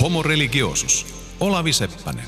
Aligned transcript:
Homo 0.00 0.22
religiosus. 0.22 1.06
Olavi 1.40 1.72
Seppänen. 1.72 2.24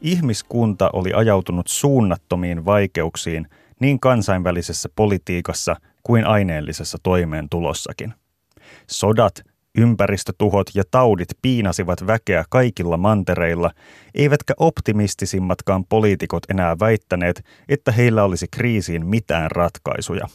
Ihmiskunta 0.00 0.90
oli 0.92 1.12
ajautunut 1.12 1.66
suunnattomiin 1.66 2.64
vaikeuksiin 2.64 3.48
niin 3.80 4.00
kansainvälisessä 4.00 4.88
politiikassa 4.96 5.76
kuin 6.02 6.26
aineellisessa 6.26 6.98
toimeentulossakin. 7.02 8.14
Sodat, 8.90 9.42
ympäristötuhot 9.78 10.70
ja 10.74 10.82
taudit 10.90 11.28
piinasivat 11.42 12.06
väkeä 12.06 12.44
kaikilla 12.50 12.96
mantereilla, 12.96 13.70
eivätkä 14.14 14.54
optimistisimmatkaan 14.56 15.84
poliitikot 15.84 16.42
enää 16.50 16.76
väittäneet, 16.80 17.44
että 17.68 17.92
heillä 17.92 18.24
olisi 18.24 18.46
kriisiin 18.50 19.06
mitään 19.06 19.50
ratkaisuja. 19.50 20.28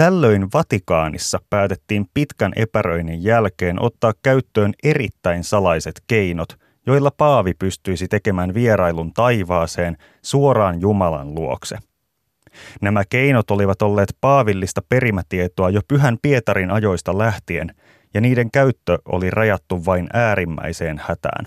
Tällöin 0.00 0.48
Vatikaanissa 0.54 1.38
päätettiin 1.50 2.06
pitkän 2.14 2.52
epäröinnin 2.56 3.24
jälkeen 3.24 3.82
ottaa 3.82 4.12
käyttöön 4.22 4.72
erittäin 4.82 5.44
salaiset 5.44 6.02
keinot, 6.06 6.56
joilla 6.86 7.10
paavi 7.10 7.54
pystyisi 7.58 8.08
tekemään 8.08 8.54
vierailun 8.54 9.12
taivaaseen 9.12 9.96
suoraan 10.22 10.80
Jumalan 10.80 11.34
luokse. 11.34 11.78
Nämä 12.82 13.02
keinot 13.10 13.50
olivat 13.50 13.82
olleet 13.82 14.16
paavillista 14.20 14.82
perimätietoa 14.88 15.70
jo 15.70 15.80
pyhän 15.88 16.18
Pietarin 16.22 16.70
ajoista 16.70 17.18
lähtien, 17.18 17.74
ja 18.14 18.20
niiden 18.20 18.50
käyttö 18.50 18.98
oli 19.04 19.30
rajattu 19.30 19.84
vain 19.84 20.06
äärimmäiseen 20.12 21.00
hätään. 21.04 21.46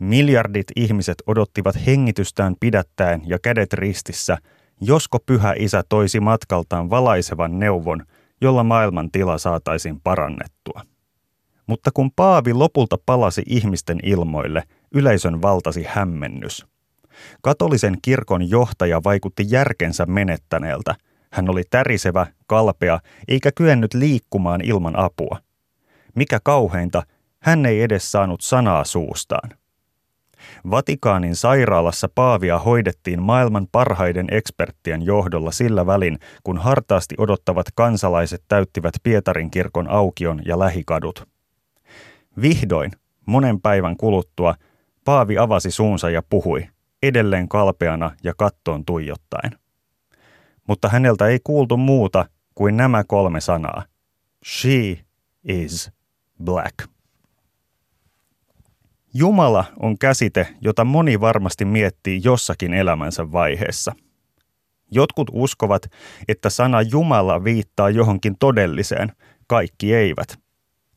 Miljardit 0.00 0.66
ihmiset 0.76 1.22
odottivat 1.26 1.86
hengitystään 1.86 2.54
pidättäen 2.60 3.22
ja 3.26 3.38
kädet 3.38 3.72
ristissä– 3.72 4.38
josko 4.80 5.18
pyhä 5.26 5.54
isä 5.58 5.82
toisi 5.88 6.20
matkaltaan 6.20 6.90
valaisevan 6.90 7.58
neuvon, 7.58 8.04
jolla 8.40 8.64
maailman 8.64 9.10
tila 9.10 9.38
saataisiin 9.38 10.00
parannettua. 10.00 10.82
Mutta 11.66 11.90
kun 11.94 12.10
Paavi 12.16 12.52
lopulta 12.52 12.96
palasi 13.06 13.42
ihmisten 13.46 13.98
ilmoille, 14.02 14.62
yleisön 14.94 15.42
valtasi 15.42 15.84
hämmennys. 15.88 16.66
Katolisen 17.42 17.98
kirkon 18.02 18.50
johtaja 18.50 19.00
vaikutti 19.04 19.44
järkensä 19.48 20.06
menettäneeltä. 20.06 20.94
Hän 21.32 21.50
oli 21.50 21.62
tärisevä, 21.70 22.26
kalpea, 22.46 23.00
eikä 23.28 23.52
kyennyt 23.52 23.94
liikkumaan 23.94 24.60
ilman 24.60 24.98
apua. 24.98 25.38
Mikä 26.14 26.38
kauheinta, 26.44 27.02
hän 27.38 27.66
ei 27.66 27.82
edes 27.82 28.12
saanut 28.12 28.40
sanaa 28.40 28.84
suustaan. 28.84 29.50
Vatikaanin 30.70 31.36
sairaalassa 31.36 32.08
Paavia 32.14 32.58
hoidettiin 32.58 33.22
maailman 33.22 33.66
parhaiden 33.72 34.26
eksperttien 34.30 35.02
johdolla 35.02 35.52
sillä 35.52 35.86
välin, 35.86 36.18
kun 36.44 36.58
hartaasti 36.58 37.14
odottavat 37.18 37.66
kansalaiset 37.74 38.42
täyttivät 38.48 38.94
Pietarin 39.02 39.50
kirkon 39.50 39.90
aukion 39.90 40.42
ja 40.44 40.58
lähikadut. 40.58 41.28
Vihdoin, 42.40 42.90
monen 43.26 43.60
päivän 43.60 43.96
kuluttua, 43.96 44.54
Paavi 45.04 45.38
avasi 45.38 45.70
suunsa 45.70 46.10
ja 46.10 46.22
puhui, 46.30 46.68
edelleen 47.02 47.48
kalpeana 47.48 48.10
ja 48.24 48.34
kattoon 48.38 48.84
tuijottaen. 48.84 49.50
Mutta 50.68 50.88
häneltä 50.88 51.26
ei 51.26 51.38
kuultu 51.44 51.76
muuta 51.76 52.24
kuin 52.54 52.76
nämä 52.76 53.04
kolme 53.04 53.40
sanaa. 53.40 53.84
She 54.46 54.98
is 55.44 55.90
black. 56.44 56.95
Jumala 59.18 59.64
on 59.78 59.98
käsite, 59.98 60.48
jota 60.60 60.84
moni 60.84 61.20
varmasti 61.20 61.64
miettii 61.64 62.20
jossakin 62.24 62.74
elämänsä 62.74 63.32
vaiheessa. 63.32 63.92
Jotkut 64.90 65.30
uskovat, 65.32 65.82
että 66.28 66.50
sana 66.50 66.82
Jumala 66.82 67.44
viittaa 67.44 67.90
johonkin 67.90 68.36
todelliseen, 68.38 69.12
kaikki 69.46 69.94
eivät. 69.94 70.38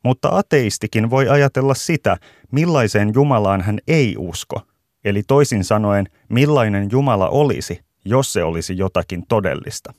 Mutta 0.04 0.30
ateistikin 0.32 1.10
voi 1.10 1.30
ajatella 1.30 1.74
sitä, 1.74 2.18
millaiseen 2.52 3.12
Jumalaan 3.14 3.62
hän 3.62 3.80
ei 3.88 4.16
usko, 4.18 4.62
eli 5.06 5.24
toisin 5.24 5.64
sanoen, 5.64 6.06
millainen 6.30 6.88
Jumala 6.92 7.30
olisi, 7.30 7.80
jos 8.06 8.34
se 8.34 8.44
olisi 8.44 8.78
jotakin 8.78 9.24
todellista. 9.28 9.94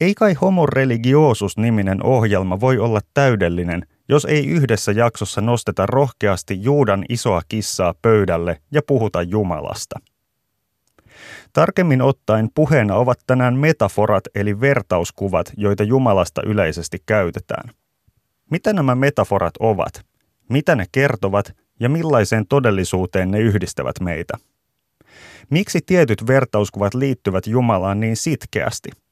Ei 0.00 0.14
kai 0.14 0.34
Homo 0.34 0.66
religiosus-niminen 0.66 2.02
ohjelma 2.02 2.60
voi 2.60 2.78
olla 2.78 3.00
täydellinen, 3.14 3.86
jos 4.08 4.24
ei 4.24 4.46
yhdessä 4.46 4.92
jaksossa 4.92 5.40
nosteta 5.40 5.86
rohkeasti 5.86 6.62
Juudan 6.62 7.04
isoa 7.08 7.42
kissaa 7.48 7.94
pöydälle 8.02 8.60
ja 8.72 8.82
puhuta 8.86 9.22
Jumalasta. 9.22 10.00
Tarkemmin 11.52 12.02
ottaen 12.02 12.48
puheena 12.54 12.94
ovat 12.94 13.18
tänään 13.26 13.56
metaforat 13.56 14.24
eli 14.34 14.60
vertauskuvat, 14.60 15.52
joita 15.56 15.84
Jumalasta 15.84 16.42
yleisesti 16.46 16.98
käytetään. 17.06 17.70
Mitä 18.50 18.72
nämä 18.72 18.94
metaforat 18.94 19.54
ovat? 19.60 20.06
Mitä 20.48 20.76
ne 20.76 20.86
kertovat 20.92 21.52
ja 21.80 21.88
millaiseen 21.88 22.46
todellisuuteen 22.48 23.30
ne 23.30 23.40
yhdistävät 23.40 24.00
meitä? 24.00 24.34
Miksi 25.50 25.80
tietyt 25.86 26.26
vertauskuvat 26.26 26.94
liittyvät 26.94 27.46
Jumalaan 27.46 28.00
niin 28.00 28.16
sitkeästi– 28.16 28.90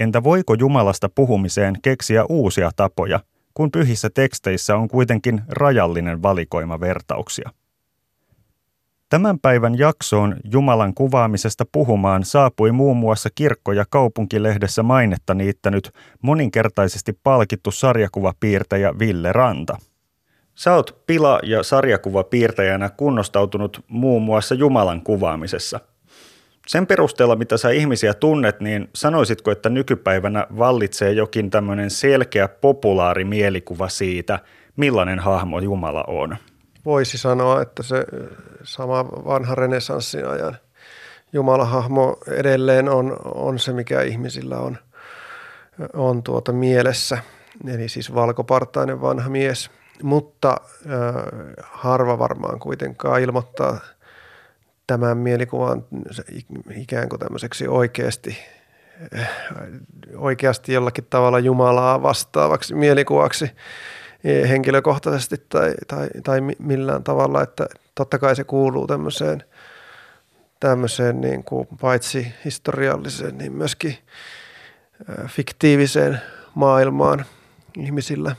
Entä 0.00 0.22
voiko 0.22 0.54
Jumalasta 0.54 1.08
puhumiseen 1.14 1.74
keksiä 1.82 2.24
uusia 2.28 2.70
tapoja, 2.76 3.20
kun 3.54 3.70
pyhissä 3.70 4.10
teksteissä 4.10 4.76
on 4.76 4.88
kuitenkin 4.88 5.42
rajallinen 5.48 6.22
valikoima 6.22 6.80
vertauksia? 6.80 7.50
Tämän 9.08 9.38
päivän 9.38 9.78
jaksoon 9.78 10.36
Jumalan 10.52 10.94
kuvaamisesta 10.94 11.64
puhumaan 11.72 12.24
saapui 12.24 12.72
muun 12.72 12.96
muassa 12.96 13.28
kirkko- 13.34 13.72
ja 13.72 13.84
kaupunkilehdessä 13.90 14.82
mainetta 14.82 15.34
niittänyt 15.34 15.90
moninkertaisesti 16.22 17.18
palkittu 17.22 17.70
sarjakuvapiirtäjä 17.70 18.98
Ville 18.98 19.32
Ranta. 19.32 19.78
Sä 20.54 20.74
oot 20.74 21.02
pila- 21.06 21.40
ja 21.42 21.62
sarjakuvapiirtäjänä 21.62 22.88
kunnostautunut 22.88 23.84
muun 23.88 24.22
muassa 24.22 24.54
Jumalan 24.54 25.02
kuvaamisessa– 25.02 25.80
sen 26.66 26.86
perusteella, 26.86 27.36
mitä 27.36 27.56
sä 27.56 27.70
ihmisiä 27.70 28.14
tunnet, 28.14 28.60
niin 28.60 28.90
sanoisitko, 28.94 29.50
että 29.50 29.68
nykypäivänä 29.68 30.46
vallitsee 30.58 31.12
jokin 31.12 31.50
tämmöinen 31.50 31.90
selkeä 31.90 32.48
populaari 32.48 33.24
mielikuva 33.24 33.88
siitä, 33.88 34.38
millainen 34.76 35.18
hahmo 35.18 35.60
Jumala 35.60 36.04
on? 36.06 36.36
Voisi 36.84 37.18
sanoa, 37.18 37.62
että 37.62 37.82
se 37.82 38.04
sama 38.62 39.04
vanha 39.04 39.54
renessanssin 39.54 40.28
ajan 40.28 40.56
Jumalahahmo 41.32 42.16
edelleen 42.26 42.88
on, 42.88 43.16
on 43.34 43.58
se, 43.58 43.72
mikä 43.72 44.02
ihmisillä 44.02 44.58
on, 44.58 44.76
on 45.92 46.22
tuota 46.22 46.52
mielessä. 46.52 47.18
Eli 47.74 47.88
siis 47.88 48.14
valkopartainen 48.14 49.00
vanha 49.00 49.28
mies, 49.28 49.70
mutta 50.02 50.56
äh, 50.86 51.24
harva 51.62 52.18
varmaan 52.18 52.58
kuitenkaan 52.58 53.20
ilmoittaa– 53.20 53.78
tämän 54.90 55.18
mielikuvan 55.18 55.84
ikään 56.76 57.08
kuin 57.08 57.20
tämmöiseksi 57.20 57.68
oikeasti, 57.68 58.38
oikeasti 60.16 60.72
jollakin 60.72 61.06
tavalla 61.10 61.38
Jumalaa 61.38 62.02
vastaavaksi 62.02 62.74
mielikuvaksi 62.74 63.50
henkilökohtaisesti 64.24 65.36
tai, 65.48 65.74
tai, 65.88 66.08
tai 66.24 66.40
millään 66.58 67.04
tavalla, 67.04 67.42
että 67.42 67.66
totta 67.94 68.18
kai 68.18 68.36
se 68.36 68.44
kuuluu 68.44 68.86
tämmöiseen, 68.86 69.44
tämmöiseen 70.60 71.20
niin 71.20 71.44
kuin 71.44 71.68
paitsi 71.80 72.26
historialliseen, 72.44 73.38
niin 73.38 73.52
myöskin 73.52 73.98
fiktiiviseen 75.26 76.20
maailmaan 76.54 77.24
ihmisillä. 77.78 78.36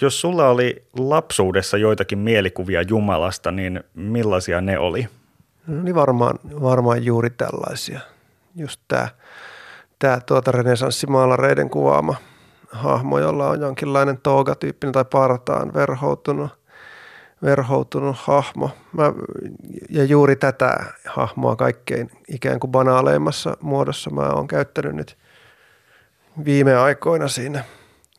Jos 0.00 0.20
sulla 0.20 0.48
oli 0.48 0.86
lapsuudessa 0.98 1.76
joitakin 1.76 2.18
mielikuvia 2.18 2.82
Jumalasta, 2.82 3.50
niin 3.50 3.84
millaisia 3.94 4.60
ne 4.60 4.78
oli? 4.78 5.08
No 5.68 5.82
niin 5.82 5.94
varmaan, 5.94 6.38
varmaan 6.62 7.04
juuri 7.04 7.30
tällaisia. 7.30 8.00
Just 8.56 8.80
tämä, 8.88 9.08
tämä 9.98 10.20
tuota 10.20 10.52
renesanssimaalareiden 10.52 11.70
kuvaama 11.70 12.14
hahmo, 12.72 13.18
jolla 13.18 13.48
on 13.48 13.60
jonkinlainen 13.60 14.18
toogatyyppinen 14.22 14.92
tai 14.92 15.04
partaan 15.04 15.74
verhoutunut, 15.74 16.50
verhoutunut 17.42 18.16
hahmo. 18.18 18.70
Mä, 18.92 19.12
ja 19.90 20.04
juuri 20.04 20.36
tätä 20.36 20.84
hahmoa 21.06 21.56
kaikkein 21.56 22.10
ikään 22.28 22.60
kuin 22.60 22.70
banaaleimmassa 22.70 23.56
muodossa 23.60 24.10
mä 24.10 24.28
oon 24.28 24.48
käyttänyt 24.48 24.94
nyt 24.94 25.18
viime 26.44 26.76
aikoina 26.76 27.28
siinä 27.28 27.64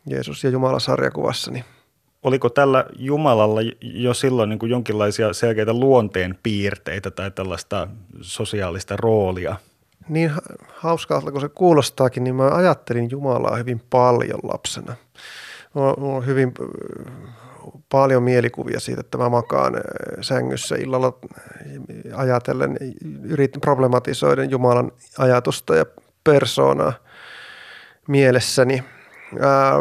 Jeesus 0.06 0.44
ja 0.44 0.50
Jumala 0.50 0.80
sarjakuvassani. 0.80 1.60
Niin 1.60 1.79
oliko 2.24 2.50
tällä 2.50 2.86
Jumalalla 2.96 3.62
jo 3.82 4.14
silloin 4.14 4.50
niin 4.50 4.60
kuin 4.60 4.70
jonkinlaisia 4.70 5.34
selkeitä 5.34 5.74
luonteen 5.74 6.40
piirteitä 6.44 7.12
tai 7.12 7.32
tällaista 7.32 7.88
sosiaalista 8.22 8.98
roolia? 8.98 9.56
Niin 10.10 10.32
hauskalta 10.68 11.32
kuin 11.32 11.42
se 11.42 11.50
kuulostaakin, 11.50 12.24
niin 12.24 12.36
mä 12.36 12.56
ajattelin 12.56 13.12
Jumalaa 13.12 13.56
hyvin 13.56 13.82
paljon 13.90 14.40
lapsena. 14.44 14.96
Mulla 15.74 16.16
on 16.16 16.26
hyvin 16.26 16.54
äh, 16.62 17.72
paljon 17.92 18.24
mielikuvia 18.24 18.80
siitä, 18.80 19.02
että 19.02 19.18
mä 19.18 19.30
makaan 19.30 19.76
äh, 19.76 19.82
sängyssä 20.22 20.76
illalla 20.76 21.14
ajatellen, 22.16 22.78
yritin 23.24 23.62
problematisoida 23.62 24.44
Jumalan 24.44 24.92
ajatusta 25.18 25.76
ja 25.76 25.86
persoonaa 26.24 26.94
mielessäni– 28.08 28.84
Ää, 29.40 29.74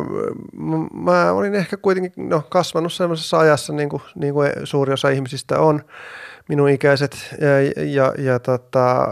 mä 0.93 1.33
olin 1.33 1.55
ehkä 1.55 1.77
kuitenkin 1.77 2.29
no, 2.29 2.43
kasvanut 2.49 2.93
sellaisessa 2.93 3.39
ajassa, 3.39 3.73
niin 3.73 3.89
kuin, 3.89 4.03
niin 4.15 4.35
kuin 4.35 4.53
suuri 4.65 4.93
osa 4.93 5.09
ihmisistä 5.09 5.59
on, 5.59 5.83
minun 6.49 6.69
ikäiset, 6.69 7.35
ja, 7.41 7.83
ja, 7.85 8.15
ja 8.19 8.39
tota, 8.39 9.07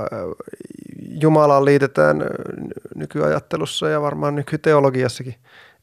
Jumalaan 1.21 1.65
liitetään 1.65 2.23
nykyajattelussa 2.95 3.89
ja 3.89 4.01
varmaan 4.01 4.35
nykyteologiassakin 4.35 5.35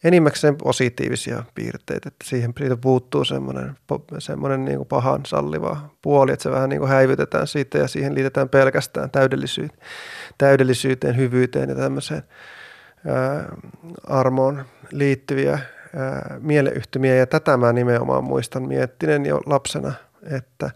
enimmäkseen 0.04 0.56
positiivisia 0.56 1.44
piirteitä, 1.56 2.08
että 2.08 2.26
siihen 2.26 2.54
siitä 2.58 2.78
puuttuu 2.78 3.26
semmoinen, 3.26 3.76
semmoinen 4.20 4.66
niin 4.66 4.78
kuin 4.78 4.88
pahan 4.88 5.22
salliva 5.26 5.90
puoli, 6.02 6.32
että 6.32 6.44
se 6.44 6.52
vähän 6.52 6.70
niin 6.70 6.80
kuin 6.80 6.90
häivytetään 6.90 7.48
siitä 7.48 7.78
ja 7.78 7.88
siihen 7.88 8.16
liitetään 8.16 8.50
pelkästään 8.50 9.12
täydellisyyteen, 9.12 9.80
täydellisyyteen 10.38 11.18
hyvyyteen 11.18 11.70
ja 11.70 11.76
tämmöiseen 11.76 12.24
armoon 14.04 14.66
liittyviä 14.92 15.60
ää, 15.96 16.40
mieleyhtymiä 16.40 17.16
ja 17.16 17.28
tätä 17.28 17.58
mä 17.58 17.74
nimenomaan 17.74 18.24
muistan 18.24 18.68
miettinen 18.68 19.26
jo 19.26 19.42
lapsena, 19.46 19.94
että 20.32 20.72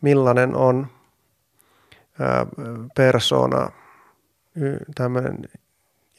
millainen 0.00 0.56
on 0.56 0.86
persona, 2.96 3.70
tämmöinen 4.94 5.38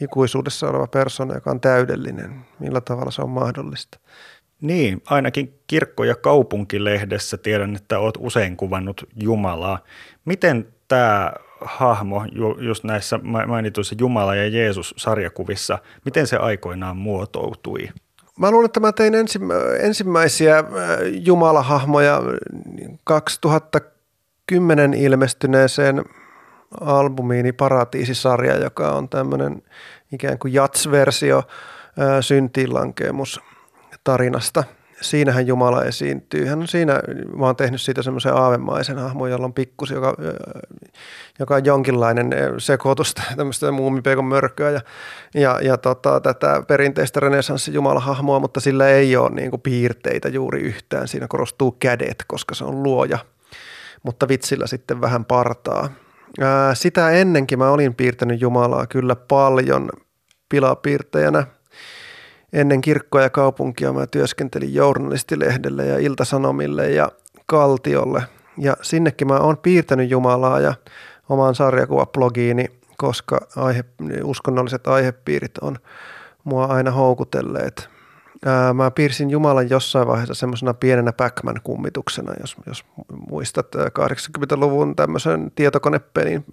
ikuisuudessa 0.01 0.69
oleva 0.69 0.87
persona, 0.87 1.33
joka 1.33 1.51
on 1.51 1.61
täydellinen. 1.61 2.45
Millä 2.59 2.81
tavalla 2.81 3.11
se 3.11 3.21
on 3.21 3.29
mahdollista? 3.29 3.99
Niin, 4.61 5.01
ainakin 5.05 5.59
kirkko- 5.67 6.03
ja 6.03 6.15
kaupunkilehdessä 6.15 7.37
tiedän, 7.37 7.75
että 7.75 7.99
olet 7.99 8.15
usein 8.19 8.57
kuvannut 8.57 9.03
Jumalaa. 9.15 9.79
Miten 10.25 10.67
tämä 10.87 11.33
hahmo 11.65 12.25
just 12.57 12.83
näissä 12.83 13.19
mainituissa 13.47 13.95
Jumala 13.99 14.35
ja 14.35 14.47
Jeesus-sarjakuvissa, 14.47 15.79
miten 16.05 16.27
se 16.27 16.37
aikoinaan 16.37 16.97
muotoutui? 16.97 17.89
Mä 18.39 18.51
luulen, 18.51 18.65
että 18.65 18.79
mä 18.79 18.91
tein 18.91 19.13
ensimmäisiä 19.79 20.57
äh, 20.57 20.65
Jumalahahmoja 21.25 22.21
2010 23.03 24.93
ilmestyneeseen 24.93 26.03
albumiini 26.81 27.51
Paratiisisarja, 27.51 28.57
joka 28.57 28.91
on 28.91 29.09
tämmöinen 29.09 29.61
ikään 30.11 30.39
kuin 30.39 30.53
jats-versio 30.53 31.43
syntiinlankeemus 32.21 33.39
tarinasta. 34.03 34.63
Siinähän 35.03 35.47
Jumala 35.47 35.83
esiintyy. 35.83 36.45
Hän 36.45 36.59
on 36.59 36.67
siinä, 36.67 36.99
mä 37.37 37.45
oon 37.45 37.55
tehnyt 37.55 37.81
siitä 37.81 38.01
semmoisen 38.01 38.33
aavemaisen 38.33 38.97
hahmon, 38.97 39.31
jolla 39.31 39.45
on 39.45 39.53
pikkus, 39.53 39.91
joka, 39.91 40.15
joka 41.39 41.55
on 41.55 41.65
jonkinlainen 41.65 42.29
sekoitus 42.57 43.15
tämmöistä 43.37 43.71
muumipeikon 43.71 44.25
mörköä 44.25 44.69
ja, 44.69 44.81
ja, 45.33 45.59
ja 45.61 45.77
tota, 45.77 46.19
tätä 46.19 46.63
perinteistä 46.67 47.19
renesanssi 47.19 47.73
Jumala-hahmoa, 47.73 48.39
mutta 48.39 48.59
sillä 48.59 48.87
ei 48.87 49.15
ole 49.15 49.29
niin 49.29 49.49
kuin 49.49 49.61
piirteitä 49.61 50.29
juuri 50.29 50.61
yhtään. 50.61 51.07
Siinä 51.07 51.27
korostuu 51.27 51.71
kädet, 51.71 52.23
koska 52.27 52.55
se 52.55 52.65
on 52.65 52.83
luoja, 52.83 53.19
mutta 54.03 54.27
vitsillä 54.27 54.67
sitten 54.67 55.01
vähän 55.01 55.25
partaa. 55.25 55.89
Ää, 56.41 56.75
sitä 56.75 57.09
ennenkin 57.09 57.59
mä 57.59 57.69
olin 57.69 57.95
piirtänyt 57.95 58.41
Jumalaa 58.41 58.87
kyllä 58.87 59.15
paljon 59.15 59.89
pilapiirtäjänä. 60.49 61.47
Ennen 62.53 62.81
kirkkoa 62.81 63.21
ja 63.21 63.29
kaupunkia 63.29 63.93
mä 63.93 64.07
työskentelin 64.07 64.73
journalistilehdelle 64.73 65.85
ja 65.85 65.97
iltasanomille 65.97 66.91
ja 66.91 67.11
kaltiolle. 67.45 68.23
Ja 68.57 68.77
sinnekin 68.81 69.27
mä 69.27 69.37
oon 69.37 69.57
piirtänyt 69.57 70.09
Jumalaa 70.09 70.59
ja 70.59 70.73
omaan 71.29 71.55
sarjakuvablogiini, 71.55 72.65
koska 72.97 73.47
aihe, 73.55 73.85
uskonnolliset 74.23 74.87
aihepiirit 74.87 75.57
on 75.57 75.77
mua 76.43 76.65
aina 76.65 76.91
houkutelleet. 76.91 77.89
Ää, 78.45 78.73
mä 78.73 78.91
piirsin 78.91 79.29
Jumalan 79.29 79.69
jossain 79.69 80.07
vaiheessa 80.07 80.33
semmoisena 80.33 80.73
pienenä 80.73 81.11
Pac-Man-kummituksena, 81.11 82.33
jos, 82.41 82.55
jos 82.67 82.85
muistat 83.29 83.67
80-luvun 83.75 84.95
tämmöisen 84.95 85.51
tietokonepelin 85.55 86.45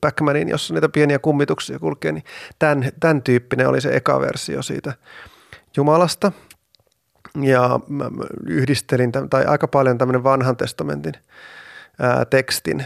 Pac-Manin, 0.00 0.48
jossa 0.48 0.74
niitä 0.74 0.88
pieniä 0.88 1.18
kummituksia 1.18 1.78
kulkee, 1.78 2.12
niin 2.12 2.24
tämän, 2.58 2.90
tämän 3.00 3.22
tyyppinen 3.22 3.68
oli 3.68 3.80
se 3.80 3.96
eka 3.96 4.20
versio 4.20 4.62
siitä 4.62 4.92
Jumalasta. 5.76 6.32
Ja 7.40 7.80
mä 7.88 8.04
yhdistelin, 8.46 9.12
tai 9.30 9.44
aika 9.44 9.68
paljon 9.68 9.98
tämmöinen 9.98 10.24
vanhan 10.24 10.56
testamentin 10.56 11.14
ää, 11.98 12.24
tekstin 12.24 12.84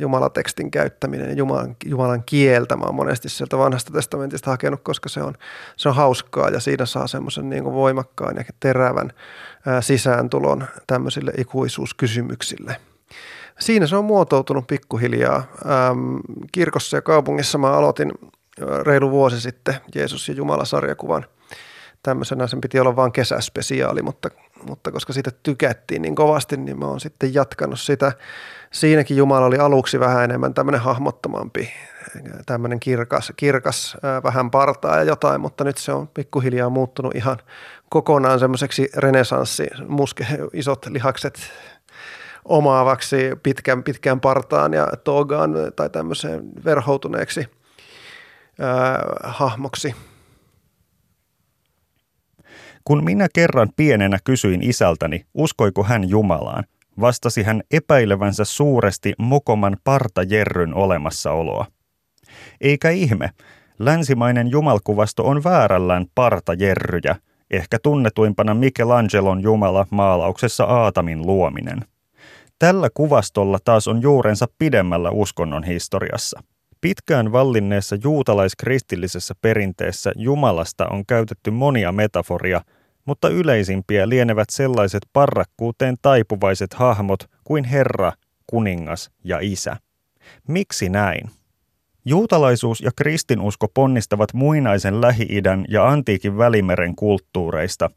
jumalatekstin 0.00 0.70
käyttäminen 0.70 1.28
ja 1.28 1.34
Jumalan, 1.34 1.76
Jumalan 1.84 2.22
kieltä. 2.26 2.76
Mä 2.76 2.84
oon 2.84 2.94
monesti 2.94 3.28
sieltä 3.28 3.58
vanhasta 3.58 3.92
testamentista 3.92 4.50
hakenut, 4.50 4.80
koska 4.82 5.08
se 5.08 5.22
on, 5.22 5.34
se 5.76 5.88
on 5.88 5.94
hauskaa 5.94 6.48
ja 6.48 6.60
siinä 6.60 6.86
saa 6.86 7.06
semmoisen 7.06 7.50
niin 7.50 7.64
voimakkaan 7.64 8.36
ja 8.36 8.44
terävän 8.60 9.12
ää, 9.66 9.80
sisääntulon 9.80 10.64
tämmöisille 10.86 11.32
ikuisuuskysymyksille. 11.38 12.76
Siinä 13.58 13.86
se 13.86 13.96
on 13.96 14.04
muotoutunut 14.04 14.66
pikkuhiljaa. 14.66 15.44
Kirkossa 16.52 16.96
ja 16.96 17.02
kaupungissa 17.02 17.58
mä 17.58 17.72
aloitin 17.72 18.12
reilu 18.82 19.10
vuosi 19.10 19.40
sitten 19.40 19.74
Jeesus 19.94 20.28
ja 20.28 20.34
Jumala-sarjakuvan– 20.34 21.26
tämmöisenä 22.02 22.46
sen 22.46 22.60
piti 22.60 22.80
olla 22.80 22.96
vain 22.96 23.12
kesäspesiaali, 23.12 24.02
mutta, 24.02 24.28
mutta 24.68 24.92
koska 24.92 25.12
siitä 25.12 25.30
tykättiin 25.42 26.02
niin 26.02 26.14
kovasti, 26.14 26.56
niin 26.56 26.78
mä 26.78 26.86
oon 26.86 27.00
sitten 27.00 27.34
jatkanut 27.34 27.80
sitä. 27.80 28.12
Siinäkin 28.70 29.16
Jumala 29.16 29.46
oli 29.46 29.56
aluksi 29.56 30.00
vähän 30.00 30.24
enemmän 30.24 30.54
tämmöinen 30.54 30.80
hahmottomampi, 30.80 31.72
tämmöinen 32.46 32.80
kirkas, 32.80 33.32
kirkas 33.36 33.96
vähän 34.24 34.50
partaa 34.50 34.96
ja 34.96 35.02
jotain, 35.02 35.40
mutta 35.40 35.64
nyt 35.64 35.78
se 35.78 35.92
on 35.92 36.08
pikkuhiljaa 36.08 36.70
muuttunut 36.70 37.14
ihan 37.14 37.38
kokonaan 37.88 38.38
semmoiseksi 38.38 38.88
renesanssi, 38.96 39.66
muske, 39.88 40.26
isot 40.52 40.86
lihakset 40.86 41.38
omaavaksi 42.44 43.16
pitkän, 43.42 43.82
pitkään 43.82 44.20
partaan 44.20 44.72
ja 44.72 44.88
togaan 45.04 45.54
tai 45.76 45.90
tämmöiseen 45.90 46.42
verhoutuneeksi 46.64 47.46
ää, 48.60 49.02
hahmoksi– 49.24 49.94
kun 52.84 53.04
minä 53.04 53.28
kerran 53.34 53.68
pienenä 53.76 54.18
kysyin 54.24 54.62
isältäni, 54.62 55.24
uskoiko 55.34 55.82
hän 55.82 56.08
Jumalaan, 56.08 56.64
vastasi 57.00 57.42
hän 57.42 57.62
epäilevänsä 57.70 58.44
suuresti 58.44 59.12
mokoman 59.18 59.76
partajerryn 59.84 60.74
olemassaoloa. 60.74 61.66
Eikä 62.60 62.90
ihme, 62.90 63.30
länsimainen 63.78 64.50
jumalkuvasto 64.50 65.24
on 65.24 65.44
väärällään 65.44 66.06
partajerryjä, 66.14 67.16
ehkä 67.50 67.78
tunnetuimpana 67.82 68.54
Michelangelon 68.54 69.42
Jumala 69.42 69.86
maalauksessa 69.90 70.64
Aatamin 70.64 71.26
luominen. 71.26 71.78
Tällä 72.58 72.88
kuvastolla 72.94 73.58
taas 73.64 73.88
on 73.88 74.02
juurensa 74.02 74.46
pidemmällä 74.58 75.10
uskonnon 75.10 75.64
historiassa– 75.64 76.42
Pitkään 76.82 77.32
vallinneessa 77.32 77.96
juutalaiskristillisessä 78.02 79.34
perinteessä 79.40 80.12
Jumalasta 80.16 80.88
on 80.88 81.06
käytetty 81.06 81.50
monia 81.50 81.92
metaforia, 81.92 82.60
mutta 83.04 83.28
yleisimpiä 83.28 84.08
lienevät 84.08 84.50
sellaiset 84.50 85.02
parrakkuuteen 85.12 85.96
taipuvaiset 86.02 86.74
hahmot 86.74 87.30
kuin 87.44 87.64
Herra, 87.64 88.12
kuningas 88.46 89.10
ja 89.24 89.38
isä. 89.40 89.76
Miksi 90.48 90.88
näin? 90.88 91.30
Juutalaisuus 92.04 92.80
ja 92.80 92.90
kristinusko 92.96 93.68
ponnistavat 93.68 94.34
muinaisen 94.34 95.00
Lähi-idän 95.00 95.64
ja 95.68 95.88
antiikin 95.88 96.38
välimeren 96.38 96.96
kulttuureista, 96.96 97.90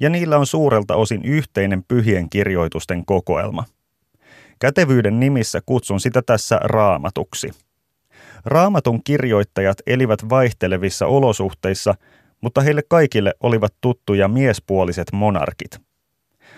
ja 0.00 0.10
niillä 0.10 0.38
on 0.38 0.46
suurelta 0.46 0.96
osin 0.96 1.24
yhteinen 1.24 1.84
pyhien 1.88 2.30
kirjoitusten 2.30 3.04
kokoelma. 3.06 3.64
Kätevyyden 4.58 5.20
nimissä 5.20 5.60
kutsun 5.66 6.00
sitä 6.00 6.22
tässä 6.22 6.60
raamatuksi– 6.62 7.50
Raamatun 8.44 9.04
kirjoittajat 9.04 9.78
elivät 9.86 10.28
vaihtelevissa 10.28 11.06
olosuhteissa, 11.06 11.94
mutta 12.44 12.60
heille 12.60 12.82
kaikille 12.88 13.34
olivat 13.40 13.74
tuttuja 13.80 14.28
miespuoliset 14.28 15.12
monarkit. 15.12 15.78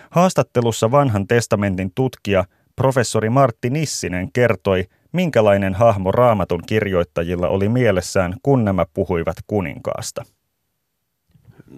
Haastattelussa 0.09 0.91
vanhan 0.91 1.27
testamentin 1.27 1.91
tutkija 1.95 2.45
professori 2.75 3.29
Martti 3.29 3.69
Nissinen 3.69 4.31
kertoi, 4.31 4.85
minkälainen 5.11 5.73
hahmo 5.73 6.11
raamatun 6.11 6.63
kirjoittajilla 6.65 7.47
oli 7.47 7.69
mielessään, 7.69 8.35
kun 8.43 8.65
nämä 8.65 8.85
puhuivat 8.93 9.37
kuninkaasta. 9.47 10.25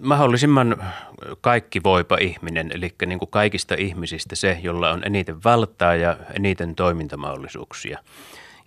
Mahdollisimman 0.02 0.84
kaikki 1.40 1.82
voipa 1.82 2.16
ihminen, 2.20 2.70
eli 2.74 2.94
niin 3.06 3.18
kuin 3.18 3.30
kaikista 3.30 3.74
ihmisistä 3.78 4.36
se, 4.36 4.58
jolla 4.62 4.90
on 4.90 5.04
eniten 5.04 5.44
valtaa 5.44 5.94
ja 5.94 6.16
eniten 6.34 6.74
toimintamahdollisuuksia. 6.74 7.98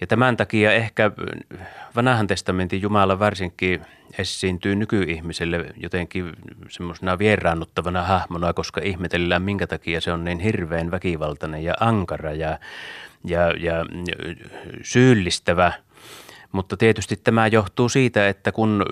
Ja 0.04 0.08
tämän 0.08 0.38
takia 0.38 0.72
ehkä 0.72 1.12
vanhan 1.96 2.28
testamentin 2.28 2.82
Jumala 2.82 3.20
varsinkin 3.20 3.82
esiintyy 4.18 4.76
nykyihmiselle 4.76 5.66
jotenkin 5.78 6.32
semmoisena 6.70 7.20
vieraannuttavana 7.20 8.04
hahmona, 8.04 8.54
koska 8.54 8.82
ihmetellään 8.84 9.42
minkä 9.42 9.68
takia 9.68 10.02
se 10.02 10.12
on 10.12 10.24
niin 10.24 10.40
hirveän 10.40 10.92
väkivaltainen 10.92 11.64
ja 11.64 11.74
ankara 11.80 12.34
ja, 12.34 12.60
ja, 13.24 13.40
ja 13.60 13.74
syyllistävä. 14.82 15.74
Mutta 16.52 16.78
tietysti 16.78 17.16
tämä 17.16 17.48
johtuu 17.48 17.90
siitä, 17.90 18.28
että 18.28 18.52
kun 18.52 18.86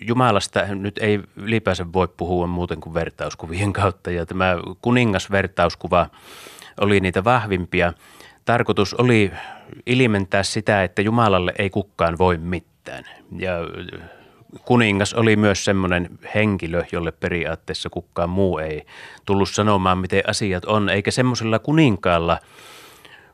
Jumalasta 0.00 0.66
nyt 0.66 0.98
ei 0.98 1.20
ylipäänsä 1.36 1.92
voi 1.92 2.08
puhua 2.08 2.46
muuten 2.46 2.80
kuin 2.80 2.94
vertauskuvien 2.94 3.72
kautta. 3.72 4.10
Ja 4.10 4.26
tämä 4.26 4.56
kuningasvertauskuva 4.82 6.06
oli 6.80 7.00
niitä 7.00 7.24
vahvimpia. 7.24 7.92
Tarkoitus 8.44 8.94
oli 8.94 9.32
ilmentää 9.86 10.42
sitä, 10.42 10.84
että 10.84 11.02
Jumalalle 11.02 11.52
ei 11.58 11.70
kukaan 11.70 12.18
voi 12.18 12.38
mitään. 12.38 13.04
Ja 13.38 13.52
kuningas 14.64 15.14
oli 15.14 15.36
myös 15.36 15.64
semmoinen 15.64 16.18
henkilö, 16.34 16.84
jolle 16.92 17.12
periaatteessa 17.12 17.90
kukaan 17.90 18.30
muu 18.30 18.58
ei 18.58 18.86
tullut 19.24 19.50
sanomaan, 19.50 19.98
miten 19.98 20.22
asiat 20.28 20.64
on, 20.64 20.88
eikä 20.88 21.10
semmoisella 21.10 21.58
kuninkaalla 21.58 22.38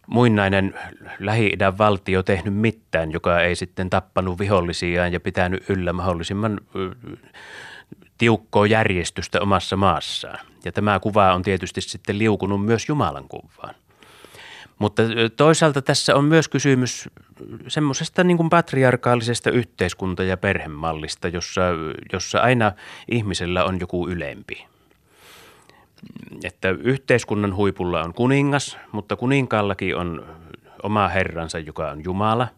muinainen 0.07 0.75
Lähi-idän 1.19 1.79
valtio 1.79 2.23
tehnyt 2.23 2.55
mitään, 2.55 3.13
joka 3.13 3.41
ei 3.41 3.57
sitten 3.57 3.91
tappanut 3.91 4.39
vihollisiaan 4.39 5.13
ja 5.13 5.21
pitänyt 5.21 5.71
yllä 5.71 5.93
mahdollisimman 5.93 6.61
tiukkoa 8.19 8.67
järjestystä 8.67 9.41
omassa 9.41 9.77
maassaan. 9.77 10.39
Ja 10.65 10.73
tämä 10.73 11.01
kuva 11.01 11.35
on 11.35 11.43
tietysti 11.43 11.81
sitten 11.81 12.19
liukunut 12.19 12.65
myös 12.65 12.89
Jumalan 12.89 13.29
kuvaan. 13.29 13.75
Mutta 14.79 15.03
toisaalta 15.37 15.83
tässä 15.83 16.15
on 16.15 16.25
myös 16.25 16.49
kysymys 16.49 17.09
semmoisesta 17.69 18.25
niin 18.25 18.37
kuin 18.37 18.51
patriarkaalisesta 18.51 19.51
yhteiskunta- 19.51 20.23
ja 20.23 20.37
perhemallista, 20.37 21.29
jossa, 21.29 21.63
jossa 22.13 22.41
aina 22.41 22.73
ihmisellä 23.11 23.65
on 23.65 23.81
joku 23.81 24.09
ylempi. 24.09 24.67
Että 26.45 26.71
yhteiskunnan 26.71 27.57
huipulla 27.57 28.03
on 28.03 28.15
kuningas, 28.15 28.79
mutta 28.93 29.17
kuninkaallakin 29.17 29.97
on 29.97 30.27
oma 30.83 31.09
herransa, 31.09 31.59
joka 31.59 31.91
on 31.91 32.05
Jumala. 32.05 32.49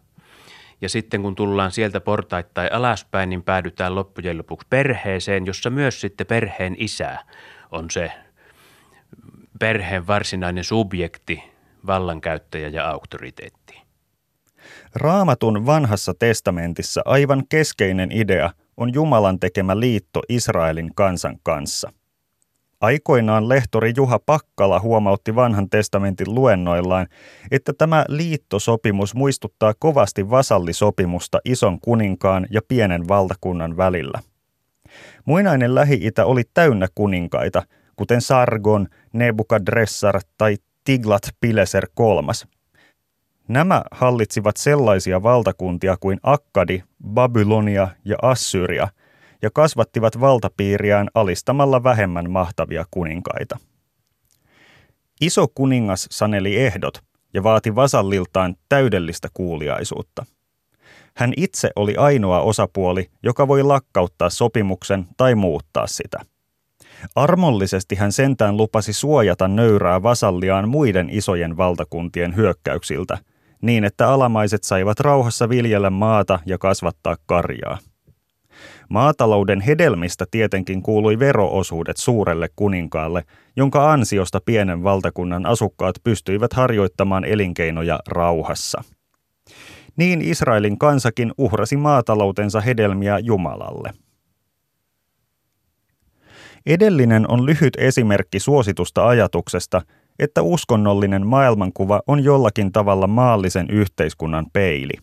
Ja 0.81 0.89
sitten 0.89 1.21
kun 1.21 1.35
tullaan 1.35 1.71
sieltä 1.71 2.01
portaittain 2.01 2.73
alaspäin, 2.73 3.29
niin 3.29 3.43
päädytään 3.43 3.95
loppujen 3.95 4.37
lopuksi 4.37 4.67
perheeseen, 4.69 5.45
jossa 5.45 5.69
myös 5.69 6.01
sitten 6.01 6.27
perheen 6.27 6.75
isä 6.77 7.17
on 7.71 7.91
se 7.91 8.11
perheen 9.59 10.07
varsinainen 10.07 10.63
subjekti, 10.63 11.50
vallankäyttäjä 11.87 12.67
ja 12.67 12.89
auktoriteetti. 12.89 13.81
Raamatun 14.95 15.65
vanhassa 15.65 16.13
testamentissa 16.19 17.01
aivan 17.05 17.43
keskeinen 17.49 18.11
idea 18.11 18.51
on 18.77 18.93
Jumalan 18.93 19.39
tekemä 19.39 19.79
liitto 19.79 20.21
Israelin 20.29 20.91
kansan 20.95 21.37
kanssa. 21.43 21.91
Aikoinaan 22.81 23.49
lehtori 23.49 23.93
Juha 23.95 24.19
Pakkala 24.25 24.79
huomautti 24.79 25.35
vanhan 25.35 25.69
testamentin 25.69 26.35
luennoillaan, 26.35 27.07
että 27.51 27.73
tämä 27.77 28.05
liittosopimus 28.07 29.15
muistuttaa 29.15 29.73
kovasti 29.79 30.29
vasallisopimusta 30.29 31.39
ison 31.45 31.79
kuninkaan 31.79 32.47
ja 32.49 32.61
pienen 32.67 33.07
valtakunnan 33.07 33.77
välillä. 33.77 34.19
Muinainen 35.25 35.75
Lähi-itä 35.75 36.25
oli 36.25 36.43
täynnä 36.53 36.87
kuninkaita, 36.95 37.63
kuten 37.95 38.21
Sargon, 38.21 38.87
Nebukadressar 39.13 40.21
tai 40.37 40.57
Tiglat 40.83 41.21
Pileser 41.39 41.87
III. 41.99 42.49
Nämä 43.47 43.83
hallitsivat 43.91 44.57
sellaisia 44.57 45.23
valtakuntia 45.23 45.97
kuin 45.99 46.19
Akkadi, 46.23 46.83
Babylonia 47.07 47.87
ja 48.05 48.17
Assyria 48.21 48.87
ja 49.41 49.49
kasvattivat 49.53 50.19
valtapiiriään 50.19 51.09
alistamalla 51.13 51.83
vähemmän 51.83 52.31
mahtavia 52.31 52.85
kuninkaita. 52.91 53.57
Iso 55.21 55.47
kuningas 55.55 56.07
saneli 56.11 56.57
ehdot 56.57 57.03
ja 57.33 57.43
vaati 57.43 57.75
vasalliltaan 57.75 58.55
täydellistä 58.69 59.27
kuuliaisuutta. 59.33 60.25
Hän 61.15 61.33
itse 61.37 61.71
oli 61.75 61.95
ainoa 61.95 62.41
osapuoli, 62.41 63.09
joka 63.23 63.47
voi 63.47 63.63
lakkauttaa 63.63 64.29
sopimuksen 64.29 65.07
tai 65.17 65.35
muuttaa 65.35 65.87
sitä– 65.87 66.19
Armollisesti 67.15 67.95
hän 67.95 68.11
sentään 68.11 68.57
lupasi 68.57 68.93
suojata 68.93 69.47
nöyrää 69.47 70.03
vasalliaan 70.03 70.69
muiden 70.69 71.09
isojen 71.09 71.57
valtakuntien 71.57 72.35
hyökkäyksiltä, 72.35 73.17
niin 73.61 73.83
että 73.83 74.09
alamaiset 74.09 74.63
saivat 74.63 74.99
rauhassa 74.99 75.49
viljellä 75.49 75.89
maata 75.89 76.39
ja 76.45 76.57
kasvattaa 76.57 77.15
karjaa. 77.25 77.77
Maatalouden 78.89 79.61
hedelmistä 79.61 80.25
tietenkin 80.31 80.81
kuului 80.81 81.19
veroosuudet 81.19 81.97
suurelle 81.97 82.49
kuninkaalle, 82.55 83.23
jonka 83.55 83.91
ansiosta 83.91 84.39
pienen 84.45 84.83
valtakunnan 84.83 85.45
asukkaat 85.45 85.95
pystyivät 86.03 86.53
harjoittamaan 86.53 87.25
elinkeinoja 87.25 87.99
rauhassa. 88.07 88.83
Niin 89.95 90.21
Israelin 90.21 90.77
kansakin 90.77 91.31
uhrasi 91.37 91.77
maataloutensa 91.77 92.61
hedelmiä 92.61 93.19
Jumalalle– 93.19 93.91
Edellinen 96.65 97.31
on 97.31 97.45
lyhyt 97.45 97.73
esimerkki 97.77 98.39
suositusta 98.39 99.07
ajatuksesta, 99.07 99.81
että 100.19 100.41
uskonnollinen 100.41 101.27
maailmankuva 101.27 102.01
on 102.07 102.23
jollakin 102.23 102.71
tavalla 102.71 103.07
maallisen 103.07 103.69
yhteiskunnan 103.69 104.45
peili. 104.53 104.93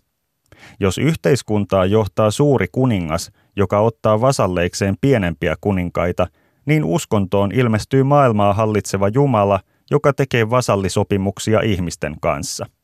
Jos 0.80 0.98
yhteiskuntaa 0.98 1.86
johtaa 1.86 2.30
suuri 2.30 2.66
kuningas, 2.72 3.30
joka 3.56 3.80
ottaa 3.80 4.20
vasalleikseen 4.20 4.94
pienempiä 5.00 5.56
kuninkaita, 5.60 6.26
niin 6.66 6.84
uskontoon 6.84 7.52
ilmestyy 7.52 8.02
maailmaa 8.02 8.52
hallitseva 8.52 9.08
Jumala, 9.08 9.60
joka 9.90 10.12
tekee 10.12 10.50
vasallisopimuksia 10.50 11.60
ihmisten 11.60 12.16
kanssa– 12.20 12.66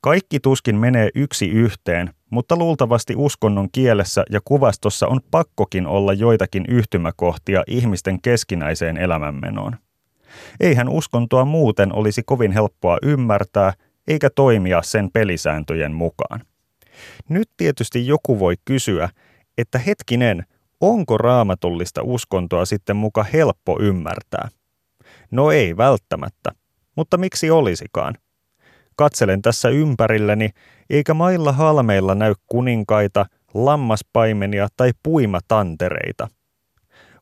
kaikki 0.00 0.40
tuskin 0.40 0.76
menee 0.76 1.08
yksi 1.14 1.48
yhteen, 1.48 2.10
mutta 2.30 2.56
luultavasti 2.56 3.14
uskonnon 3.16 3.68
kielessä 3.72 4.24
ja 4.30 4.40
kuvastossa 4.44 5.06
on 5.06 5.20
pakkokin 5.30 5.86
olla 5.86 6.12
joitakin 6.12 6.64
yhtymäkohtia 6.68 7.64
ihmisten 7.66 8.22
keskinäiseen 8.22 8.96
elämänmenoon. 8.96 9.76
Eihän 10.60 10.88
uskontoa 10.88 11.44
muuten 11.44 11.92
olisi 11.92 12.22
kovin 12.22 12.52
helppoa 12.52 12.98
ymmärtää 13.02 13.72
eikä 14.08 14.30
toimia 14.30 14.82
sen 14.82 15.10
pelisääntöjen 15.12 15.94
mukaan. 15.94 16.40
Nyt 17.28 17.50
tietysti 17.56 18.06
joku 18.06 18.38
voi 18.38 18.54
kysyä, 18.64 19.08
että 19.58 19.78
hetkinen, 19.78 20.44
onko 20.80 21.18
raamatullista 21.18 22.02
uskontoa 22.02 22.64
sitten 22.64 22.96
muka 22.96 23.22
helppo 23.22 23.78
ymmärtää? 23.80 24.48
No 25.30 25.50
ei 25.50 25.76
välttämättä, 25.76 26.50
mutta 26.96 27.16
miksi 27.16 27.50
olisikaan? 27.50 28.14
Katselen 28.98 29.42
tässä 29.42 29.68
ympärilleni, 29.68 30.50
eikä 30.90 31.14
mailla 31.14 31.52
halmeilla 31.52 32.14
näy 32.14 32.34
kuninkaita, 32.46 33.26
lammaspaimenia 33.54 34.68
tai 34.76 34.92
puimatantereita. 35.02 36.28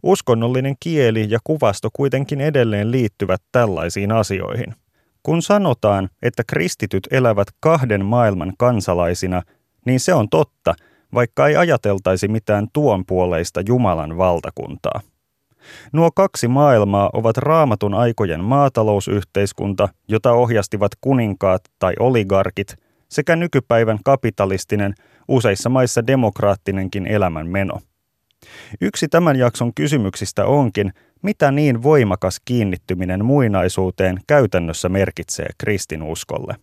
Uskonnollinen 0.02 0.74
kieli 0.80 1.26
ja 1.28 1.38
kuvasto 1.44 1.88
kuitenkin 1.92 2.40
edelleen 2.40 2.90
liittyvät 2.90 3.42
tällaisiin 3.52 4.12
asioihin. 4.12 4.74
Kun 5.22 5.42
sanotaan, 5.42 6.08
että 6.22 6.42
kristityt 6.46 7.08
elävät 7.10 7.48
kahden 7.60 8.04
maailman 8.04 8.52
kansalaisina, 8.58 9.42
niin 9.86 10.00
se 10.00 10.14
on 10.14 10.28
totta, 10.28 10.74
vaikka 11.14 11.48
ei 11.48 11.56
ajateltaisi 11.56 12.28
mitään 12.28 12.66
tuon 12.72 13.04
puoleista 13.06 13.60
Jumalan 13.68 14.18
valtakuntaa. 14.18 15.00
Nuo 15.92 16.10
kaksi 16.14 16.48
maailmaa 16.48 17.10
ovat 17.12 17.36
raamatun 17.36 17.94
aikojen 17.94 18.44
maatalousyhteiskunta, 18.44 19.88
jota 20.08 20.32
ohjastivat 20.32 20.92
kuninkaat 21.00 21.62
tai 21.78 21.94
oligarkit, 21.98 22.76
sekä 23.08 23.36
nykypäivän 23.36 23.98
kapitalistinen, 24.04 24.94
useissa 25.28 25.68
maissa 25.68 26.06
demokraattinenkin 26.06 27.06
elämänmeno. 27.06 27.80
Yksi 28.80 29.08
tämän 29.08 29.36
jakson 29.36 29.74
kysymyksistä 29.74 30.44
onkin, 30.44 30.92
mitä 31.22 31.50
niin 31.50 31.82
voimakas 31.82 32.40
kiinnittyminen 32.44 33.24
muinaisuuteen 33.24 34.20
käytännössä 34.26 34.88
merkitsee 34.88 35.48
kristinuskolle. 35.58 36.56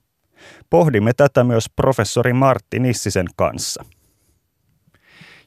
Pohdimme 0.69 1.13
tätä 1.13 1.43
myös 1.43 1.69
professori 1.75 2.33
Martti 2.33 2.79
Nissisen 2.79 3.27
kanssa. 3.35 3.85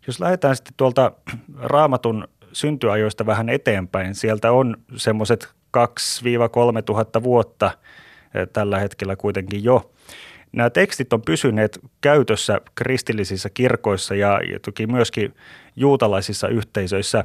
Jos 0.06 0.20
lähdetään 0.20 0.56
sitten 0.56 0.74
tuolta 0.76 1.12
raamatun 1.58 2.28
syntyajoista 2.56 3.26
vähän 3.26 3.48
eteenpäin. 3.48 4.14
Sieltä 4.14 4.52
on 4.52 4.76
semmoiset 4.96 5.48
2-3 5.76 5.80
tuhatta 6.84 7.22
vuotta 7.22 7.70
eh, 8.34 8.48
tällä 8.52 8.78
hetkellä 8.78 9.16
kuitenkin 9.16 9.64
jo. 9.64 9.90
Nämä 10.52 10.70
tekstit 10.70 11.12
on 11.12 11.22
pysyneet 11.22 11.78
käytössä 12.00 12.60
kristillisissä 12.74 13.50
kirkoissa 13.50 14.14
ja 14.14 14.40
toki 14.64 14.86
myöskin 14.86 15.34
juutalaisissa 15.76 16.48
yhteisöissä, 16.48 17.24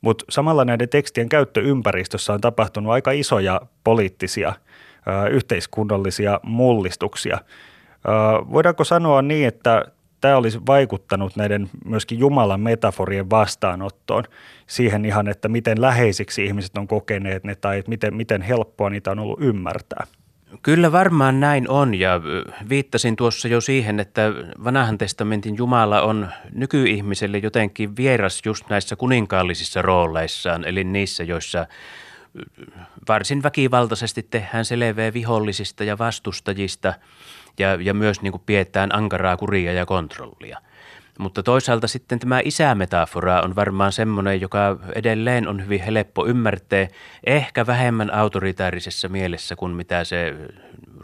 mutta 0.00 0.24
samalla 0.28 0.64
näiden 0.64 0.88
tekstien 0.88 1.28
käyttöympäristössä 1.28 2.32
on 2.32 2.40
tapahtunut 2.40 2.92
aika 2.92 3.10
isoja 3.10 3.60
poliittisia, 3.84 4.48
eh, 4.48 5.32
yhteiskunnallisia 5.32 6.40
mullistuksia. 6.42 7.34
Eh, 7.34 8.52
voidaanko 8.52 8.84
sanoa 8.84 9.22
niin, 9.22 9.48
että 9.48 9.84
tämä 10.20 10.36
olisi 10.36 10.60
vaikuttanut 10.66 11.36
näiden 11.36 11.70
myöskin 11.84 12.18
Jumalan 12.18 12.60
metaforien 12.60 13.30
vastaanottoon 13.30 14.24
siihen 14.66 15.04
ihan, 15.04 15.28
että 15.28 15.48
miten 15.48 15.80
läheisiksi 15.80 16.44
ihmiset 16.44 16.78
on 16.78 16.88
kokeneet 16.88 17.44
ne 17.44 17.54
tai 17.54 17.78
että 17.78 17.88
miten, 17.88 18.14
miten 18.14 18.42
helppoa 18.42 18.90
niitä 18.90 19.10
on 19.10 19.18
ollut 19.18 19.42
ymmärtää. 19.42 20.06
Kyllä 20.62 20.92
varmaan 20.92 21.40
näin 21.40 21.70
on 21.70 21.94
ja 21.94 22.20
viittasin 22.68 23.16
tuossa 23.16 23.48
jo 23.48 23.60
siihen, 23.60 24.00
että 24.00 24.32
vanhan 24.64 24.98
testamentin 24.98 25.56
Jumala 25.56 26.02
on 26.02 26.28
nykyihmiselle 26.52 27.38
jotenkin 27.38 27.96
vieras 27.96 28.40
just 28.44 28.68
näissä 28.68 28.96
kuninkaallisissa 28.96 29.82
rooleissaan, 29.82 30.64
eli 30.64 30.84
niissä, 30.84 31.24
joissa 31.24 31.66
varsin 33.08 33.42
väkivaltaisesti 33.42 34.22
tehdään 34.22 34.64
selveä 34.64 35.12
vihollisista 35.12 35.84
ja 35.84 35.98
vastustajista 35.98 36.94
ja, 37.58 37.74
ja 37.80 37.94
myös 37.94 38.22
niin 38.22 38.32
kuin 38.32 38.42
pidetään 38.46 38.94
ankaraa 38.94 39.36
kuria 39.36 39.72
ja 39.72 39.86
kontrollia. 39.86 40.60
Mutta 41.18 41.42
toisaalta 41.42 41.88
sitten 41.88 42.18
tämä 42.18 42.40
isämetafora 42.44 43.40
on 43.40 43.56
varmaan 43.56 43.92
semmoinen, 43.92 44.40
joka 44.40 44.78
edelleen 44.94 45.48
on 45.48 45.64
hyvin 45.64 45.82
helppo 45.82 46.26
ymmärtää, 46.26 46.88
ehkä 47.26 47.66
vähemmän 47.66 48.14
autoritaarisessa 48.14 49.08
mielessä 49.08 49.56
kuin 49.56 49.72
mitä 49.72 50.04
se 50.04 50.34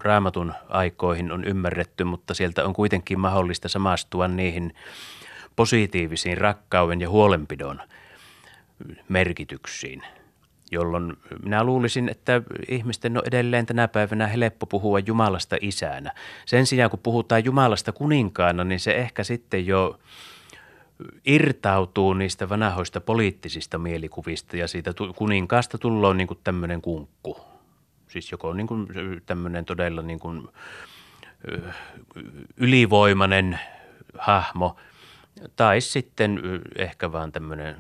raamatun 0.01 0.53
aikoihin 0.69 1.33
on 1.33 1.45
ymmärretty, 1.45 2.05
mutta 2.05 2.35
sieltä 2.35 2.65
on 2.65 2.73
kuitenkin 2.73 3.21
mahdollista 3.21 3.69
samastua 3.69 4.29
niihin 4.29 4.75
positiivisiin 5.57 6.39
rakkauden 6.39 7.01
ja 7.01 7.09
huolenpidon 7.09 7.81
merkityksiin– 9.09 10.03
jolloin 10.75 11.17
minä 11.43 11.65
luulisin, 11.65 12.09
että 12.09 12.43
ihmisten 12.69 13.17
on 13.17 13.23
edelleen 13.27 13.67
tänä 13.67 13.89
päivänä 13.89 14.27
helppo 14.27 14.67
puhua 14.67 14.99
Jumalasta 14.99 15.57
isänä. 15.61 16.13
Sen 16.47 16.67
sijaan, 16.67 16.91
kun 16.91 17.01
puhutaan 17.03 17.45
Jumalasta 17.45 17.93
kuninkaana, 17.93 18.65
niin 18.65 18.81
se 18.81 18.95
ehkä 18.95 19.25
sitten 19.25 19.67
jo 19.67 19.99
irtautuu 21.25 22.13
niistä 22.13 22.49
vanhoista 22.49 23.01
poliittisista 23.01 23.79
mielikuvista 23.79 24.57
ja 24.57 24.69
siitä 24.69 24.95
kuninkaasta 25.17 25.79
tullaan 25.79 26.17
niin 26.17 26.29
kuin 26.29 26.41
tämmöinen 26.45 26.83
kunkku. 26.83 27.41
Siis 28.09 28.33
joko 28.33 28.53
niin 28.53 28.67
kuin 28.67 28.87
tämmöinen 29.27 29.65
todella 29.65 30.03
niin 30.03 30.21
kuin 30.21 30.49
ylivoimainen 32.57 33.61
hahmo 34.19 34.77
tai 35.57 35.81
sitten 35.81 36.41
ehkä 36.77 37.13
vaan 37.13 37.33
tämmöinen 37.33 37.77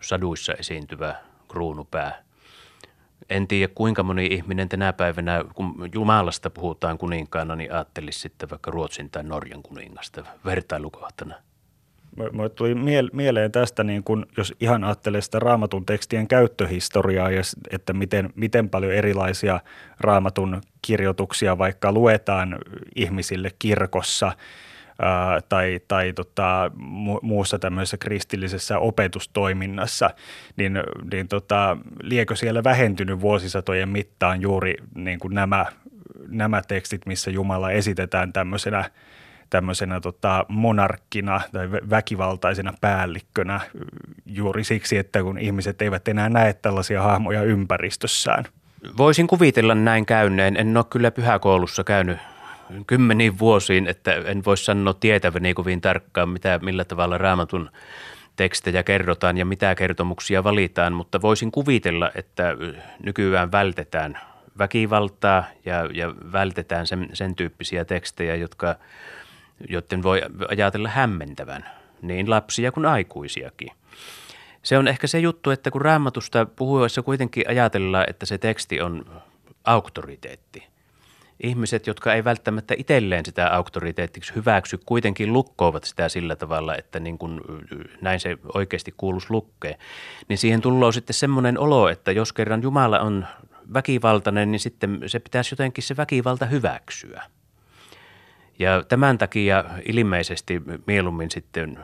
saduissa 0.00 0.52
esiintyvä 0.52 1.14
kruunupää. 1.54 2.22
En 3.30 3.48
tiedä 3.48 3.72
kuinka 3.74 4.02
moni 4.02 4.26
ihminen 4.26 4.68
tänä 4.68 4.92
päivänä, 4.92 5.44
kun 5.54 5.90
Jumalasta 5.94 6.50
puhutaan 6.50 6.98
kuninkaana, 6.98 7.56
niin 7.56 7.72
ajattelisi 7.72 8.18
sitten 8.18 8.50
vaikka 8.50 8.70
Ruotsin 8.70 9.10
tai 9.10 9.24
Norjan 9.24 9.62
kuningasta 9.62 10.24
vertailukohtana. 10.44 11.34
Mulle 12.32 12.48
tuli 12.48 12.74
mieleen 13.12 13.52
tästä, 13.52 13.84
niin 13.84 14.04
kun, 14.04 14.26
jos 14.36 14.54
ihan 14.60 14.84
ajattelee 14.84 15.20
sitä 15.20 15.38
raamatun 15.38 15.86
tekstien 15.86 16.28
käyttöhistoriaa 16.28 17.30
ja 17.30 17.42
että 17.70 17.92
miten, 17.92 18.32
miten 18.34 18.68
paljon 18.70 18.92
erilaisia 18.92 19.60
raamatun 20.00 20.60
kirjoituksia 20.82 21.58
vaikka 21.58 21.92
luetaan 21.92 22.58
ihmisille 22.96 23.50
kirkossa– 23.58 24.32
tai, 25.48 25.80
tai 25.88 26.12
tota, 26.12 26.70
mu- 26.76 27.20
muussa 27.22 27.58
tämmöisessä 27.58 27.96
kristillisessä 27.96 28.78
opetustoiminnassa, 28.78 30.10
niin, 30.56 30.82
niin 31.12 31.28
tota, 31.28 31.76
liekö 32.02 32.36
siellä 32.36 32.64
vähentynyt 32.64 33.20
vuosisatojen 33.20 33.88
mittaan 33.88 34.40
juuri 34.40 34.74
niin 34.94 35.18
kuin 35.18 35.34
nämä, 35.34 35.66
nämä 36.28 36.62
tekstit, 36.68 37.06
missä 37.06 37.30
Jumala 37.30 37.70
esitetään 37.70 38.32
tämmöisenä 38.32 38.90
tämmöisenä 39.50 40.00
tota, 40.00 40.46
monarkkina 40.48 41.40
tai 41.52 41.70
väkivaltaisena 41.70 42.72
päällikkönä 42.80 43.60
juuri 44.26 44.64
siksi, 44.64 44.98
että 44.98 45.22
kun 45.22 45.38
ihmiset 45.38 45.82
eivät 45.82 46.08
enää 46.08 46.28
näe 46.28 46.52
tällaisia 46.52 47.02
hahmoja 47.02 47.42
ympäristössään. 47.42 48.44
Voisin 48.96 49.26
kuvitella 49.26 49.74
näin 49.74 50.06
käyneen. 50.06 50.56
En 50.56 50.76
ole 50.76 50.84
kyllä 50.90 51.10
pyhäkoulussa 51.10 51.84
käynyt 51.84 52.18
kymmeniin 52.86 53.38
vuosiin, 53.38 53.86
että 53.86 54.12
en 54.14 54.44
voi 54.44 54.56
sanoa 54.56 54.94
tietäväni 54.94 55.54
kovin 55.54 55.80
tarkkaan, 55.80 56.28
mitä, 56.28 56.58
millä 56.62 56.84
tavalla 56.84 57.18
raamatun 57.18 57.70
tekstejä 58.36 58.82
kerrotaan 58.82 59.38
ja 59.38 59.44
mitä 59.44 59.74
kertomuksia 59.74 60.44
valitaan, 60.44 60.92
mutta 60.92 61.22
voisin 61.22 61.52
kuvitella, 61.52 62.10
että 62.14 62.56
nykyään 63.02 63.52
vältetään 63.52 64.18
väkivaltaa 64.58 65.44
ja, 65.64 65.88
ja 65.92 66.14
vältetään 66.32 66.86
sen, 66.86 67.08
sen 67.12 67.34
tyyppisiä 67.34 67.84
tekstejä, 67.84 68.34
jotka, 68.34 68.76
joiden 69.68 70.02
voi 70.02 70.22
ajatella 70.48 70.88
hämmentävän 70.88 71.64
niin 72.02 72.30
lapsia 72.30 72.72
kuin 72.72 72.86
aikuisiakin. 72.86 73.70
Se 74.62 74.78
on 74.78 74.88
ehkä 74.88 75.06
se 75.06 75.18
juttu, 75.18 75.50
että 75.50 75.70
kun 75.70 75.82
raamatusta 75.82 76.46
puhuessa 76.46 77.02
kuitenkin 77.02 77.48
ajatellaan, 77.48 78.06
että 78.08 78.26
se 78.26 78.38
teksti 78.38 78.80
on 78.80 79.22
auktoriteetti– 79.64 80.66
ihmiset, 81.42 81.86
jotka 81.86 82.14
ei 82.14 82.24
välttämättä 82.24 82.74
itselleen 82.78 83.24
sitä 83.24 83.48
auktoriteettiksi 83.54 84.34
hyväksy, 84.34 84.78
kuitenkin 84.86 85.32
lukkoovat 85.32 85.84
sitä 85.84 86.08
sillä 86.08 86.36
tavalla, 86.36 86.76
että 86.76 87.00
niin 87.00 87.18
kuin 87.18 87.40
näin 88.00 88.20
se 88.20 88.38
oikeasti 88.54 88.94
kuuluisi 88.96 89.26
lukkeen, 89.30 89.78
niin 90.28 90.38
siihen 90.38 90.60
tullaan 90.60 90.92
sitten 90.92 91.14
semmoinen 91.14 91.58
olo, 91.58 91.88
että 91.88 92.12
jos 92.12 92.32
kerran 92.32 92.62
Jumala 92.62 93.00
on 93.00 93.26
väkivaltainen, 93.74 94.52
niin 94.52 94.60
sitten 94.60 95.02
se 95.06 95.18
pitäisi 95.18 95.52
jotenkin 95.52 95.84
se 95.84 95.96
väkivalta 95.96 96.46
hyväksyä. 96.46 97.22
Ja 98.58 98.82
tämän 98.88 99.18
takia 99.18 99.64
ilmeisesti 99.88 100.62
mieluummin 100.86 101.30
sitten 101.30 101.78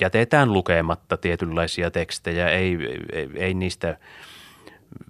jätetään 0.00 0.52
lukematta 0.52 1.16
tietynlaisia 1.16 1.90
tekstejä, 1.90 2.48
ei, 2.48 2.78
ei, 3.12 3.30
ei 3.34 3.54
niistä– 3.54 3.96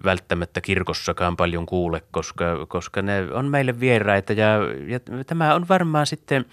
välttämättä 0.03 0.61
kirkossakaan 0.61 1.37
paljon 1.37 1.65
kuule, 1.65 2.03
koska, 2.11 2.65
koska 2.67 3.01
ne 3.01 3.27
on 3.33 3.45
meille 3.45 3.79
vieraita. 3.79 4.33
Ja, 4.33 4.47
ja 4.87 4.99
tämä 5.25 5.55
on 5.55 5.67
varmaan 5.67 6.05
sitten 6.05 6.45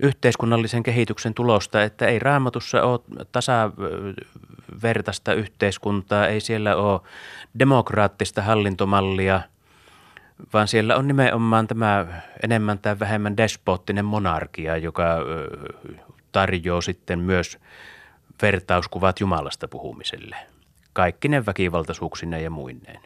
yhteiskunnallisen 0.00 0.82
kehityksen 0.82 1.34
tulosta, 1.34 1.82
että 1.82 2.06
ei 2.06 2.18
raamatussa 2.18 2.82
ole 2.82 3.00
tasavertaista 3.32 5.34
yhteiskuntaa, 5.34 6.26
ei 6.26 6.40
siellä 6.40 6.76
ole 6.76 7.00
demokraattista 7.58 8.42
hallintomallia, 8.42 9.40
vaan 10.52 10.68
siellä 10.68 10.96
on 10.96 11.08
nimenomaan 11.08 11.66
tämä 11.66 12.06
enemmän 12.42 12.78
tai 12.78 12.98
vähemmän 12.98 13.36
despoottinen 13.36 14.04
monarkia, 14.04 14.76
joka 14.76 15.16
tarjoaa 16.32 16.80
sitten 16.80 17.18
myös 17.18 17.58
vertauskuvat 18.42 19.20
Jumalasta 19.20 19.68
puhumiselle 19.68 20.36
kaikki 20.98 21.28
ne 21.28 21.46
väkivaltaisuuksineen 21.46 22.44
ja 22.44 22.50
muineen. 22.50 23.00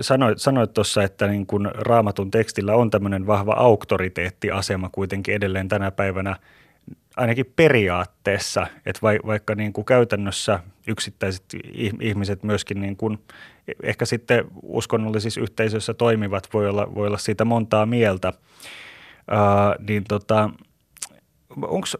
Sanoit, 0.00 0.38
sanoit 0.38 0.72
tuossa, 0.72 1.02
että 1.02 1.26
niin 1.26 1.46
kun 1.46 1.70
raamatun 1.74 2.30
tekstillä 2.30 2.74
on 2.74 2.90
tämmöinen 2.90 3.26
vahva 3.26 3.52
auktoriteettiasema 3.52 4.88
kuitenkin 4.92 5.34
edelleen 5.34 5.68
tänä 5.68 5.90
päivänä 5.90 6.36
ainakin 7.16 7.52
periaatteessa, 7.56 8.66
että 8.86 9.00
vaikka 9.26 9.54
niin 9.54 9.72
kuin 9.72 9.84
käytännössä 9.84 10.60
yksittäiset 10.86 11.44
ihmiset 12.00 12.42
myöskin 12.42 12.80
niin 12.80 12.96
kuin 12.96 13.18
ehkä 13.82 14.04
sitten 14.04 14.44
uskonnollisissa 14.62 15.40
yhteisöissä 15.40 15.94
toimivat, 15.94 16.48
voi 16.52 16.68
olla, 16.68 16.94
voi 16.94 17.06
olla 17.06 17.18
siitä 17.18 17.44
montaa 17.44 17.86
mieltä, 17.86 18.32
ää, 19.28 19.76
niin 19.88 20.04
tota, 20.08 20.50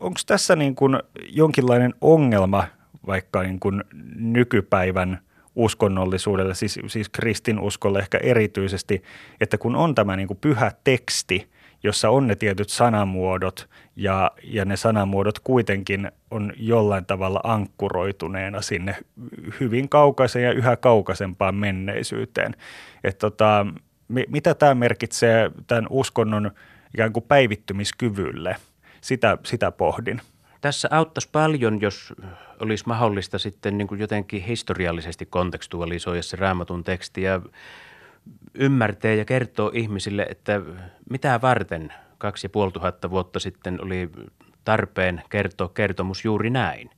onko 0.01 0.19
tässä 0.27 0.57
niin 0.57 0.75
kuin 0.75 0.99
jonkinlainen 1.29 1.95
ongelma 2.01 2.65
vaikka 3.07 3.43
niin 3.43 3.61
kuin 3.61 3.85
nykypäivän 4.15 5.21
uskonnollisuudelle, 5.55 6.55
siis, 6.55 6.79
siis 6.87 7.09
kristinuskolle 7.09 7.99
ehkä 7.99 8.19
erityisesti, 8.19 9.03
että 9.41 9.59
kun 9.59 9.77
on 9.77 9.95
tämä 9.95 10.17
niin 10.17 10.29
kuin 10.29 10.39
pyhä 10.41 10.73
teksti, 10.85 11.49
jossa 11.83 12.11
on 12.11 12.27
ne 12.27 12.35
tietyt 12.35 12.69
sanamuodot 12.69 13.69
ja, 13.97 14.31
ja 14.45 14.65
ne 14.65 14.77
sanamuodot 14.77 15.39
kuitenkin 15.39 16.13
on 16.31 16.53
jollain 16.57 17.07
tavalla 17.07 17.41
ankkuroituneena 17.45 18.61
sinne 18.61 18.97
hyvin 19.61 19.89
kaukaiseen 19.89 20.45
ja 20.45 20.53
yhä 20.53 20.77
kaukaisempaan 20.77 21.55
menneisyyteen. 21.55 22.57
Että 23.05 23.19
tota, 23.19 23.67
mitä 24.09 24.55
tämä 24.55 24.75
merkitsee 24.75 25.51
tämän 25.67 25.87
uskonnon 25.91 26.51
ikään 26.95 27.13
kuin 27.13 27.25
päivittymiskyvylle? 27.29 28.57
Sitä, 29.01 29.39
sitä 29.43 29.71
pohdin. 29.71 30.21
Tässä 30.61 30.89
auttaisi 30.91 31.29
paljon, 31.33 31.81
jos 31.81 32.15
olisi 32.61 32.85
mahdollista 32.87 33.39
sitten 33.39 33.79
niin 33.79 33.89
kuin 33.89 34.01
jotenkin 34.01 34.43
historiallisesti 34.43 35.27
kontekstualisoida 35.27 36.23
se 36.23 36.37
raamatun 36.37 36.85
teksti 36.85 37.23
ja 37.23 37.41
ymmärtää 38.55 39.13
ja 39.13 39.25
kertoo 39.25 39.71
ihmisille, 39.75 40.27
että 40.31 40.61
mitä 41.11 41.41
varten 41.43 41.93
kaksi 42.19 42.45
ja 42.45 42.51
puoli 42.51 42.73
tuhatta 42.73 43.11
vuotta 43.11 43.41
sitten 43.41 43.85
oli 43.85 44.11
tarpeen 44.65 45.23
kertoa 45.31 45.69
kertomus 45.69 46.25
juuri 46.25 46.51
näin. 46.51 46.91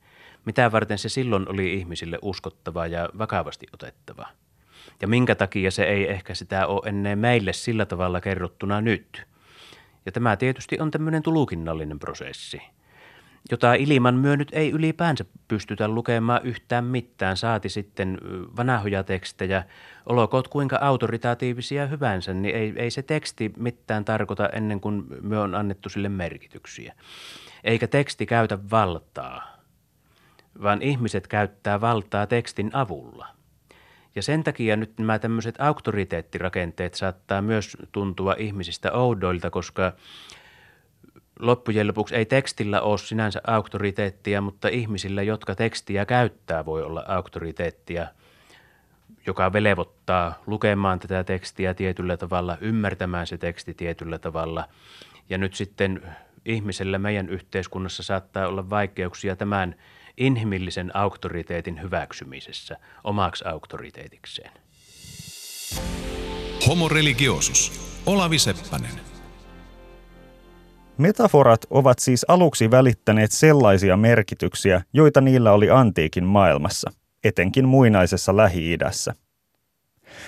Mitä 0.45 0.71
varten 0.71 0.97
se 0.97 1.09
silloin 1.09 1.49
oli 1.49 1.73
ihmisille 1.73 2.19
uskottava 2.21 2.87
ja 2.87 3.09
vakavasti 3.17 3.67
otettava. 3.73 4.27
Ja 5.01 5.07
minkä 5.07 5.35
takia 5.35 5.71
se 5.71 5.83
ei 5.83 6.09
ehkä 6.09 6.33
sitä 6.33 6.67
ole 6.67 6.81
ennen 6.89 7.19
meille 7.19 7.53
sillä 7.53 7.85
tavalla 7.85 8.21
kerrottuna 8.21 8.81
nyt. 8.81 9.23
Ja 10.05 10.11
tämä 10.11 10.37
tietysti 10.37 10.79
on 10.79 10.91
tämmöinen 10.91 11.23
tulukinnallinen 11.23 11.99
prosessi– 11.99 12.61
jota 13.51 13.73
ilman 13.73 14.15
myönnyt 14.15 14.49
ei 14.51 14.71
ylipäänsä 14.71 15.25
pystytä 15.47 15.87
lukemaan 15.87 16.41
yhtään 16.43 16.85
mitään, 16.85 17.37
saati 17.37 17.69
sitten 17.69 18.17
vanhoja 18.57 19.03
tekstejä, 19.03 19.63
olkoot 20.05 20.47
kuinka 20.47 20.77
autoritatiivisia 20.81 21.87
hyvänsä, 21.87 22.33
niin 22.33 22.55
ei, 22.55 22.73
ei 22.75 22.91
se 22.91 23.01
teksti 23.01 23.53
mitään 23.57 24.05
tarkoita 24.05 24.49
ennen 24.49 24.81
kuin 24.81 25.05
me 25.21 25.39
on 25.39 25.55
annettu 25.55 25.89
sille 25.89 26.09
merkityksiä. 26.09 26.93
Eikä 27.63 27.87
teksti 27.87 28.25
käytä 28.25 28.59
valtaa, 28.71 29.57
vaan 30.61 30.81
ihmiset 30.81 31.27
käyttää 31.27 31.81
valtaa 31.81 32.27
tekstin 32.27 32.69
avulla. 32.73 33.27
Ja 34.15 34.21
sen 34.21 34.43
takia 34.43 34.75
nyt 34.75 34.99
nämä 34.99 35.19
tämmöiset 35.19 35.55
auktoriteettirakenteet 35.59 36.93
saattaa 36.93 37.41
myös 37.41 37.77
tuntua 37.91 38.35
ihmisistä 38.37 38.91
oudoilta, 38.91 39.49
koska 39.49 39.93
loppujen 41.39 41.87
lopuksi 41.87 42.15
ei 42.15 42.25
tekstillä 42.25 42.81
ole 42.81 42.97
sinänsä 42.97 43.41
auktoriteettia, 43.47 44.41
mutta 44.41 44.67
ihmisillä, 44.67 45.23
jotka 45.23 45.55
tekstiä 45.55 46.05
käyttää, 46.05 46.65
voi 46.65 46.83
olla 46.83 47.03
auktoriteettia, 47.07 48.07
joka 49.25 49.53
velevottaa 49.53 50.41
lukemaan 50.45 50.99
tätä 50.99 51.23
tekstiä 51.23 51.73
tietyllä 51.73 52.17
tavalla, 52.17 52.57
ymmärtämään 52.61 53.27
se 53.27 53.37
teksti 53.37 53.73
tietyllä 53.73 54.19
tavalla. 54.19 54.67
Ja 55.29 55.37
nyt 55.37 55.53
sitten 55.53 56.01
ihmisellä 56.45 56.97
meidän 56.97 57.29
yhteiskunnassa 57.29 58.03
saattaa 58.03 58.47
olla 58.47 58.69
vaikeuksia 58.69 59.35
tämän 59.35 59.75
inhimillisen 60.17 60.95
auktoriteetin 60.95 61.81
hyväksymisessä 61.81 62.77
omaksi 63.03 63.43
auktoriteetikseen. 63.47 64.51
Homo 66.67 66.89
religiosus. 66.89 67.87
Olavi 68.05 68.39
Seppänen. 68.39 69.16
Metaforat 70.97 71.61
ovat 71.69 71.99
siis 71.99 72.25
aluksi 72.27 72.71
välittäneet 72.71 73.31
sellaisia 73.31 73.97
merkityksiä, 73.97 74.81
joita 74.93 75.21
niillä 75.21 75.51
oli 75.51 75.69
antiikin 75.69 76.23
maailmassa, 76.23 76.91
etenkin 77.23 77.67
muinaisessa 77.67 78.37
Lähi-idässä. 78.37 79.13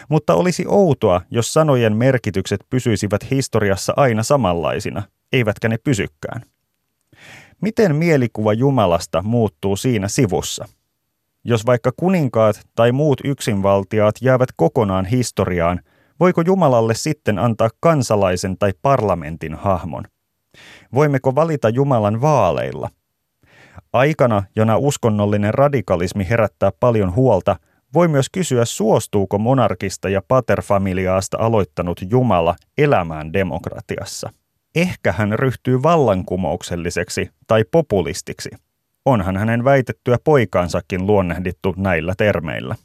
Mutta 0.10 0.34
olisi 0.34 0.66
outoa, 0.68 1.22
jos 1.32 1.54
sanojen 1.54 1.98
merkitykset 1.98 2.60
pysyisivät 2.70 3.32
historiassa 3.32 3.94
aina 3.98 4.24
samanlaisina, 4.24 5.04
eivätkä 5.34 5.70
ne 5.70 5.78
pysykään. 5.78 6.42
Miten 7.62 7.96
mielikuva 7.96 8.54
Jumalasta 8.54 9.22
muuttuu 9.22 9.76
siinä 9.76 10.08
sivussa? 10.08 10.68
Jos 11.44 11.66
vaikka 11.66 11.92
kuninkaat 11.98 12.62
tai 12.76 12.92
muut 12.92 13.22
yksinvaltiaat 13.24 14.16
jäävät 14.22 14.50
kokonaan 14.56 15.06
historiaan, 15.06 15.80
voiko 16.20 16.42
Jumalalle 16.42 16.96
sitten 16.96 17.40
antaa 17.40 17.70
kansalaisen 17.80 18.58
tai 18.58 18.74
parlamentin 18.82 19.56
hahmon– 19.56 20.04
Voimmeko 20.94 21.36
valita 21.36 21.70
Jumalan 21.70 22.22
vaaleilla? 22.22 22.90
Aikana, 23.94 24.44
jona 24.56 24.78
uskonnollinen 24.78 25.54
radikalismi 25.54 26.30
herättää 26.30 26.72
paljon 26.80 27.16
huolta, 27.16 27.56
voi 27.94 28.08
myös 28.08 28.30
kysyä, 28.30 28.66
suostuuko 28.66 29.38
monarkista 29.38 30.10
ja 30.10 30.22
paterfamiliaasta 30.28 31.38
aloittanut 31.40 32.02
Jumala 32.10 32.56
elämään 32.78 33.34
demokratiassa. 33.34 34.30
Ehkä 34.76 35.12
hän 35.12 35.40
ryhtyy 35.40 35.84
vallankumoukselliseksi 35.84 37.30
tai 37.48 37.64
populistiksi. 37.72 38.50
Onhan 39.06 39.38
hänen 39.38 39.64
väitettyä 39.64 40.18
poikaansakin 40.24 41.08
luonnehdittu 41.08 41.74
näillä 41.78 42.14
termeillä. 42.18 42.76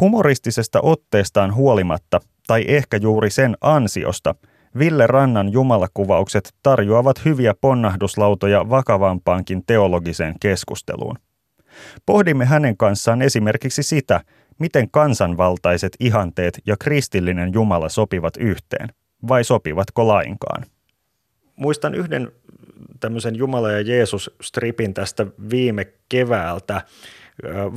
Humoristisesta 0.00 0.80
otteestaan 0.82 1.54
huolimatta, 1.54 2.20
tai 2.46 2.64
ehkä 2.68 2.96
juuri 2.96 3.30
sen 3.30 3.56
ansiosta– 3.60 4.34
Ville 4.78 5.06
Rannan 5.06 5.52
jumalakuvaukset 5.52 6.54
tarjoavat 6.62 7.24
hyviä 7.24 7.54
ponnahduslautoja 7.60 8.70
vakavampaankin 8.70 9.62
teologiseen 9.66 10.34
keskusteluun. 10.40 11.18
Pohdimme 12.06 12.44
hänen 12.44 12.76
kanssaan 12.76 13.22
esimerkiksi 13.22 13.82
sitä, 13.82 14.20
miten 14.58 14.90
kansanvaltaiset 14.90 15.96
ihanteet 16.00 16.58
ja 16.66 16.76
kristillinen 16.80 17.52
Jumala 17.52 17.88
sopivat 17.88 18.36
yhteen, 18.36 18.88
vai 19.28 19.44
sopivatko 19.44 20.08
lainkaan. 20.08 20.64
Muistan 21.56 21.94
yhden 21.94 22.32
tämmöisen 23.00 23.36
Jumala 23.36 23.70
ja 23.70 23.80
Jeesus-stripin 23.80 24.94
tästä 24.94 25.26
viime 25.50 25.86
keväältä 26.08 26.82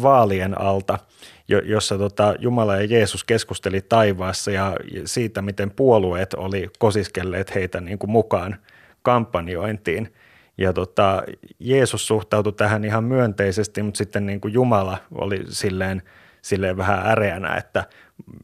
vaalien 0.02 0.62
alta, 0.62 1.00
jossa 1.48 1.98
tota 1.98 2.36
Jumala 2.40 2.76
ja 2.76 2.86
Jeesus 2.86 3.24
keskusteli 3.24 3.82
taivaassa 3.82 4.52
ja 4.52 4.78
siitä, 5.06 5.42
miten 5.42 5.72
puolueet 5.72 6.34
oli 6.34 6.70
kosiskelleet 6.80 7.56
heitä 7.56 7.82
niin 7.82 8.00
kuin 8.00 8.12
mukaan 8.12 8.58
kampanjointiin. 9.02 10.14
Ja 10.58 10.74
tota, 10.74 11.24
Jeesus 11.60 12.08
suhtautui 12.08 12.54
tähän 12.54 12.86
ihan 12.86 13.04
myönteisesti, 13.04 13.84
mutta 13.84 13.98
sitten 13.98 14.26
niin 14.26 14.42
kuin 14.42 14.54
Jumala 14.54 14.98
oli 15.12 15.44
silleen, 15.50 16.02
silleen 16.42 16.78
vähän 16.78 17.08
äreänä, 17.08 17.56
että 17.56 17.84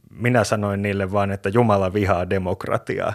minä 0.10 0.44
sanoin 0.44 0.82
niille 0.82 1.12
vaan, 1.12 1.32
että 1.32 1.50
Jumala 1.50 1.94
vihaa 1.94 2.30
demokratiaa. 2.30 3.14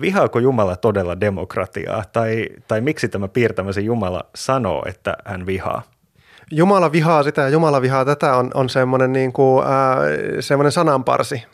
Vihaako 0.00 0.38
Jumala 0.38 0.76
todella 0.76 1.20
demokratiaa? 1.20 2.04
Tai, 2.12 2.48
tai 2.68 2.80
miksi 2.80 3.08
tämä 3.08 3.28
piirtämäsi 3.28 3.84
Jumala 3.84 4.24
sanoo, 4.34 4.84
että 4.86 5.16
hän 5.24 5.46
vihaa? 5.46 5.82
Jumala 6.50 6.92
vihaa 6.92 7.22
sitä 7.22 7.42
ja 7.42 7.48
Jumala 7.48 7.82
vihaa 7.82 8.04
tätä 8.04 8.36
on, 8.36 8.50
on 8.54 8.68
semmoinen, 8.68 9.12
niin 9.12 9.32
kuin, 9.32 9.64
semmoinen 10.40 10.72
sananparsi, 10.72 11.44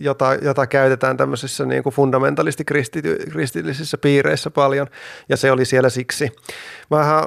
jota, 0.00 0.34
jota 0.34 0.66
käytetään 0.66 1.16
tämmöisissä 1.16 1.66
niin 1.66 1.82
kuin 1.82 1.94
fundamentalisti 1.94 2.64
kristillisissä 2.64 3.98
piireissä 3.98 4.50
paljon 4.50 4.86
ja 5.28 5.36
se 5.36 5.52
oli 5.52 5.64
siellä 5.64 5.88
siksi. 5.88 6.32
Mä, 6.90 7.24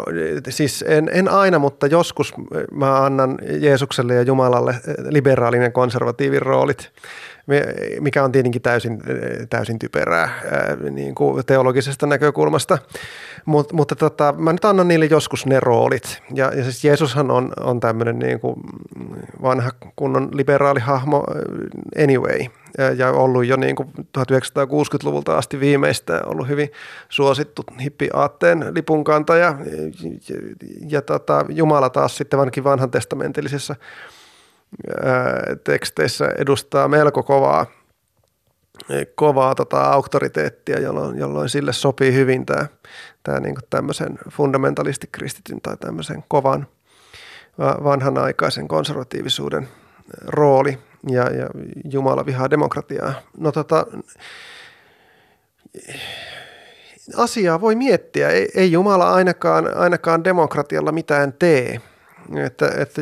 siis 0.50 0.86
en, 0.88 1.10
en 1.14 1.30
aina, 1.30 1.60
mutta 1.60 1.88
joskus 1.88 2.34
mä 2.72 3.04
annan 3.06 3.38
Jeesukselle 3.60 4.14
ja 4.16 4.22
Jumalalle 4.22 4.76
liberaalinen 5.10 5.66
ja 5.66 5.72
konservatiivin 5.72 6.42
roolit 6.42 6.92
mikä 8.00 8.24
on 8.24 8.32
tietenkin 8.32 8.62
täysin, 8.62 9.02
täysin 9.50 9.80
typerää 9.80 10.30
niin 10.92 11.16
kuin 11.16 11.46
teologisesta 11.46 12.08
näkökulmasta. 12.08 12.78
Mut, 13.46 13.74
mutta 13.74 13.96
tota, 13.96 14.34
mä 14.38 14.52
nyt 14.52 14.66
annan 14.66 14.88
niille 14.88 15.06
joskus 15.06 15.46
ne 15.46 15.60
roolit. 15.60 16.22
Ja, 16.34 16.52
ja 16.56 16.64
siis 16.64 16.84
Jeesushan 16.84 17.32
on, 17.32 17.54
on 17.60 17.80
tämmöinen 17.80 18.20
niin 18.20 18.40
kuin 18.40 18.56
vanha 19.42 19.70
kunnon 19.96 20.30
liberaali 20.34 20.80
hahmo 20.80 21.24
anyway. 22.04 22.40
Ja, 22.78 22.92
ja 22.92 23.12
ollut 23.12 23.46
jo 23.46 23.56
niin 23.56 23.76
kuin 23.76 23.90
1960-luvulta 24.18 25.38
asti 25.38 25.60
viimeistä 25.60 26.22
ollut 26.26 26.48
hyvin 26.48 26.72
suosittu 27.10 27.64
hippiaatteen 27.82 28.66
lipunkantaja. 28.76 29.46
Ja, 29.46 29.56
ja, 30.30 30.56
ja 30.88 31.02
tota, 31.02 31.46
Jumala 31.50 31.90
taas 31.90 32.18
sitten 32.18 32.40
vanhan 32.64 32.92
testamentillisessa 32.92 33.76
teksteissä 35.64 36.30
edustaa 36.38 36.88
melko 36.88 37.24
kovaa, 37.24 37.66
kovaa 39.16 39.56
tota 39.56 39.82
auktoriteettia, 39.82 40.80
jolloin, 40.80 41.18
jolloin 41.18 41.50
sille 41.50 41.74
sopii 41.74 42.14
hyvin 42.14 42.46
tämä, 42.46 42.68
tämä 43.24 43.40
niin 43.40 43.56
tämmöisen 43.70 44.20
fundamentalistikristityn 44.32 45.62
tai 45.62 45.78
tämmöisen 45.78 46.24
kovan 46.28 46.68
vanhanaikaisen 47.60 48.68
konservatiivisuuden 48.68 49.68
rooli 50.28 50.78
ja, 51.10 51.24
ja 51.24 51.50
Jumala 51.92 52.26
vihaa 52.26 52.50
demokratiaa. 52.50 53.14
No 53.38 53.52
tota, 53.52 53.86
asiaa 57.18 57.62
voi 57.62 57.76
miettiä. 57.76 58.30
Ei, 58.30 58.50
ei 58.56 58.72
Jumala 58.72 59.14
ainakaan, 59.14 59.78
ainakaan 59.78 60.24
demokratialla 60.24 60.92
mitään 60.92 61.34
tee. 61.34 61.82
Että, 62.38 62.72
että 62.78 63.02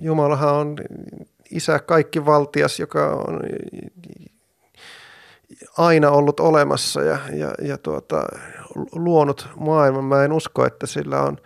Jumalahan 0.00 0.54
on 0.54 0.76
isä 1.50 1.78
kaikki 1.78 2.26
valtias, 2.26 2.80
joka 2.80 3.06
on 3.10 3.40
aina 5.78 6.10
ollut 6.10 6.40
olemassa 6.40 7.02
ja, 7.02 7.18
ja, 7.32 7.54
ja 7.62 7.78
tuota, 7.78 8.26
luonut 8.92 9.48
maailman. 9.56 10.04
Mä 10.04 10.24
en 10.24 10.32
usko, 10.32 10.66
että 10.66 10.86
sillä 10.86 11.22
on 11.22 11.36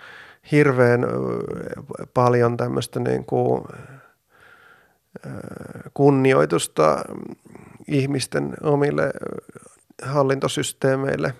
hirveän 0.53 1.07
paljon 2.15 2.57
tämmöistä 2.57 3.01
niin 3.01 3.25
kuin 3.25 3.65
kunnioitusta 5.95 7.05
ihmisten 7.89 8.55
omille 8.63 9.11
hallintosysteemeille. 10.03 11.35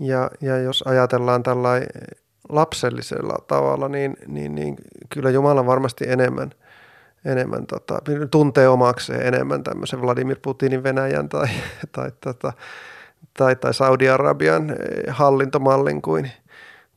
Ja, 0.00 0.30
ja 0.40 0.58
jos 0.58 0.82
ajatellaan 0.86 1.42
tällainen 1.42 1.88
lapsellisella 2.48 3.36
tavalla, 3.46 3.88
niin, 3.88 4.16
niin, 4.26 4.54
niin 4.54 4.76
kyllä 5.08 5.30
Jumala 5.30 5.66
varmasti 5.66 6.04
enemmän, 6.08 6.50
enemmän 7.24 7.66
tota, 7.66 7.98
tuntee 8.30 8.68
omakseen 8.68 9.26
enemmän 9.26 9.62
tämmöisen 9.62 10.02
Vladimir 10.02 10.36
Putinin 10.42 10.82
Venäjän 10.82 11.28
tai, 11.28 11.48
tai, 11.92 12.12
tota, 12.20 12.52
tai, 13.38 13.56
tai 13.56 13.74
Saudi-Arabian 13.74 14.70
eh, 14.70 14.76
hallintomallin 15.08 16.02
kuin, 16.02 16.30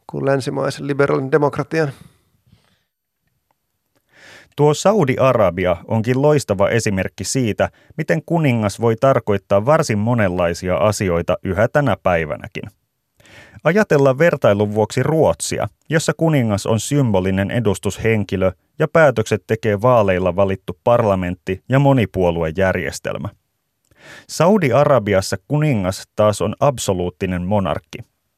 kuin 0.07 0.25
länsimaisen 0.25 0.87
liberaalin 0.87 1.31
demokratian. 1.31 1.91
Tuo 4.55 4.73
Saudi-Arabia 4.73 5.77
onkin 5.87 6.21
loistava 6.21 6.69
esimerkki 6.69 7.23
siitä, 7.23 7.69
miten 7.97 8.21
kuningas 8.25 8.81
voi 8.81 8.95
tarkoittaa 8.95 9.65
varsin 9.65 9.97
monenlaisia 9.97 10.75
asioita 10.75 11.37
yhä 11.43 11.67
tänä 11.67 11.97
päivänäkin– 12.03 12.63
Ajatella 13.63 14.17
vertailun 14.17 14.73
vuoksi 14.73 15.03
Ruotsia, 15.03 15.67
jossa 15.89 16.13
kuningas 16.17 16.65
on 16.65 16.79
symbolinen 16.79 17.51
edustushenkilö 17.51 18.51
ja 18.79 18.87
päätökset 18.87 19.43
tekee 19.47 19.81
vaaleilla 19.81 20.35
valittu 20.35 20.77
parlamentti 20.83 21.63
ja 21.69 21.79
monipuoluejärjestelmä. 21.79 23.29
Saudi-Arabiassa 24.29 25.37
kuningas 25.47 26.03
taas 26.15 26.41
on 26.41 26.55
absoluuttinen 26.59 27.41
monarkki. 27.41 27.97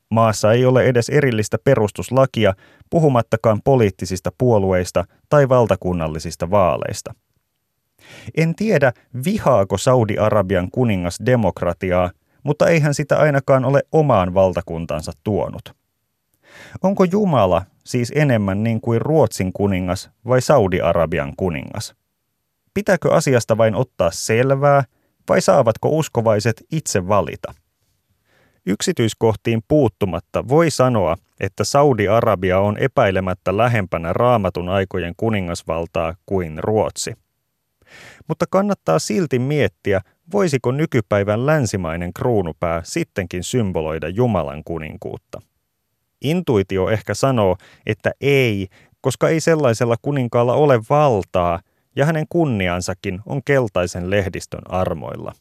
Maassa 0.09 0.51
ei 0.51 0.65
ole 0.65 0.83
edes 0.83 1.09
erillistä 1.09 1.57
perustuslakia, 1.63 2.53
puhumattakaan 2.89 3.61
poliittisista 3.63 4.31
puolueista 4.37 5.05
tai 5.29 5.49
valtakunnallisista 5.49 6.51
vaaleista. 6.51 7.13
En 8.37 8.55
tiedä, 8.55 8.93
vihaako 9.25 9.77
Saudi-Arabian 9.77 10.71
kuningas 10.71 11.17
demokratiaa, 11.25 12.11
mutta 12.43 12.67
eihän 12.67 12.93
sitä 12.93 13.17
ainakaan 13.17 13.65
ole 13.65 13.83
omaan 13.91 14.33
valtakuntansa 14.33 15.11
tuonut. 15.23 15.75
Onko 16.83 17.03
Jumala 17.03 17.65
siis 17.85 18.11
enemmän 18.15 18.63
niin 18.63 18.81
kuin 18.81 19.01
Ruotsin 19.01 19.53
kuningas 19.53 20.09
vai 20.27 20.41
Saudi-Arabian 20.41 21.33
kuningas? 21.37 21.95
Pitääkö 22.73 23.13
asiasta 23.13 23.57
vain 23.57 23.75
ottaa 23.75 24.11
selvää 24.11 24.83
vai 25.29 25.41
saavatko 25.41 25.89
uskovaiset 25.89 26.63
itse 26.71 27.07
valita? 27.07 27.53
Yksityiskohtiin 28.65 29.61
puuttumatta 29.67 30.47
voi 30.47 30.71
sanoa, 30.71 31.15
että 31.39 31.63
Saudi-Arabia 31.63 32.59
on 32.59 32.77
epäilemättä 32.77 33.57
lähempänä 33.57 34.13
raamatun 34.13 34.69
aikojen 34.69 35.13
kuningasvaltaa 35.17 36.15
kuin 36.25 36.63
Ruotsi. 36.63 37.13
Mutta 38.27 38.45
kannattaa 38.49 38.99
silti 38.99 39.39
miettiä, 39.39 40.01
voisiko 40.31 40.71
nykypäivän 40.71 41.45
länsimainen 41.45 42.13
kruunupää 42.13 42.81
sittenkin 42.83 43.43
symboloida 43.43 44.09
Jumalan 44.09 44.63
kuninkuutta. 44.63 45.41
Intuitio 46.21 46.89
ehkä 46.89 47.13
sanoo, 47.13 47.57
että 47.85 48.11
ei, 48.21 48.67
koska 49.01 49.29
ei 49.29 49.39
sellaisella 49.39 49.95
kuninkaalla 50.01 50.53
ole 50.53 50.79
valtaa 50.89 51.59
ja 51.95 52.05
hänen 52.05 52.25
kunniansakin 52.29 53.19
on 53.25 53.41
keltaisen 53.45 54.09
lehdistön 54.09 54.61
armoilla. 54.69 55.33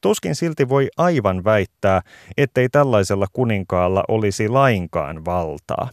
Tuskin 0.00 0.34
silti 0.34 0.68
voi 0.68 0.88
aivan 0.96 1.44
väittää, 1.44 2.02
ettei 2.36 2.68
tällaisella 2.68 3.26
kuninkaalla 3.32 4.04
olisi 4.08 4.48
lainkaan 4.48 5.24
valtaa. 5.24 5.88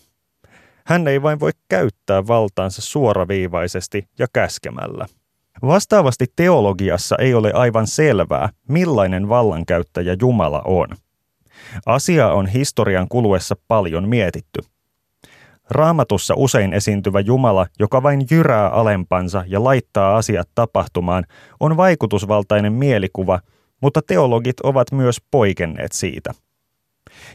Hän 0.86 1.08
ei 1.08 1.22
vain 1.22 1.40
voi 1.40 1.52
käyttää 1.70 2.28
valtaansa 2.28 2.82
suoraviivaisesti 2.82 4.08
ja 4.20 4.28
käskemällä. 4.34 5.06
Vastaavasti 5.62 6.26
teologiassa 6.36 7.16
ei 7.20 7.34
ole 7.34 7.52
aivan 7.54 7.88
selvää, 7.88 8.50
millainen 8.68 9.30
vallankäyttäjä 9.30 10.16
Jumala 10.22 10.62
on. 10.66 10.88
Asia 11.86 12.28
on 12.28 12.48
historian 12.48 13.08
kuluessa 13.08 13.56
paljon 13.68 14.10
mietitty. 14.10 14.60
Raamatussa 15.70 16.34
usein 16.38 16.74
esiintyvä 16.74 17.20
Jumala, 17.20 17.68
joka 17.80 18.04
vain 18.04 18.26
jyrää 18.32 18.70
alempansa 18.70 19.44
ja 19.48 19.64
laittaa 19.64 20.18
asiat 20.18 20.50
tapahtumaan, 20.56 21.24
on 21.60 21.78
vaikutusvaltainen 21.78 22.74
mielikuva, 22.74 23.40
mutta 23.82 24.02
teologit 24.08 24.60
ovat 24.60 24.92
myös 24.92 25.18
poikenneet 25.32 25.92
siitä– 25.92 26.34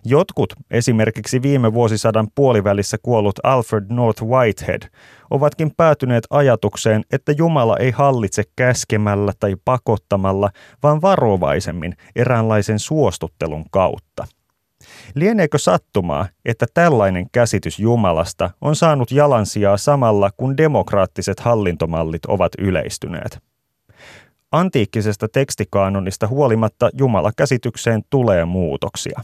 Jotkut, 0.05 0.53
esimerkiksi 0.71 1.43
viime 1.43 1.75
vuosisadan 1.75 2.29
puolivälissä 2.35 2.97
kuollut 3.03 3.41
Alfred 3.43 3.85
North 3.89 4.23
Whitehead, 4.23 4.83
ovatkin 5.31 5.71
päätyneet 5.77 6.25
ajatukseen, 6.31 7.03
että 7.13 7.33
Jumala 7.33 7.77
ei 7.77 7.91
hallitse 7.91 8.43
käskemällä 8.57 9.33
tai 9.41 9.57
pakottamalla, 9.65 10.51
vaan 10.83 11.03
varovaisemmin 11.03 11.97
eräänlaisen 12.17 12.79
suostuttelun 12.79 13.65
kautta. 13.71 14.27
Lieneekö 15.15 15.59
sattumaa, 15.59 16.27
että 16.45 16.67
tällainen 16.75 17.27
käsitys 17.33 17.79
Jumalasta 17.79 18.51
on 18.61 18.77
saanut 18.77 19.11
jalansijaa 19.11 19.77
samalla, 19.77 20.31
kun 20.37 20.57
demokraattiset 20.57 21.41
hallintomallit 21.41 22.27
ovat 22.27 22.53
yleistyneet? 22.59 23.39
Antiikkisesta 24.53 25.29
tekstikaanonista 25.29 26.27
huolimatta 26.27 26.91
Jumala-käsitykseen 26.99 28.03
tulee 28.11 28.45
muutoksia. 28.45 29.21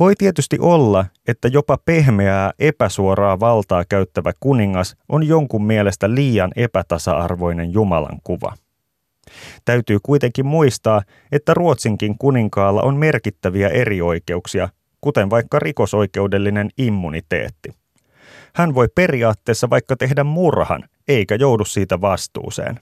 Voi 0.00 0.14
tietysti 0.18 0.58
olla, 0.60 1.06
että 1.28 1.48
jopa 1.48 1.78
pehmeää 1.84 2.52
epäsuoraa 2.58 3.40
valtaa 3.40 3.84
käyttävä 3.88 4.32
kuningas 4.40 4.96
on 5.08 5.28
jonkun 5.28 5.64
mielestä 5.64 6.14
liian 6.14 6.50
epätasa-arvoinen 6.56 7.72
Jumalan 7.72 8.18
kuva. 8.24 8.56
Täytyy 9.64 9.98
kuitenkin 10.02 10.46
muistaa, 10.46 11.02
että 11.32 11.54
Ruotsinkin 11.54 12.18
kuninkaalla 12.18 12.82
on 12.82 12.96
merkittäviä 12.96 13.68
erioikeuksia, 13.68 14.68
kuten 15.00 15.30
vaikka 15.30 15.58
rikosoikeudellinen 15.58 16.70
immuniteetti. 16.78 17.70
Hän 18.54 18.74
voi 18.74 18.88
periaatteessa 18.94 19.70
vaikka 19.70 19.96
tehdä 19.96 20.24
murhan, 20.24 20.84
eikä 21.08 21.34
joudu 21.34 21.64
siitä 21.64 22.00
vastuuseen. 22.00 22.80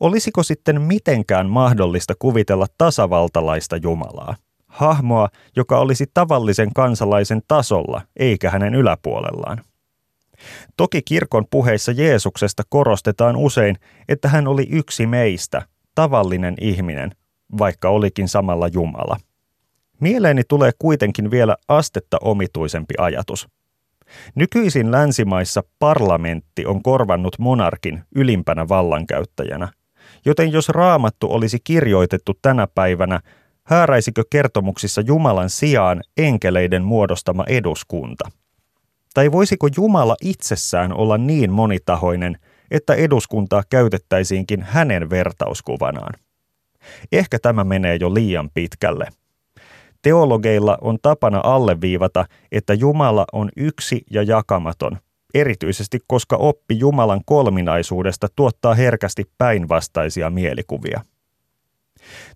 Olisiko 0.00 0.42
sitten 0.42 0.82
mitenkään 0.82 1.50
mahdollista 1.50 2.14
kuvitella 2.18 2.66
tasavaltalaista 2.78 3.76
Jumalaa? 3.76 4.36
Hahmoa, 4.68 5.28
joka 5.56 5.78
olisi 5.78 6.06
tavallisen 6.14 6.72
kansalaisen 6.74 7.42
tasolla 7.48 8.02
eikä 8.16 8.50
hänen 8.50 8.74
yläpuolellaan. 8.74 9.60
Toki 10.76 11.02
kirkon 11.02 11.44
puheissa 11.50 11.92
Jeesuksesta 11.92 12.62
korostetaan 12.68 13.36
usein, 13.36 13.76
että 14.08 14.28
hän 14.28 14.48
oli 14.48 14.66
yksi 14.70 15.06
meistä, 15.06 15.62
tavallinen 15.94 16.54
ihminen, 16.60 17.10
vaikka 17.58 17.88
olikin 17.88 18.28
samalla 18.28 18.68
Jumala. 18.68 19.16
Mieleeni 20.00 20.42
tulee 20.48 20.70
kuitenkin 20.78 21.30
vielä 21.30 21.56
astetta 21.68 22.16
omituisempi 22.20 22.94
ajatus. 22.98 23.48
Nykyisin 24.34 24.92
länsimaissa 24.92 25.62
parlamentti 25.78 26.66
on 26.66 26.82
korvannut 26.82 27.38
monarkin 27.38 28.02
ylimpänä 28.14 28.68
vallankäyttäjänä, 28.68 29.68
joten 30.24 30.52
jos 30.52 30.68
raamattu 30.68 31.32
olisi 31.32 31.58
kirjoitettu 31.64 32.38
tänä 32.42 32.66
päivänä, 32.74 33.20
hääräisikö 33.68 34.22
kertomuksissa 34.30 35.00
Jumalan 35.00 35.50
sijaan 35.50 36.02
enkeleiden 36.16 36.84
muodostama 36.84 37.44
eduskunta? 37.46 38.30
Tai 39.14 39.32
voisiko 39.32 39.68
Jumala 39.76 40.16
itsessään 40.22 40.92
olla 40.92 41.18
niin 41.18 41.52
monitahoinen, 41.52 42.38
että 42.70 42.94
eduskuntaa 42.94 43.62
käytettäisiinkin 43.70 44.62
hänen 44.62 45.10
vertauskuvanaan? 45.10 46.14
Ehkä 47.12 47.38
tämä 47.38 47.64
menee 47.64 47.96
jo 48.00 48.14
liian 48.14 48.50
pitkälle. 48.54 49.08
Teologeilla 50.02 50.78
on 50.80 50.98
tapana 51.02 51.40
alleviivata, 51.44 52.24
että 52.52 52.74
Jumala 52.74 53.24
on 53.32 53.48
yksi 53.56 54.02
ja 54.10 54.22
jakamaton, 54.22 54.98
erityisesti 55.34 55.98
koska 56.06 56.36
oppi 56.36 56.78
Jumalan 56.78 57.20
kolminaisuudesta 57.26 58.26
tuottaa 58.36 58.74
herkästi 58.74 59.24
päinvastaisia 59.38 60.30
mielikuvia. 60.30 61.00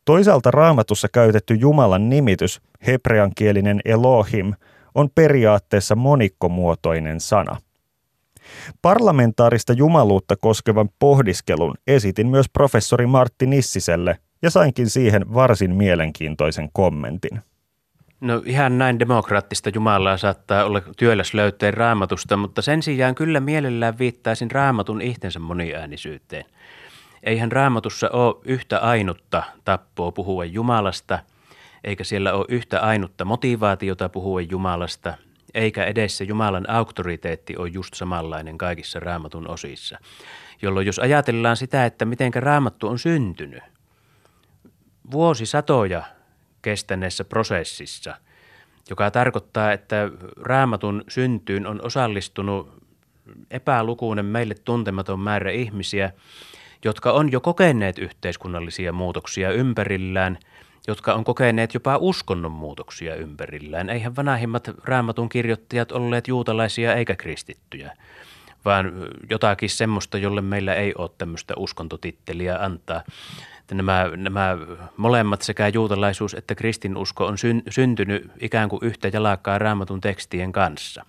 Toisaalta 0.04 0.50
raamatussa 0.50 1.08
käytetty 1.12 1.54
Jumalan 1.54 2.08
nimitys, 2.10 2.60
hebreankielinen 2.86 3.80
Elohim, 3.84 4.54
on 4.94 5.08
periaatteessa 5.14 5.96
monikkomuotoinen 5.96 7.20
sana. 7.20 7.56
Parlamentaarista 8.82 9.72
jumaluutta 9.72 10.36
koskevan 10.36 10.88
pohdiskelun 10.98 11.74
esitin 11.86 12.26
myös 12.26 12.46
professori 12.48 13.06
Martti 13.06 13.46
Nissiselle 13.46 14.18
ja 14.42 14.50
sainkin 14.50 14.90
siihen 14.90 15.34
varsin 15.34 15.74
mielenkiintoisen 15.74 16.68
kommentin. 16.72 17.40
No 18.20 18.42
ihan 18.46 18.78
näin 18.78 18.98
demokraattista 18.98 19.70
Jumalaa 19.74 20.16
saattaa 20.16 20.64
olla 20.64 20.82
työläs 20.96 21.34
löyteen 21.34 21.74
raamatusta, 21.74 22.36
mutta 22.36 22.62
sen 22.62 22.82
sijaan 22.82 23.14
kyllä 23.14 23.40
mielellään 23.40 23.98
viittaisin 23.98 24.50
raamatun 24.50 25.02
itsensä 25.02 25.38
moniäänisyyteen– 25.38 26.44
Eihän 27.22 27.52
raamatussa 27.52 28.10
ole 28.10 28.34
yhtä 28.44 28.78
ainutta 28.78 29.42
tappoa 29.64 30.12
puhua 30.12 30.44
Jumalasta, 30.44 31.18
eikä 31.84 32.04
siellä 32.04 32.32
ole 32.32 32.46
yhtä 32.48 32.80
ainutta 32.80 33.24
motivaatiota 33.24 34.08
puhua 34.08 34.40
Jumalasta, 34.40 35.14
eikä 35.54 35.84
edessä 35.84 36.24
Jumalan 36.24 36.70
auktoriteetti 36.70 37.56
ole 37.56 37.68
just 37.68 37.94
samanlainen 37.94 38.58
kaikissa 38.58 39.00
raamatun 39.00 39.50
osissa. 39.50 39.98
Jolloin 40.62 40.86
jos 40.86 40.98
ajatellaan 40.98 41.56
sitä, 41.56 41.86
että 41.86 42.04
miten 42.04 42.34
raamattu 42.34 42.88
on 42.88 42.98
syntynyt, 42.98 43.62
vuosisatoja 45.10 46.02
kestäneessä 46.62 47.24
prosessissa, 47.24 48.16
joka 48.90 49.10
tarkoittaa, 49.10 49.72
että 49.72 50.10
raamatun 50.36 51.04
syntyyn 51.08 51.66
on 51.66 51.80
osallistunut 51.84 52.82
epälukuinen 53.50 54.24
meille 54.24 54.54
tuntematon 54.54 55.20
määrä 55.20 55.50
ihmisiä– 55.50 56.12
jotka 56.84 57.12
on 57.12 57.32
jo 57.32 57.40
kokeneet 57.40 57.98
yhteiskunnallisia 57.98 58.92
muutoksia 58.92 59.52
ympärillään, 59.52 60.38
jotka 60.88 61.14
on 61.14 61.24
kokeneet 61.24 61.74
jopa 61.74 61.96
uskonnon 61.96 62.52
muutoksia 62.52 63.14
ympärillään. 63.14 63.90
Eihän 63.90 64.16
vanhimmat 64.16 64.70
raamatun 64.84 65.28
kirjoittajat 65.28 65.92
olleet 65.92 66.28
juutalaisia 66.28 66.94
eikä 66.94 67.16
kristittyjä, 67.16 67.96
vaan 68.64 68.92
jotakin 69.30 69.70
semmoista, 69.70 70.18
jolle 70.18 70.42
meillä 70.42 70.74
ei 70.74 70.94
ole 70.98 71.10
tämmöistä 71.18 71.54
uskontotitteliä 71.56 72.58
antaa. 72.58 73.02
nämä, 73.72 74.10
nämä 74.16 74.58
molemmat 74.96 75.42
sekä 75.42 75.68
juutalaisuus 75.68 76.34
että 76.34 76.54
kristinusko 76.54 77.26
on 77.26 77.38
syn, 77.38 77.62
syntynyt 77.68 78.30
ikään 78.40 78.68
kuin 78.68 78.80
yhtä 78.82 79.08
jalakkaa 79.12 79.58
raamatun 79.58 80.00
tekstien 80.00 80.52
kanssa. 80.52 81.04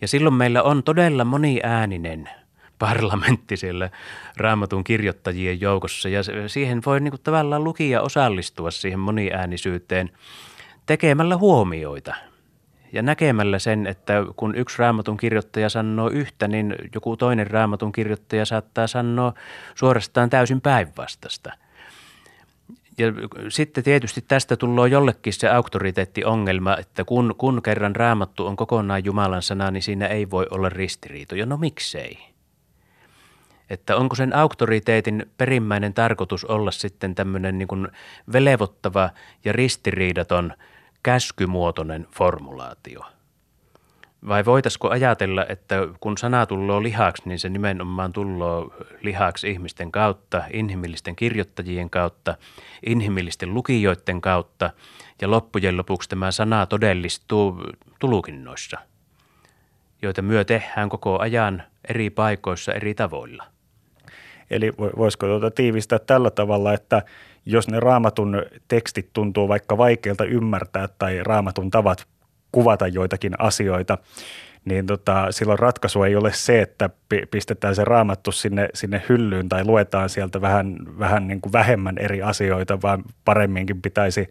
Ja 0.00 0.08
silloin 0.08 0.34
meillä 0.34 0.62
on 0.62 0.82
todella 0.82 1.24
moniääninen 1.24 2.28
parlamentti 2.86 3.56
siellä 3.56 3.90
raamatun 4.36 4.84
kirjoittajien 4.84 5.60
joukossa 5.60 6.08
ja 6.08 6.22
siihen 6.46 6.82
voi 6.86 7.00
niin 7.00 7.10
kuin 7.12 7.20
tavallaan 7.22 7.64
lukija 7.64 8.02
osallistua 8.02 8.70
siihen 8.70 8.98
moniäänisyyteen 8.98 10.10
tekemällä 10.86 11.36
huomioita 11.36 12.14
ja 12.92 13.02
näkemällä 13.02 13.58
sen, 13.58 13.86
että 13.86 14.12
kun 14.36 14.54
yksi 14.56 14.78
raamatun 14.78 15.16
kirjoittaja 15.16 15.68
sanoo 15.68 16.10
yhtä, 16.10 16.48
niin 16.48 16.74
joku 16.94 17.16
toinen 17.16 17.46
raamatun 17.46 17.92
kirjoittaja 17.92 18.44
saattaa 18.44 18.86
sanoa 18.86 19.34
suorastaan 19.74 20.30
täysin 20.30 20.60
päinvastasta. 20.60 21.52
Ja 22.98 23.06
sitten 23.48 23.84
tietysti 23.84 24.24
tästä 24.28 24.56
tulee 24.56 24.88
jollekin 24.88 25.32
se 25.32 25.48
auktoriteettiongelma, 25.48 26.76
että 26.76 27.04
kun, 27.04 27.34
kun 27.38 27.62
kerran 27.62 27.96
raamattu 27.96 28.46
on 28.46 28.56
kokonaan 28.56 29.04
Jumalan 29.04 29.42
sana, 29.42 29.70
niin 29.70 29.82
siinä 29.82 30.06
ei 30.06 30.30
voi 30.30 30.46
olla 30.50 30.68
ristiriitoja. 30.68 31.46
No 31.46 31.56
miksei? 31.56 32.33
Että 33.70 33.96
onko 33.96 34.14
sen 34.14 34.36
auktoriteetin 34.36 35.26
perimmäinen 35.36 35.94
tarkoitus 35.94 36.44
olla 36.44 36.70
sitten 36.70 37.14
tämmöinen 37.14 37.58
niin 37.58 37.88
velevottava 38.32 39.10
ja 39.44 39.52
ristiriidaton– 39.52 40.52
käskymuotoinen 41.04 42.06
formulaatio? 42.16 43.00
Vai 44.28 44.44
voitaisiko 44.44 44.90
ajatella, 44.90 45.46
että 45.48 45.76
kun 46.00 46.18
sana 46.18 46.46
tulloo 46.46 46.82
lihaksi, 46.82 47.22
niin 47.26 47.38
se 47.38 47.48
nimenomaan 47.48 48.12
tulloo 48.12 48.74
lihaksi 49.00 49.50
ihmisten 49.50 49.92
kautta, 49.92 50.42
inhimillisten 50.52 51.16
kirjoittajien 51.16 51.90
kautta, 51.90 52.36
inhimillisten 52.86 53.54
lukijoiden 53.54 54.20
kautta 54.20 54.70
ja 55.20 55.30
loppujen 55.30 55.76
lopuksi 55.76 56.08
tämä 56.08 56.30
sana 56.30 56.66
todellistuu 56.66 57.62
tulukinnoissa, 57.98 58.78
joita 60.02 60.22
myö 60.22 60.44
tehdään 60.44 60.88
koko 60.88 61.18
ajan 61.18 61.62
eri 61.88 62.10
paikoissa 62.10 62.72
eri 62.72 62.94
tavoilla. 62.94 63.53
Eli 64.54 64.72
voisiko 64.78 65.26
tuota 65.26 65.50
tiivistää 65.50 65.98
tällä 65.98 66.30
tavalla, 66.30 66.72
että 66.72 67.02
jos 67.46 67.68
ne 67.68 67.80
raamatun 67.80 68.42
tekstit 68.68 69.10
tuntuu 69.12 69.48
vaikka 69.48 69.78
vaikeilta 69.78 70.24
ymmärtää 70.24 70.88
tai 70.98 71.20
raamatun 71.22 71.70
tavat 71.70 72.06
kuvata 72.52 72.86
joitakin 72.86 73.32
asioita, 73.38 73.98
niin 74.64 74.86
tota, 74.86 75.26
silloin 75.30 75.58
ratkaisu 75.58 76.02
ei 76.02 76.16
ole 76.16 76.32
se, 76.32 76.62
että 76.62 76.90
pistetään 77.30 77.74
se 77.74 77.84
raamattu 77.84 78.32
sinne, 78.32 78.68
sinne 78.74 79.02
hyllyyn 79.08 79.48
tai 79.48 79.64
luetaan 79.64 80.08
sieltä 80.08 80.40
vähän, 80.40 80.76
vähän 80.98 81.28
niin 81.28 81.40
kuin 81.40 81.52
vähemmän 81.52 81.98
eri 81.98 82.22
asioita, 82.22 82.82
vaan 82.82 83.02
paremminkin 83.24 83.82
pitäisi 83.82 84.30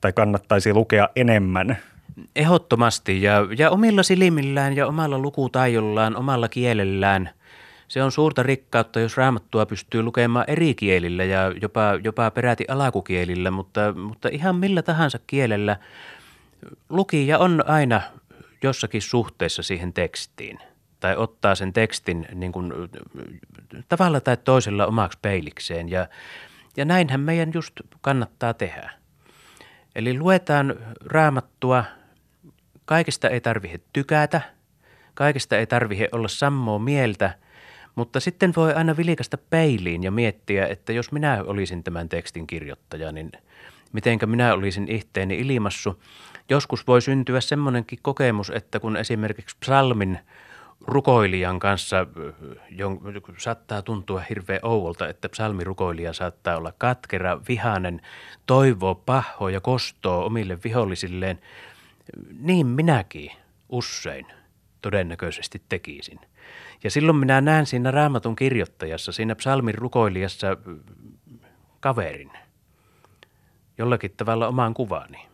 tai 0.00 0.12
kannattaisi 0.12 0.72
lukea 0.72 1.08
enemmän. 1.16 1.76
Ehdottomasti 2.36 3.22
ja, 3.22 3.46
ja 3.58 3.70
omilla 3.70 4.02
silmillään 4.02 4.76
ja 4.76 4.86
omalla 4.86 5.18
lukutaijollaan, 5.18 6.16
omalla 6.16 6.48
kielellään– 6.48 7.30
se 7.92 8.02
on 8.02 8.12
suurta 8.12 8.42
rikkautta, 8.42 9.00
jos 9.00 9.16
raamattua 9.16 9.66
pystyy 9.66 10.02
lukemaan 10.02 10.44
eri 10.48 10.74
kielillä 10.74 11.24
ja 11.24 11.52
jopa, 11.62 11.82
jopa 12.04 12.30
peräti 12.30 12.64
alakukielillä, 12.68 13.50
mutta, 13.50 13.92
mutta 13.92 14.28
ihan 14.28 14.56
millä 14.56 14.82
tahansa 14.82 15.18
kielellä 15.26 15.76
lukija 16.88 17.38
on 17.38 17.64
aina 17.66 18.00
jossakin 18.62 19.02
suhteessa 19.02 19.62
siihen 19.62 19.92
tekstiin 19.92 20.58
tai 21.00 21.16
ottaa 21.16 21.54
sen 21.54 21.72
tekstin 21.72 22.26
niin 22.34 22.52
kuin, 22.52 22.72
tavalla 23.88 24.20
tai 24.20 24.36
toisella 24.36 24.86
omaksi 24.86 25.18
peilikseen 25.22 25.88
ja, 25.88 26.08
ja 26.76 26.84
näinhän 26.84 27.20
meidän 27.20 27.50
just 27.54 27.72
kannattaa 28.00 28.54
tehdä. 28.54 28.90
Eli 29.94 30.18
luetaan 30.18 30.74
raamattua, 31.04 31.84
kaikesta 32.84 33.28
ei 33.28 33.40
tarvitse 33.40 33.80
tykätä, 33.92 34.40
kaikesta 35.14 35.58
ei 35.58 35.66
tarvitse 35.66 36.08
olla 36.12 36.28
sammoa 36.28 36.78
mieltä– 36.78 37.34
mutta 37.94 38.20
sitten 38.20 38.52
voi 38.56 38.74
aina 38.74 38.96
vilikasta 38.96 39.38
peiliin 39.38 40.02
ja 40.02 40.10
miettiä, 40.10 40.66
että 40.66 40.92
jos 40.92 41.12
minä 41.12 41.44
olisin 41.46 41.84
tämän 41.84 42.08
tekstin 42.08 42.46
kirjoittaja, 42.46 43.12
niin 43.12 43.32
mitenkä 43.92 44.26
minä 44.26 44.54
olisin 44.54 44.88
itteeni 44.90 45.38
ilmassu. 45.38 46.02
Joskus 46.48 46.86
voi 46.86 47.02
syntyä 47.02 47.40
semmoinenkin 47.40 47.98
kokemus, 48.02 48.50
että 48.50 48.80
kun 48.80 48.96
esimerkiksi 48.96 49.56
psalmin 49.60 50.18
rukoilijan 50.86 51.58
kanssa 51.58 52.06
jon, 52.70 53.00
saattaa 53.38 53.82
tuntua 53.82 54.20
hirveän 54.28 54.60
ouvolta, 54.62 55.08
että 55.08 55.28
psalmirukoilija 55.28 56.12
saattaa 56.12 56.56
olla 56.56 56.72
katkera, 56.78 57.40
vihainen, 57.48 58.00
toivoo, 58.46 58.94
paho 58.94 59.48
ja 59.48 59.60
kostoo 59.60 60.26
omille 60.26 60.58
vihollisilleen. 60.64 61.38
Niin 62.38 62.66
minäkin 62.66 63.30
usein 63.68 64.26
todennäköisesti 64.82 65.62
tekisin. 65.68 66.20
Ja 66.84 66.90
silloin 66.90 67.16
minä 67.16 67.40
näen 67.40 67.66
siinä 67.66 67.90
raamatun 67.90 68.36
kirjoittajassa, 68.36 69.12
siinä 69.12 69.34
psalmin 69.34 69.74
rukoilijassa 69.74 70.56
kaverin, 71.80 72.30
jollakin 73.78 74.14
tavalla 74.16 74.48
omaan 74.48 74.74
kuvani. 74.74 75.32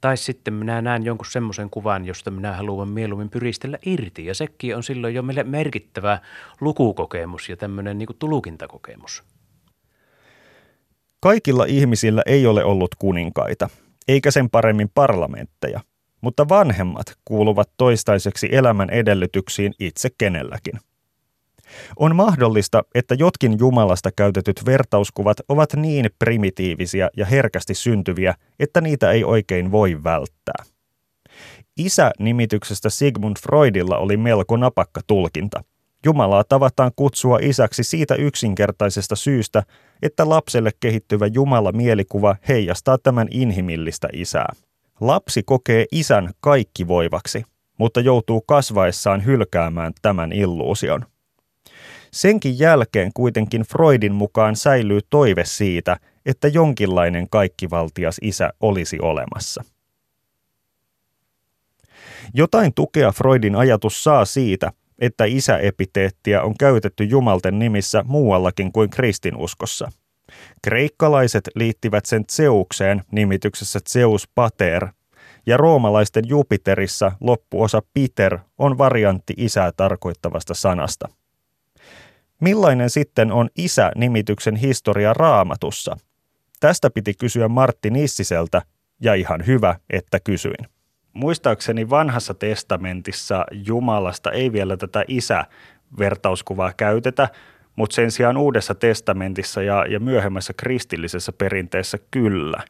Tai 0.00 0.16
sitten 0.16 0.54
minä 0.54 0.82
näen 0.82 1.04
jonkun 1.04 1.26
semmoisen 1.26 1.70
kuvan, 1.70 2.04
josta 2.04 2.30
minä 2.30 2.52
haluan 2.52 2.88
mieluummin 2.88 3.30
pyristellä 3.30 3.78
irti. 3.86 4.26
Ja 4.26 4.34
sekin 4.34 4.76
on 4.76 4.82
silloin 4.82 5.14
jo 5.14 5.22
meille 5.22 5.44
merkittävä 5.44 6.18
lukukokemus 6.60 7.48
ja 7.48 7.56
tämmöinen 7.56 7.98
niin 7.98 8.08
tulukintakokemus. 8.18 9.24
Kaikilla 11.20 11.64
ihmisillä 11.64 12.22
ei 12.26 12.46
ole 12.46 12.64
ollut 12.64 12.94
kuninkaita, 12.94 13.68
eikä 14.08 14.30
sen 14.30 14.50
paremmin 14.50 14.90
parlamentteja 14.94 15.80
mutta 16.20 16.48
vanhemmat 16.48 17.06
kuuluvat 17.24 17.70
toistaiseksi 17.76 18.48
elämän 18.52 18.90
edellytyksiin 18.90 19.74
itse 19.78 20.08
kenelläkin. 20.18 20.80
On 21.96 22.16
mahdollista, 22.16 22.82
että 22.94 23.14
jotkin 23.14 23.56
Jumalasta 23.58 24.10
käytetyt 24.16 24.66
vertauskuvat 24.66 25.36
ovat 25.48 25.74
niin 25.76 26.10
primitiivisiä 26.18 27.10
ja 27.16 27.26
herkästi 27.26 27.74
syntyviä, 27.74 28.34
että 28.58 28.80
niitä 28.80 29.10
ei 29.10 29.24
oikein 29.24 29.72
voi 29.72 30.04
välttää. 30.04 30.64
Isä-nimityksestä 31.76 32.90
Sigmund 32.90 33.36
Freudilla 33.42 33.98
oli 33.98 34.16
melko 34.16 34.56
napakka 34.56 35.00
tulkinta. 35.06 35.64
Jumalaa 36.04 36.44
tavataan 36.44 36.90
kutsua 36.96 37.38
isäksi 37.42 37.84
siitä 37.84 38.14
yksinkertaisesta 38.14 39.16
syystä, 39.16 39.62
että 40.02 40.28
lapselle 40.28 40.70
kehittyvä 40.80 41.26
Jumala-mielikuva 41.26 42.36
heijastaa 42.48 42.98
tämän 43.02 43.28
inhimillistä 43.30 44.08
isää. 44.12 44.52
Lapsi 45.00 45.42
kokee 45.42 45.86
isän 45.92 46.30
kaikki 46.40 46.88
voivaksi, 46.88 47.44
mutta 47.78 48.00
joutuu 48.00 48.40
kasvaessaan 48.40 49.24
hylkäämään 49.24 49.92
tämän 50.02 50.32
illuusion. 50.32 51.06
Senkin 52.12 52.58
jälkeen 52.58 53.10
kuitenkin 53.14 53.62
Freudin 53.62 54.14
mukaan 54.14 54.56
säilyy 54.56 55.00
toive 55.10 55.44
siitä, 55.44 55.96
että 56.26 56.48
jonkinlainen 56.48 57.28
kaikkivaltias 57.30 58.16
isä 58.22 58.52
olisi 58.60 58.98
olemassa. 59.02 59.64
Jotain 62.34 62.74
tukea 62.74 63.12
Freudin 63.12 63.56
ajatus 63.56 64.04
saa 64.04 64.24
siitä, 64.24 64.72
että 64.98 65.24
isäepiteettiä 65.24 66.42
on 66.42 66.54
käytetty 66.58 67.04
jumalten 67.04 67.58
nimissä 67.58 68.04
muuallakin 68.06 68.72
kuin 68.72 68.90
kristinuskossa– 68.90 69.92
Kreikkalaiset 70.62 71.48
liittivät 71.54 72.06
sen 72.06 72.24
Zeukseen 72.32 73.02
nimityksessä 73.12 73.78
Zeus 73.88 74.28
Pater, 74.34 74.88
ja 75.46 75.56
roomalaisten 75.56 76.24
Jupiterissa 76.28 77.12
loppuosa 77.20 77.82
Peter 77.94 78.38
on 78.58 78.78
variantti 78.78 79.34
isää 79.36 79.72
tarkoittavasta 79.72 80.54
sanasta. 80.54 81.08
Millainen 82.40 82.90
sitten 82.90 83.32
on 83.32 83.48
isä-nimityksen 83.56 84.56
historia 84.56 85.12
raamatussa? 85.14 85.96
Tästä 86.60 86.90
piti 86.90 87.14
kysyä 87.14 87.48
Martti 87.48 87.90
Nissiseltä, 87.90 88.62
ja 89.00 89.14
ihan 89.14 89.46
hyvä, 89.46 89.76
että 89.90 90.20
kysyin. 90.20 90.68
Muistaakseni 91.12 91.90
vanhassa 91.90 92.34
testamentissa 92.34 93.44
Jumalasta 93.50 94.30
ei 94.30 94.52
vielä 94.52 94.76
tätä 94.76 95.04
isä-vertauskuvaa 95.08 96.72
käytetä, 96.76 97.28
mutta 97.76 97.94
sen 97.94 98.10
sijaan 98.10 98.36
Uudessa 98.36 98.74
testamentissa 98.74 99.62
ja, 99.62 99.86
ja 99.88 100.00
myöhemmässä 100.00 100.52
kristillisessä 100.56 101.32
perinteessä 101.32 101.98
kyllä. 102.10 102.62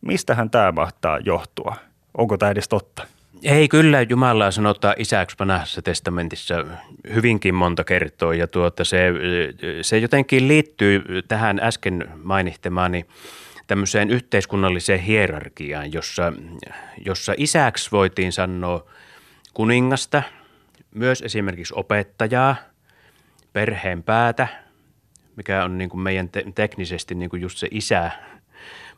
Mistähän 0.00 0.50
tämä 0.50 0.72
mahtaa 0.72 1.18
johtua? 1.18 1.76
Onko 2.18 2.38
tämä 2.38 2.50
edes 2.50 2.68
totta? 2.68 3.06
Ei, 3.42 3.68
kyllä 3.68 4.02
Jumalaa 4.02 4.50
sanotaan 4.50 4.94
isäksi 4.98 5.36
vanhassa 5.38 5.82
testamentissa 5.82 6.64
hyvinkin 7.14 7.54
monta 7.54 7.84
kertaa 7.84 8.34
ja 8.34 8.46
tuota, 8.46 8.84
se, 8.84 9.12
se 9.82 9.98
jotenkin 9.98 10.48
liittyy 10.48 11.04
tähän 11.28 11.60
äsken 11.62 12.08
mainihtemaani 12.22 13.06
tämmöiseen 13.66 14.10
yhteiskunnalliseen 14.10 15.00
hierarkiaan, 15.00 15.92
jossa, 15.92 16.32
jossa 17.04 17.34
isäksi 17.36 17.90
voitiin 17.92 18.32
sanoa 18.32 18.86
kuningasta, 19.54 20.22
myös 20.94 21.22
esimerkiksi 21.22 21.74
opettajaa– 21.76 22.56
perheen 23.56 24.02
päätä, 24.02 24.48
mikä 25.36 25.64
on 25.64 25.78
niin 25.78 25.90
kuin 25.90 26.00
meidän 26.00 26.28
te- 26.28 26.44
teknisesti 26.54 27.14
niin 27.14 27.30
kuin 27.30 27.42
just 27.42 27.58
se 27.58 27.68
isä, 27.70 28.10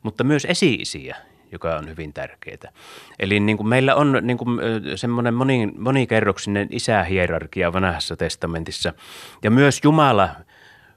mutta 0.03 0.25
myös 0.25 0.45
esi-isiä, 0.45 1.17
joka 1.53 1.77
on 1.77 1.89
hyvin 1.89 2.13
tärkeää. 2.13 2.73
Eli 3.19 3.41
niin 3.41 3.57
kuin 3.57 3.69
meillä 3.69 3.95
on 3.95 4.19
niin 4.23 4.39
kuin 4.39 4.61
semmoinen 4.97 5.35
moni, 5.35 5.67
monikerroksinen 5.67 6.69
isähierarkia 6.71 7.73
vanhassa 7.73 8.17
testamentissa 8.17 8.93
ja 9.43 9.51
myös 9.51 9.81
Jumala 9.85 10.29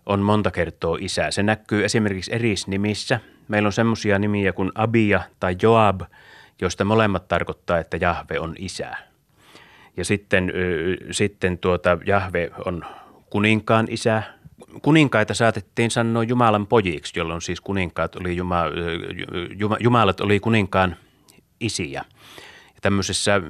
on 0.05 0.19
monta 0.19 0.51
kertaa 0.51 0.97
isä. 0.99 1.31
Se 1.31 1.43
näkyy 1.43 1.85
esimerkiksi 1.85 2.35
erisnimissä. 2.35 3.19
Meillä 3.47 3.67
on 3.67 3.73
semmoisia 3.73 4.19
nimiä 4.19 4.53
kuin 4.53 4.71
Abia 4.75 5.21
tai 5.39 5.55
Joab, 5.61 6.01
joista 6.61 6.85
molemmat 6.85 7.27
tarkoittaa, 7.27 7.79
että 7.79 7.97
Jahve 7.97 8.39
on 8.39 8.55
isä. 8.57 8.91
Ja 9.97 10.05
sitten, 10.05 10.53
sitten 11.11 11.57
tuota, 11.57 11.97
Jahve 12.05 12.51
on 12.65 12.85
kuninkaan 13.31 13.87
isä. 13.89 14.23
Kuninkaita 14.81 15.33
saatettiin 15.33 15.91
sanoa 15.91 16.23
Jumalan 16.23 16.67
pojiksi, 16.67 17.19
jolloin 17.19 17.41
siis 17.41 17.61
kuninkaat 17.61 18.15
oli 18.15 18.35
Juma, 18.35 18.63
Juma, 19.57 19.77
Jumalat 19.79 20.19
oli 20.19 20.39
kuninkaan 20.39 20.95
isiä. 21.59 22.05
Ja 22.75 22.81
tämmöisessä 22.81 23.41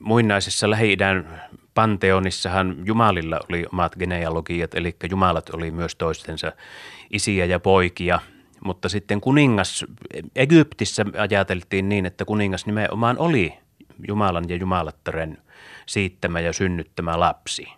muinaisessa 0.00 0.70
Lähi-idän 0.70 1.42
panteonissahan 1.74 2.76
Jumalilla 2.84 3.40
oli 3.50 3.64
omat 3.72 3.96
genealogiat, 3.96 4.74
eli 4.74 4.96
Jumalat 5.10 5.50
oli 5.50 5.70
myös 5.70 5.96
toistensa 5.96 6.52
isiä 7.10 7.44
ja 7.44 7.60
poikia. 7.60 8.20
Mutta 8.64 8.88
sitten 8.88 9.20
kuningas, 9.20 9.84
Egyptissä 10.36 11.04
ajateltiin 11.18 11.88
niin, 11.88 12.06
että 12.06 12.24
kuningas 12.24 12.66
nimenomaan 12.66 13.18
oli 13.18 13.54
Jumalan 14.08 14.44
ja 14.48 14.56
Jumalattaren 14.56 15.38
siittämä 15.86 16.40
ja 16.40 16.52
synnyttämä 16.52 17.20
lapsi– 17.20 17.68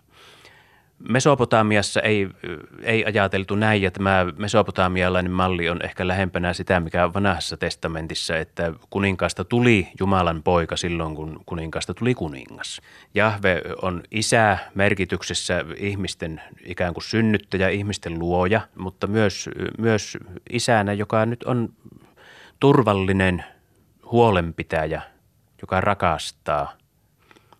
Mesopotamiassa 0.98 2.00
ei, 2.00 2.28
ei 2.82 3.04
ajateltu 3.04 3.54
näin, 3.54 3.82
ja 3.82 3.90
tämä 3.90 4.26
mesopotamialainen 4.36 5.32
malli 5.32 5.68
on 5.68 5.84
ehkä 5.84 6.08
lähempänä 6.08 6.52
sitä, 6.52 6.80
mikä 6.80 7.14
vanhassa 7.14 7.56
testamentissa, 7.56 8.36
että 8.36 8.72
kuninkaasta 8.90 9.44
tuli 9.44 9.88
Jumalan 10.00 10.42
poika 10.42 10.76
silloin, 10.76 11.14
kun 11.14 11.40
kuninkaasta 11.46 11.94
tuli 11.94 12.14
kuningas. 12.14 12.80
Jahve 13.14 13.62
on 13.82 14.02
isä 14.10 14.58
merkityksessä 14.74 15.64
ihmisten 15.76 16.40
ikään 16.64 16.94
kuin 16.94 17.04
synnyttäjä, 17.04 17.68
ihmisten 17.68 18.18
luoja, 18.18 18.60
mutta 18.76 19.06
myös, 19.06 19.50
myös 19.78 20.18
isänä, 20.50 20.92
joka 20.92 21.26
nyt 21.26 21.42
on 21.42 21.68
turvallinen 22.60 23.44
huolenpitäjä, 24.12 25.02
joka 25.62 25.80
rakastaa– 25.80 26.72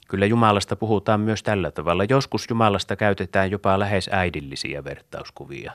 Kyllä 0.09 0.27
Jumalasta 0.27 0.77
puhutaan 0.77 1.21
myös 1.21 1.43
tällä 1.43 1.71
tavalla. 1.71 2.05
Joskus 2.09 2.47
Jumalasta 2.51 2.97
käytetään 2.97 3.51
jopa 3.51 3.79
lähes 3.79 4.11
äidillisiä 4.13 4.85
vertauskuvia. 4.85 5.73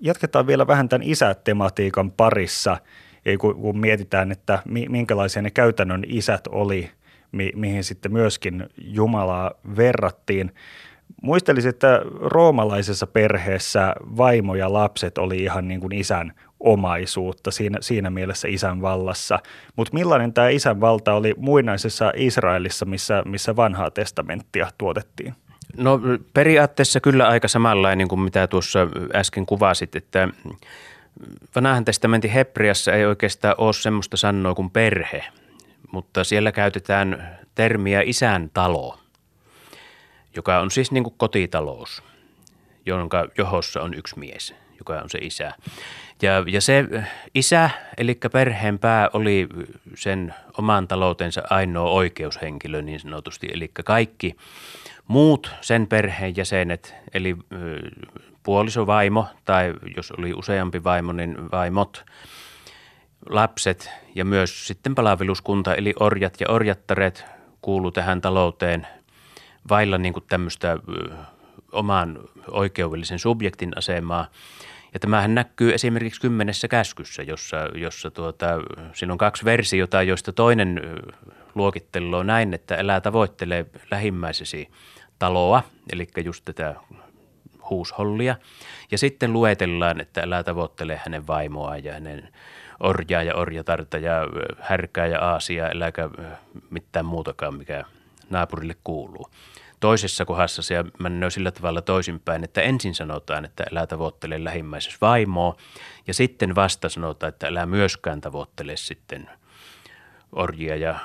Jatketaan 0.00 0.46
vielä 0.46 0.66
vähän 0.66 0.88
tämän 0.88 1.08
isätematiikan 1.08 2.10
parissa, 2.10 2.76
kun 3.38 3.78
mietitään, 3.78 4.32
että 4.32 4.62
minkälaisia 4.88 5.42
ne 5.42 5.50
käytännön 5.50 6.02
isät 6.06 6.46
oli, 6.46 6.90
mihin 7.54 7.84
sitten 7.84 8.12
myöskin 8.12 8.66
Jumalaa 8.78 9.50
verrattiin. 9.76 10.54
Muistelisin, 11.22 11.68
että 11.68 12.00
roomalaisessa 12.20 13.06
perheessä 13.06 13.94
vaimo 14.16 14.54
ja 14.54 14.72
lapset 14.72 15.18
oli 15.18 15.42
ihan 15.42 15.68
niin 15.68 15.80
kuin 15.80 15.92
isän 15.92 16.32
omaisuutta 16.62 17.50
siinä, 17.50 17.78
siinä 17.80 18.10
mielessä 18.10 18.48
isän 18.48 18.82
vallassa. 18.82 19.38
Mutta 19.76 19.94
millainen 19.94 20.32
tämä 20.32 20.48
isän 20.48 20.80
valta 20.80 21.14
oli 21.14 21.34
muinaisessa 21.36 22.12
Israelissa, 22.16 22.84
missä, 22.84 23.22
missä 23.26 23.56
vanhaa 23.56 23.90
testamenttia 23.90 24.70
tuotettiin? 24.78 25.34
No 25.76 26.00
periaatteessa 26.34 27.00
kyllä 27.00 27.28
aika 27.28 27.48
samanlainen 27.48 28.08
kuin 28.08 28.20
mitä 28.20 28.46
tuossa 28.46 28.78
äsken 29.14 29.46
kuvasit, 29.46 29.96
että 29.96 30.28
vanhan 31.54 31.84
testamentin 31.84 32.30
Hebriassa 32.30 32.92
ei 32.92 33.04
oikeastaan 33.04 33.54
ole 33.58 33.72
semmoista 33.72 34.16
sanoa 34.16 34.54
kuin 34.54 34.70
perhe, 34.70 35.24
mutta 35.92 36.24
siellä 36.24 36.52
käytetään 36.52 37.38
termiä 37.54 38.02
isän 38.04 38.50
talo, 38.54 38.98
joka 40.36 40.58
on 40.60 40.70
siis 40.70 40.92
niin 40.92 41.04
kuin 41.04 41.14
kotitalous, 41.16 42.02
jonka 42.86 43.26
johossa 43.38 43.82
on 43.82 43.94
yksi 43.94 44.18
mies, 44.18 44.54
joka 44.78 45.00
on 45.02 45.10
se 45.10 45.18
isä. 45.18 45.52
Ja, 46.22 46.44
ja 46.46 46.60
se 46.60 46.84
isä, 47.34 47.70
eli 47.96 48.18
perheen 48.32 48.78
pää, 48.78 49.10
oli 49.12 49.48
sen 49.94 50.34
oman 50.58 50.88
taloutensa 50.88 51.42
ainoa 51.50 51.90
oikeushenkilö 51.90 52.82
niin 52.82 53.00
sanotusti. 53.00 53.48
Eli 53.52 53.70
kaikki 53.84 54.36
muut 55.08 55.50
sen 55.60 55.86
perheen 55.86 56.36
jäsenet, 56.36 56.94
eli 57.14 57.36
puolisovaimo 58.42 59.26
tai 59.44 59.74
jos 59.96 60.10
oli 60.10 60.34
useampi 60.34 60.84
vaimo, 60.84 61.12
niin 61.12 61.50
vaimot, 61.50 62.04
lapset 63.28 63.90
ja 64.14 64.24
myös 64.24 64.66
sitten 64.66 64.94
palveluskunta, 64.94 65.74
eli 65.74 65.94
orjat 66.00 66.40
ja 66.40 66.46
orjattaret 66.50 67.24
kuulu 67.62 67.90
tähän 67.90 68.20
talouteen 68.20 68.86
vailla 69.68 69.98
niin 69.98 70.12
kuin 70.12 70.24
tämmöistä 70.28 70.78
oman 71.72 72.18
oikeudellisen 72.48 73.18
subjektin 73.18 73.72
asemaa– 73.76 74.26
ja 74.94 75.00
tämähän 75.00 75.34
näkyy 75.34 75.74
esimerkiksi 75.74 76.20
kymmenessä 76.20 76.68
käskyssä, 76.68 77.22
jossa, 77.22 77.56
jossa 77.74 78.10
tuota, 78.10 78.46
siinä 78.92 79.12
on 79.12 79.18
kaksi 79.18 79.44
versiota, 79.44 80.02
joista 80.02 80.32
toinen 80.32 80.80
luokittelee 81.54 82.24
näin, 82.24 82.54
että 82.54 82.76
elää 82.76 83.00
tavoittelee 83.00 83.66
lähimmäisesi 83.90 84.68
taloa, 85.18 85.62
eli 85.92 86.06
just 86.24 86.44
tätä 86.44 86.74
huushollia. 87.70 88.36
Ja 88.90 88.98
sitten 88.98 89.32
luetellaan, 89.32 90.00
että 90.00 90.20
älä 90.20 90.42
tavoittele 90.42 91.00
hänen 91.04 91.26
vaimoaan 91.26 91.84
ja 91.84 91.92
hänen 91.92 92.28
orjaa 92.80 93.22
ja 93.22 93.34
orjatarta 93.34 93.98
ja 93.98 94.12
härkää 94.60 95.06
ja 95.06 95.20
aasia, 95.20 95.68
eläkä 95.68 96.10
mitään 96.70 97.06
muutakaan, 97.06 97.54
mikä 97.54 97.84
naapurille 98.30 98.76
kuuluu. 98.84 99.26
Toisessa 99.82 100.24
kohdassa 100.24 100.62
se 100.62 100.84
menee 100.98 101.30
sillä 101.30 101.50
tavalla 101.50 101.82
toisinpäin, 101.82 102.44
että 102.44 102.60
ensin 102.60 102.94
sanotaan, 102.94 103.44
että 103.44 103.64
älä 103.72 103.86
tavoittele 103.86 104.44
lähimmäisessä 104.44 104.98
vaimoa 105.00 105.56
ja 106.06 106.14
sitten 106.14 106.54
vasta 106.54 106.88
sanotaan, 106.88 107.28
että 107.28 107.46
älä 107.46 107.66
myöskään 107.66 108.20
tavoittele 108.20 108.76
sitten 108.76 109.30
orjia 110.32 110.76
ja 110.76 110.98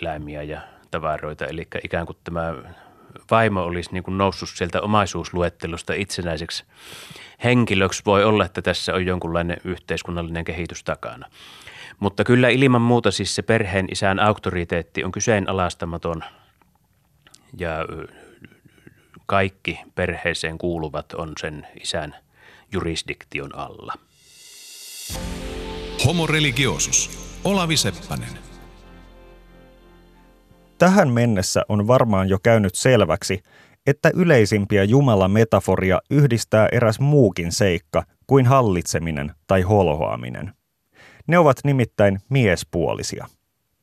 eläimiä 0.00 0.42
ja 0.42 0.60
tavaroita. 0.90 1.46
Eli 1.46 1.66
ikään 1.84 2.06
kuin 2.06 2.18
tämä 2.24 2.54
vaimo 3.30 3.62
olisi 3.62 3.92
niin 3.92 4.02
kuin 4.02 4.18
noussut 4.18 4.48
sieltä 4.48 4.80
omaisuusluettelosta 4.80 5.92
itsenäiseksi 5.94 6.64
henkilöksi. 7.44 8.02
Voi 8.06 8.24
olla, 8.24 8.44
että 8.44 8.62
tässä 8.62 8.94
on 8.94 9.06
jonkunlainen 9.06 9.56
yhteiskunnallinen 9.64 10.44
kehitys 10.44 10.84
takana. 10.84 11.26
Mutta 12.00 12.24
kyllä 12.24 12.48
ilman 12.48 12.82
muuta 12.82 13.10
siis 13.10 13.34
se 13.34 13.42
perheen 13.42 13.86
isän 13.92 14.20
auktoriteetti 14.20 15.04
on 15.04 15.12
kyseenalaistamaton– 15.12 16.24
ja 17.58 17.86
kaikki 19.26 19.80
perheeseen 19.94 20.58
kuuluvat 20.58 21.12
on 21.12 21.32
sen 21.40 21.66
isän 21.80 22.16
jurisdiktion 22.72 23.54
alla. 23.54 23.94
Homo 26.04 26.26
religiosus. 26.26 27.10
Olavi 27.44 27.76
Seppänen. 27.76 28.38
Tähän 30.78 31.10
mennessä 31.10 31.62
on 31.68 31.86
varmaan 31.86 32.28
jo 32.28 32.38
käynyt 32.42 32.74
selväksi, 32.74 33.42
että 33.86 34.10
yleisimpiä 34.14 34.84
Jumalan 34.84 35.30
metaforia 35.30 35.98
yhdistää 36.10 36.68
eräs 36.72 37.00
muukin 37.00 37.52
seikka 37.52 38.02
kuin 38.26 38.46
hallitseminen 38.46 39.32
tai 39.46 39.62
holhoaminen. 39.62 40.52
Ne 41.26 41.38
ovat 41.38 41.56
nimittäin 41.64 42.20
miespuolisia– 42.28 43.26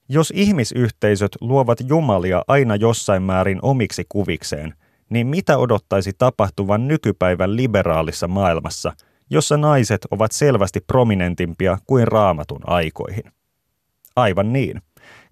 jos 0.10 0.34
ihmisyhteisöt 0.36 1.32
luovat 1.42 1.78
jumalia 1.88 2.44
aina 2.48 2.76
jossain 2.76 3.24
määrin 3.24 3.60
omiksi 3.62 4.06
kuvikseen, 4.10 4.74
niin 5.10 5.28
mitä 5.28 5.58
odottaisi 5.58 6.12
tapahtuvan 6.18 6.88
nykypäivän 6.88 7.56
liberaalissa 7.56 8.28
maailmassa, 8.28 8.94
jossa 9.30 9.58
naiset 9.58 10.02
ovat 10.12 10.32
selvästi 10.32 10.80
prominentimpia 10.80 11.78
kuin 11.88 12.08
raamatun 12.08 12.62
aikoihin? 12.64 13.24
Aivan 14.16 14.54
niin. 14.54 14.82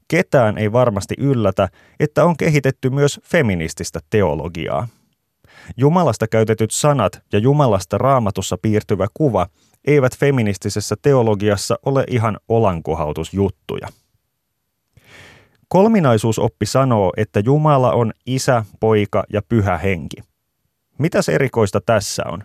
Ketään 0.08 0.58
ei 0.58 0.72
varmasti 0.72 1.16
yllätä, 1.18 1.70
että 2.00 2.26
on 2.26 2.38
kehitetty 2.38 2.90
myös 2.90 3.20
feminististä 3.24 4.00
teologiaa. 4.10 4.88
Jumalasta 5.78 6.28
käytetyt 6.28 6.72
sanat 6.72 7.22
ja 7.34 7.40
Jumalasta 7.40 7.98
raamatussa 7.98 8.58
piirtyvä 8.62 9.08
kuva 9.14 9.48
eivät 9.88 10.18
feministisessä 10.18 10.96
teologiassa 11.02 11.80
ole 11.86 12.04
ihan 12.10 12.38
olankohautusjuttuja. 12.50 13.88
Kolminaisuusoppi 15.76 16.66
sanoo, 16.66 17.14
että 17.18 17.40
Jumala 17.40 17.92
on 17.92 18.12
isä, 18.26 18.66
poika 18.80 19.24
ja 19.34 19.42
pyhä 19.50 19.78
henki. 19.78 20.18
Mitäs 21.00 21.30
erikoista 21.30 21.82
tässä 21.86 22.24
on? 22.32 22.44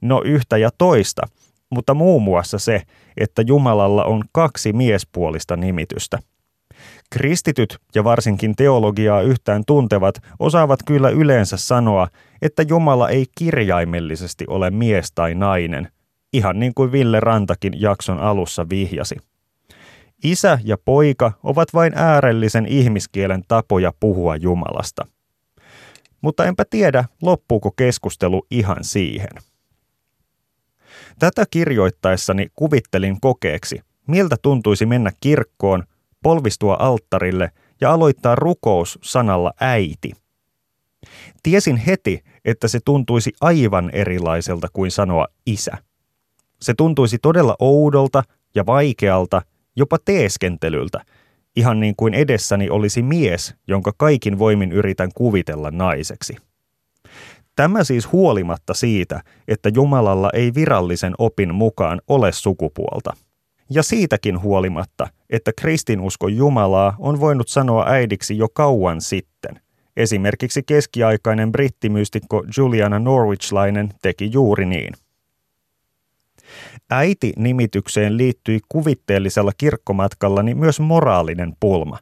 No 0.00 0.22
yhtä 0.24 0.56
ja 0.56 0.70
toista, 0.78 1.22
mutta 1.70 1.94
muun 1.94 2.22
muassa 2.22 2.58
se, 2.58 2.82
että 3.16 3.42
Jumalalla 3.42 4.04
on 4.04 4.24
kaksi 4.32 4.72
miespuolista 4.72 5.56
nimitystä. 5.56 6.18
Kristityt 7.10 7.78
ja 7.94 8.04
varsinkin 8.04 8.56
teologiaa 8.56 9.22
yhtään 9.22 9.62
tuntevat 9.66 10.14
osaavat 10.38 10.80
kyllä 10.86 11.08
yleensä 11.08 11.56
sanoa, 11.56 12.08
että 12.42 12.62
Jumala 12.68 13.08
ei 13.08 13.26
kirjaimellisesti 13.38 14.44
ole 14.48 14.70
mies 14.70 15.12
tai 15.14 15.34
nainen, 15.34 15.88
ihan 16.32 16.58
niin 16.58 16.72
kuin 16.74 16.92
Ville 16.92 17.20
Rantakin 17.20 17.80
jakson 17.80 18.18
alussa 18.18 18.68
vihjasi. 18.68 19.16
Isä 20.24 20.58
ja 20.64 20.76
poika 20.84 21.32
ovat 21.42 21.68
vain 21.74 21.92
äärellisen 21.96 22.66
ihmiskielen 22.66 23.42
tapoja 23.48 23.92
puhua 24.00 24.36
Jumalasta. 24.36 25.06
Mutta 26.20 26.44
enpä 26.44 26.64
tiedä, 26.70 27.04
loppuuko 27.22 27.70
keskustelu 27.70 28.46
ihan 28.50 28.84
siihen. 28.84 29.30
Tätä 31.18 31.44
kirjoittaessani 31.50 32.46
kuvittelin 32.54 33.20
kokeeksi, 33.20 33.80
miltä 34.08 34.36
tuntuisi 34.42 34.86
mennä 34.86 35.10
kirkkoon, 35.20 35.84
polvistua 36.22 36.76
alttarille 36.80 37.50
ja 37.80 37.92
aloittaa 37.92 38.34
rukous 38.34 38.98
sanalla 39.02 39.52
äiti. 39.60 40.12
Tiesin 41.42 41.76
heti, 41.76 42.24
että 42.44 42.68
se 42.68 42.78
tuntuisi 42.84 43.32
aivan 43.40 43.90
erilaiselta 43.90 44.68
kuin 44.72 44.90
sanoa 44.90 45.26
isä. 45.46 45.78
Se 46.62 46.74
tuntuisi 46.74 47.18
todella 47.18 47.56
oudolta 47.58 48.22
ja 48.54 48.66
vaikealta, 48.66 49.42
jopa 49.78 49.96
teeskentelyltä, 50.04 51.00
ihan 51.56 51.80
niin 51.80 51.94
kuin 51.96 52.14
edessäni 52.14 52.70
olisi 52.70 53.02
mies, 53.02 53.54
jonka 53.68 53.92
kaikin 53.96 54.38
voimin 54.38 54.72
yritän 54.72 55.10
kuvitella 55.14 55.70
naiseksi. 55.70 56.36
Tämä 57.56 57.84
siis 57.84 58.12
huolimatta 58.12 58.74
siitä, 58.74 59.20
että 59.48 59.70
Jumalalla 59.74 60.30
ei 60.32 60.54
virallisen 60.54 61.14
opin 61.18 61.54
mukaan 61.54 62.00
ole 62.08 62.32
sukupuolta. 62.32 63.16
Ja 63.70 63.82
siitäkin 63.82 64.42
huolimatta, 64.42 65.08
että 65.30 65.52
kristinusko 65.60 66.28
Jumalaa 66.28 66.96
on 66.98 67.20
voinut 67.20 67.48
sanoa 67.48 67.84
äidiksi 67.88 68.38
jo 68.38 68.48
kauan 68.48 69.00
sitten. 69.00 69.60
Esimerkiksi 69.96 70.62
keskiaikainen 70.62 71.52
brittimystikko 71.52 72.44
Juliana 72.56 72.98
Norwichlainen 72.98 73.88
teki 74.02 74.32
juuri 74.32 74.66
niin. 74.66 74.94
Äiti-nimitykseen 76.90 78.16
liittyi 78.16 78.60
kuvitteellisella 78.68 79.52
kirkkomatkallani 79.58 80.54
myös 80.54 80.80
moraalinen 80.80 81.52
pulma. 81.60 81.98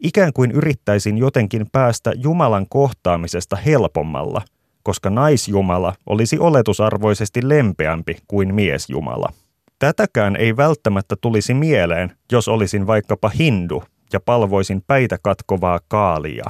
Ikään 0.00 0.32
kuin 0.32 0.50
yrittäisin 0.50 1.18
jotenkin 1.18 1.66
päästä 1.72 2.12
Jumalan 2.16 2.66
kohtaamisesta 2.68 3.56
helpommalla, 3.56 4.42
koska 4.82 5.10
naisjumala 5.10 5.94
olisi 6.06 6.38
oletusarvoisesti 6.38 7.48
lempeämpi 7.48 8.16
kuin 8.28 8.54
miesjumala. 8.54 9.32
Tätäkään 9.78 10.36
ei 10.36 10.56
välttämättä 10.56 11.16
tulisi 11.20 11.54
mieleen, 11.54 12.12
jos 12.32 12.48
olisin 12.48 12.86
vaikkapa 12.86 13.28
hindu 13.28 13.82
ja 14.12 14.20
palvoisin 14.20 14.82
päitä 14.86 15.18
katkovaa 15.22 15.80
kaalia. 15.88 16.44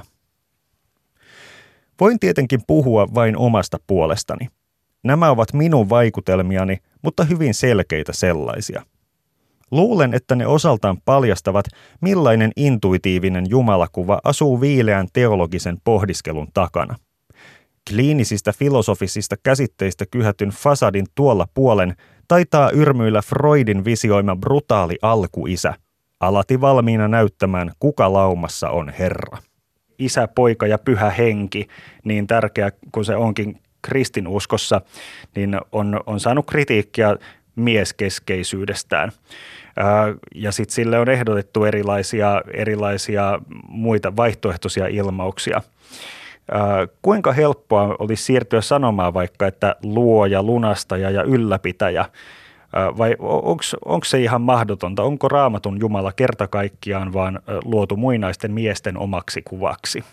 Voin 2.00 2.20
tietenkin 2.20 2.60
puhua 2.66 3.08
vain 3.14 3.36
omasta 3.36 3.78
puolestani. 3.86 4.48
Nämä 5.02 5.30
ovat 5.30 5.52
minun 5.52 5.88
vaikutelmiani, 5.88 6.78
mutta 7.02 7.24
hyvin 7.24 7.54
selkeitä 7.54 8.12
sellaisia. 8.12 8.82
Luulen, 9.70 10.14
että 10.14 10.34
ne 10.34 10.46
osaltaan 10.46 10.96
paljastavat, 11.04 11.64
millainen 12.00 12.52
intuitiivinen 12.56 13.46
jumalakuva 13.48 14.20
asuu 14.24 14.60
viileän 14.60 15.08
teologisen 15.12 15.76
pohdiskelun 15.84 16.48
takana– 16.54 16.96
Kliinisistä 17.90 18.52
filosofisista 18.52 19.36
käsitteistä 19.42 20.06
kyhätyn 20.06 20.48
fasadin 20.48 21.06
tuolla 21.14 21.46
puolen 21.54 21.94
taitaa 22.28 22.70
yrmyillä 22.70 23.22
Freudin 23.22 23.84
visioima 23.84 24.36
brutaali 24.36 24.98
alkuisä, 25.02 25.74
alati 26.20 26.60
valmiina 26.60 27.08
näyttämään, 27.08 27.72
kuka 27.78 28.12
laumassa 28.12 28.70
on 28.70 28.88
Herra. 28.88 29.38
Isä, 29.98 30.28
poika 30.28 30.66
ja 30.66 30.78
pyhä 30.78 31.10
henki, 31.10 31.66
niin 32.04 32.26
tärkeä 32.26 32.70
kuin 32.92 33.04
se 33.04 33.16
onkin 33.16 33.60
kristinuskossa, 33.82 34.80
niin 35.36 35.60
on, 35.72 36.00
on 36.06 36.20
saanut 36.20 36.46
kritiikkiä 36.46 37.16
mieskeskeisyydestään. 37.56 39.12
Ja 40.34 40.52
sitten 40.52 40.74
sille 40.74 40.98
on 40.98 41.08
ehdotettu 41.08 41.64
erilaisia, 41.64 42.42
erilaisia 42.54 43.38
muita 43.68 44.16
vaihtoehtoisia 44.16 44.86
ilmauksia– 44.86 45.62
kuinka 47.02 47.32
helppoa 47.32 47.96
olisi 47.98 48.24
siirtyä 48.24 48.60
sanomaan 48.60 49.14
vaikka, 49.14 49.46
että 49.46 49.76
luoja, 49.82 50.42
lunastaja 50.42 51.10
ja 51.10 51.22
ylläpitäjä, 51.22 52.04
vai 52.98 53.16
onko 53.84 54.04
se 54.04 54.20
ihan 54.20 54.42
mahdotonta? 54.42 55.02
Onko 55.02 55.28
raamatun 55.28 55.80
Jumala 55.80 56.12
kerta 56.12 56.48
kaikkiaan 56.48 57.12
vaan 57.12 57.40
luotu 57.64 57.96
muinaisten 57.96 58.52
miesten 58.52 58.98
omaksi 58.98 59.42
kuvaksi? 59.42 60.04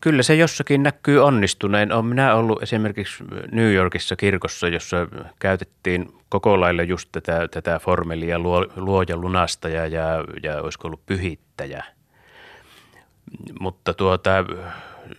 Kyllä 0.00 0.22
se 0.22 0.34
jossakin 0.34 0.82
näkyy 0.82 1.24
onnistuneen. 1.24 1.92
Olen 1.92 2.06
minä 2.06 2.34
ollut 2.34 2.62
esimerkiksi 2.62 3.24
New 3.52 3.72
Yorkissa 3.72 4.16
kirkossa, 4.16 4.68
jossa 4.68 4.96
käytettiin 5.38 6.14
koko 6.28 6.60
lailla 6.60 6.82
just 6.82 7.08
tätä, 7.12 7.48
tätä 7.48 7.78
formelia 7.78 8.38
luo, 8.38 8.66
luoja, 8.76 9.16
lunastaja 9.16 9.86
ja, 9.86 10.24
ja 10.42 10.62
olisiko 10.62 10.88
ollut 10.88 11.06
pyhittäjä. 11.06 11.84
Mutta 13.60 13.94
tuota, 13.94 14.30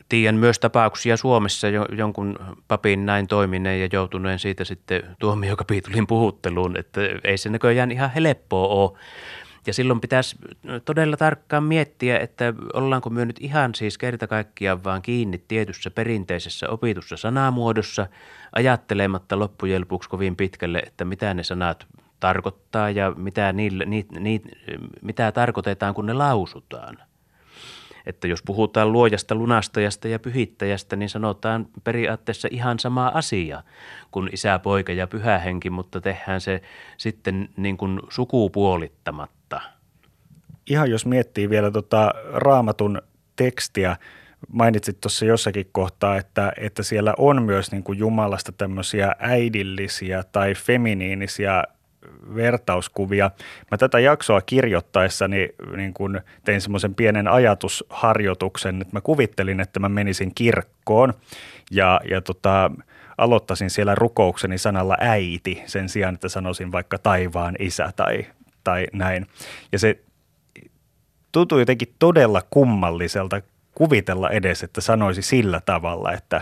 tiedän 0.10 0.36
myös 0.36 0.60
tapauksia 0.60 1.18
Suomessa 1.18 1.68
jo, 1.68 1.86
jonkun 1.92 2.40
papin 2.68 3.06
näin 3.06 3.28
toimineen 3.28 3.82
ja 3.82 3.90
joutuneen 3.94 4.40
siitä 4.40 4.64
sitten 4.64 5.04
tuomiokapitulin 5.20 6.08
puhutteluun, 6.08 6.78
että 6.78 7.02
ei 7.24 7.38
se 7.38 7.50
näköjään 7.50 7.92
ihan 7.92 8.12
helppoa 8.12 8.68
ole. 8.68 8.98
Ja 9.68 9.74
silloin 9.74 10.02
pitäisi 10.02 10.36
todella 10.86 11.18
tarkkaan 11.18 11.64
miettiä, 11.64 12.20
että 12.20 12.54
ollaanko 12.74 13.10
me 13.10 13.26
nyt 13.26 13.38
ihan 13.40 13.76
siis 13.76 13.98
kerta 13.98 14.28
kaikkiaan 14.28 14.84
vaan 14.84 15.02
kiinni 15.02 15.44
tietyssä 15.48 15.92
perinteisessä 15.92 16.70
opitussa 16.70 17.18
sanamuodossa, 17.18 18.08
ajattelematta 18.56 19.40
loppujen 19.40 19.82
lopuksi 19.82 20.10
kovin 20.10 20.36
pitkälle, 20.36 20.80
että 20.80 21.06
mitä 21.06 21.34
ne 21.34 21.44
sanat 21.44 21.88
tarkoittaa 22.20 22.90
ja 22.90 23.12
mitä, 23.18 23.54
niille, 23.54 23.86
ni, 23.86 24.06
ni, 24.20 24.42
mitä 25.02 25.32
tarkoitetaan, 25.32 25.94
kun 25.94 26.06
ne 26.06 26.14
lausutaan– 26.14 26.98
että 28.06 28.28
jos 28.28 28.44
puhutaan 28.46 28.92
luojasta, 28.92 29.36
lunastajasta 29.36 30.08
ja 30.08 30.20
pyhittäjästä, 30.20 30.96
niin 30.96 31.10
sanotaan 31.10 31.68
periaatteessa 31.84 32.48
ihan 32.52 32.80
sama 32.80 33.12
asia 33.14 33.64
kuin 34.12 34.30
isä, 34.34 34.60
poika 34.60 34.94
ja 34.94 35.08
pyhä 35.08 35.38
henki, 35.38 35.70
mutta 35.70 36.02
tehdään 36.02 36.42
se 36.42 36.62
sitten 36.98 37.50
niin 37.58 37.78
kuin 37.78 38.00
sukupuolittamatta. 38.10 39.35
Ihan 40.70 40.92
jos 40.92 41.06
miettii 41.06 41.50
vielä 41.50 41.72
tota 41.72 42.14
raamatun 42.34 43.02
tekstiä, 43.36 43.98
mainitsit 44.50 45.02
tuossa 45.02 45.26
jossakin 45.26 45.70
kohtaa, 45.72 46.18
että, 46.18 46.54
että 46.58 46.84
siellä 46.84 47.14
on 47.18 47.44
myös 47.44 47.72
niin 47.72 47.84
kuin 47.84 48.00
Jumalasta 48.00 48.52
tämmöisiä 48.52 49.16
äidillisiä 49.20 50.24
tai 50.32 50.54
feminiinisiä 50.54 51.64
vertauskuvia. 52.36 53.32
Mä 53.72 53.78
tätä 53.78 54.00
jaksoa 54.00 54.42
kirjoittaessani 54.42 55.50
niin 55.76 55.94
kun 55.94 56.22
tein 56.44 56.62
semmoisen 56.62 56.96
pienen 56.96 57.28
ajatusharjoituksen, 57.28 58.82
että 58.82 58.94
mä 58.94 59.02
kuvittelin, 59.02 59.60
että 59.60 59.80
mä 59.80 59.90
menisin 59.90 60.32
kirkkoon 60.36 61.14
ja, 61.72 62.02
ja 62.10 62.22
tota, 62.22 62.72
aloittaisin 63.18 63.70
siellä 63.70 63.96
rukoukseni 63.96 64.58
sanalla 64.58 64.98
äiti 65.00 65.64
sen 65.66 65.90
sijaan, 65.90 66.14
että 66.14 66.30
sanoisin 66.30 66.72
vaikka 66.72 66.98
taivaan 66.98 67.56
isä 67.60 67.92
tai, 67.96 68.26
tai 68.64 68.88
näin. 68.94 69.28
Ja 69.72 69.80
se 69.80 70.00
tuntui 71.36 71.62
jotenkin 71.62 71.94
todella 72.00 72.42
kummalliselta 72.50 73.42
kuvitella 73.74 74.30
edes, 74.30 74.64
että 74.64 74.82
sanoisi 74.82 75.22
sillä 75.22 75.62
tavalla, 75.66 76.14
että 76.14 76.42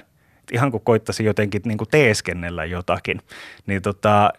ihan 0.52 0.72
kun 0.72 0.82
koittaisi 0.82 1.26
jotenkin 1.26 1.62
niin 1.66 1.78
kuin 1.78 1.88
teeskennellä 1.92 2.66
jotakin, 2.66 3.22
niin 3.66 3.82
tota, 3.82 4.34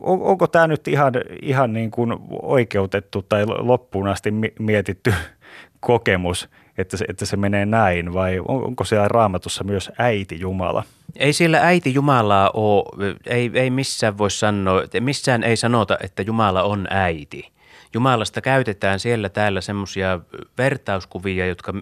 onko 0.00 0.46
tämä 0.46 0.66
nyt 0.66 0.88
ihan, 0.88 1.12
ihan 1.42 1.72
niin 1.72 1.90
kuin 1.90 2.16
oikeutettu 2.42 3.22
tai 3.22 3.46
loppuun 3.46 4.08
asti 4.08 4.30
mietitty 4.58 5.14
kokemus, 5.80 6.48
että 6.78 6.96
se, 6.96 7.04
että 7.08 7.26
se 7.26 7.36
menee 7.36 7.66
näin 7.66 8.14
vai 8.14 8.40
onko 8.48 8.84
siellä 8.84 9.08
raamatussa 9.08 9.64
myös 9.64 9.92
äiti 9.98 10.40
Jumala? 10.40 10.84
Ei 11.16 11.32
siellä 11.32 11.60
äiti 11.60 11.94
Jumalaa 11.94 12.50
ole, 12.54 13.16
ei, 13.26 13.50
ei 13.54 13.70
missään 13.70 14.18
voi 14.18 14.30
sanoa, 14.30 14.82
missään 15.00 15.42
ei 15.42 15.56
sanota, 15.56 15.98
että 16.02 16.22
Jumala 16.22 16.62
on 16.62 16.86
äiti. 16.90 17.53
Jumalasta 17.94 18.40
käytetään 18.40 19.00
siellä 19.00 19.28
täällä 19.28 19.60
semmoisia 19.60 20.20
vertauskuvia, 20.58 21.46
jotka 21.46 21.72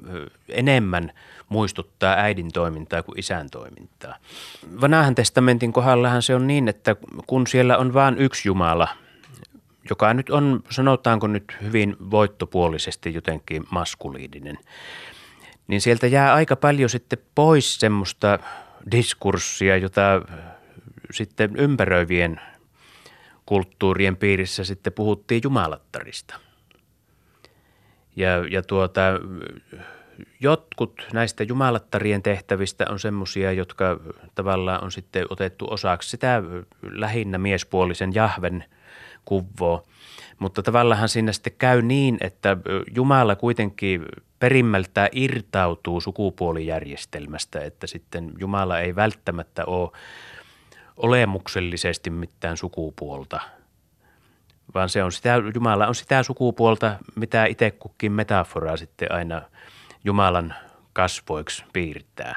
enemmän– 0.49 1.13
muistuttaa 1.53 2.15
äidin 2.15 2.53
toimintaa 2.53 3.03
kuin 3.03 3.19
isän 3.19 3.51
toimintaa. 3.51 4.17
Vanhan 4.81 5.15
testamentin 5.15 5.73
kohdallahan 5.73 6.23
se 6.23 6.35
on 6.35 6.47
niin, 6.47 6.69
että 6.69 6.97
kun 7.27 7.47
siellä 7.47 7.79
on 7.79 7.95
vain 7.95 8.19
yksi 8.19 8.49
Jumala, 8.49 8.89
joka 9.91 10.15
nyt 10.15 10.31
on, 10.31 10.63
sanotaanko 10.71 11.27
nyt 11.27 11.57
hyvin 11.63 11.97
voittopuolisesti 12.11 13.15
jotenkin 13.15 13.65
maskuliininen, 13.71 14.59
niin 15.69 15.81
sieltä 15.81 16.07
jää 16.07 16.35
aika 16.35 16.57
paljon 16.57 16.91
sitten 16.91 17.19
pois 17.35 17.77
semmoista 17.81 18.39
diskurssia, 18.91 19.77
jota 19.77 20.23
sitten 21.11 21.57
ympäröivien 21.57 22.41
kulttuurien 23.47 24.17
piirissä 24.17 24.65
sitten 24.65 24.93
puhuttiin 24.93 25.41
jumalattarista– 25.45 26.35
Ja, 28.17 28.29
ja 28.51 28.63
tuota, 28.63 29.01
jotkut 30.41 31.07
näistä 31.13 31.45
jumalattarien 31.45 32.23
tehtävistä 32.23 32.87
on 32.89 32.99
semmoisia, 32.99 33.53
jotka 33.53 34.01
tavallaan 34.35 34.85
on 34.85 34.93
sitten 34.93 35.27
otettu 35.31 35.67
osaksi 35.71 36.09
sitä 36.09 36.43
lähinnä 36.83 37.39
miespuolisen 37.39 38.15
Jahven 38.15 38.65
kuvoa. 39.25 39.83
Mutta 40.39 40.63
tavallaan 40.63 41.09
siinä 41.09 41.33
sitten 41.33 41.53
käy 41.59 41.83
niin, 41.83 42.19
että 42.21 42.57
Jumala 42.95 43.37
kuitenkin 43.37 44.07
perimmältään 44.39 45.09
irtautuu 45.13 46.01
sukupuolijärjestelmästä, 46.01 47.61
että 47.61 47.87
sitten 47.87 48.33
Jumala 48.39 48.81
ei 48.81 48.97
välttämättä 48.97 49.65
ole 49.65 49.91
olemuksellisesti 50.97 52.11
mitään 52.11 52.57
sukupuolta, 52.57 53.41
vaan 54.75 54.89
se 54.89 55.05
on 55.05 55.13
sitä, 55.13 55.35
Jumala 55.55 55.87
on 55.87 55.95
sitä 55.95 56.23
sukupuolta, 56.23 56.97
mitä 57.15 57.45
itse 57.45 57.71
kukin 57.71 58.13
metaforaa 58.13 58.77
sitten 58.77 59.13
aina 59.13 59.43
Jumalan 60.05 60.55
kasvoiksi 60.93 61.65
piirtää. 61.73 62.37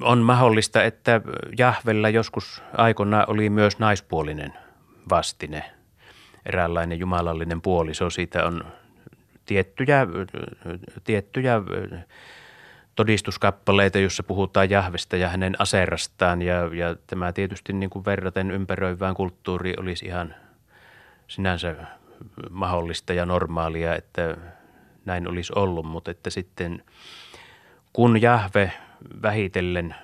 On 0.00 0.18
mahdollista, 0.18 0.84
että 0.84 1.20
Jahvella 1.58 2.08
joskus 2.08 2.62
aikona 2.76 3.24
oli 3.28 3.50
myös 3.50 3.78
naispuolinen 3.78 4.52
vastine, 5.10 5.64
eräänlainen 6.46 6.98
jumalallinen 6.98 7.62
puoliso. 7.62 8.10
Siitä 8.10 8.44
on 8.44 8.64
tiettyjä, 9.44 10.06
tiettyjä 11.04 11.62
todistuskappaleita, 12.98 13.98
jossa 13.98 14.22
puhutaan 14.22 14.70
Jahvesta 14.70 15.16
ja 15.16 15.28
hänen 15.28 15.56
aserastaan. 15.58 16.42
Ja, 16.42 16.54
ja 16.74 16.96
tämä 17.06 17.32
tietysti 17.32 17.72
niin 17.72 17.90
kuin 17.90 18.04
verraten 18.04 18.50
ympäröivään 18.50 19.14
kulttuuriin 19.14 19.80
olisi 19.80 20.06
ihan 20.06 20.34
sinänsä 21.28 21.74
mahdollista 22.50 23.12
ja 23.12 23.26
normaalia, 23.26 23.94
että 23.94 24.36
näin 25.04 25.28
olisi 25.28 25.52
ollut, 25.56 25.86
mutta 25.86 26.10
että 26.10 26.30
sitten 26.30 26.84
kun 27.92 28.22
Jahve 28.22 28.72
vähitellen 29.22 29.94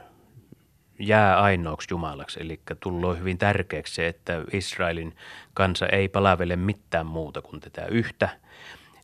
jää 0.98 1.40
ainoaksi 1.40 1.88
Jumalaksi, 1.90 2.40
eli 2.42 2.60
tullut 2.80 3.18
hyvin 3.18 3.38
tärkeäksi 3.38 3.94
se, 3.94 4.06
että 4.08 4.44
Israelin 4.52 5.16
kansa 5.54 5.86
ei 5.86 6.08
palavele 6.08 6.56
mitään 6.56 7.06
muuta 7.06 7.42
kuin 7.42 7.60
tätä 7.60 7.86
yhtä, 7.86 8.28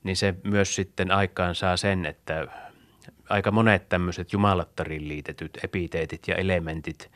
niin 0.02 0.16
se 0.16 0.34
myös 0.44 0.74
sitten 0.74 1.10
aikaan 1.10 1.54
saa 1.54 1.76
sen, 1.76 2.06
että 2.06 2.46
aika 3.30 3.50
monet 3.50 3.88
tämmöiset 3.88 4.32
jumalattariin 4.32 5.08
liitetyt 5.08 5.58
epiteetit 5.64 6.28
ja 6.28 6.34
elementit 6.34 7.10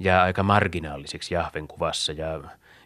jää 0.00 0.22
aika 0.22 0.42
marginaalisiksi 0.42 1.34
Jahven 1.34 1.68
kuvassa 1.68 2.12
ja 2.12 2.40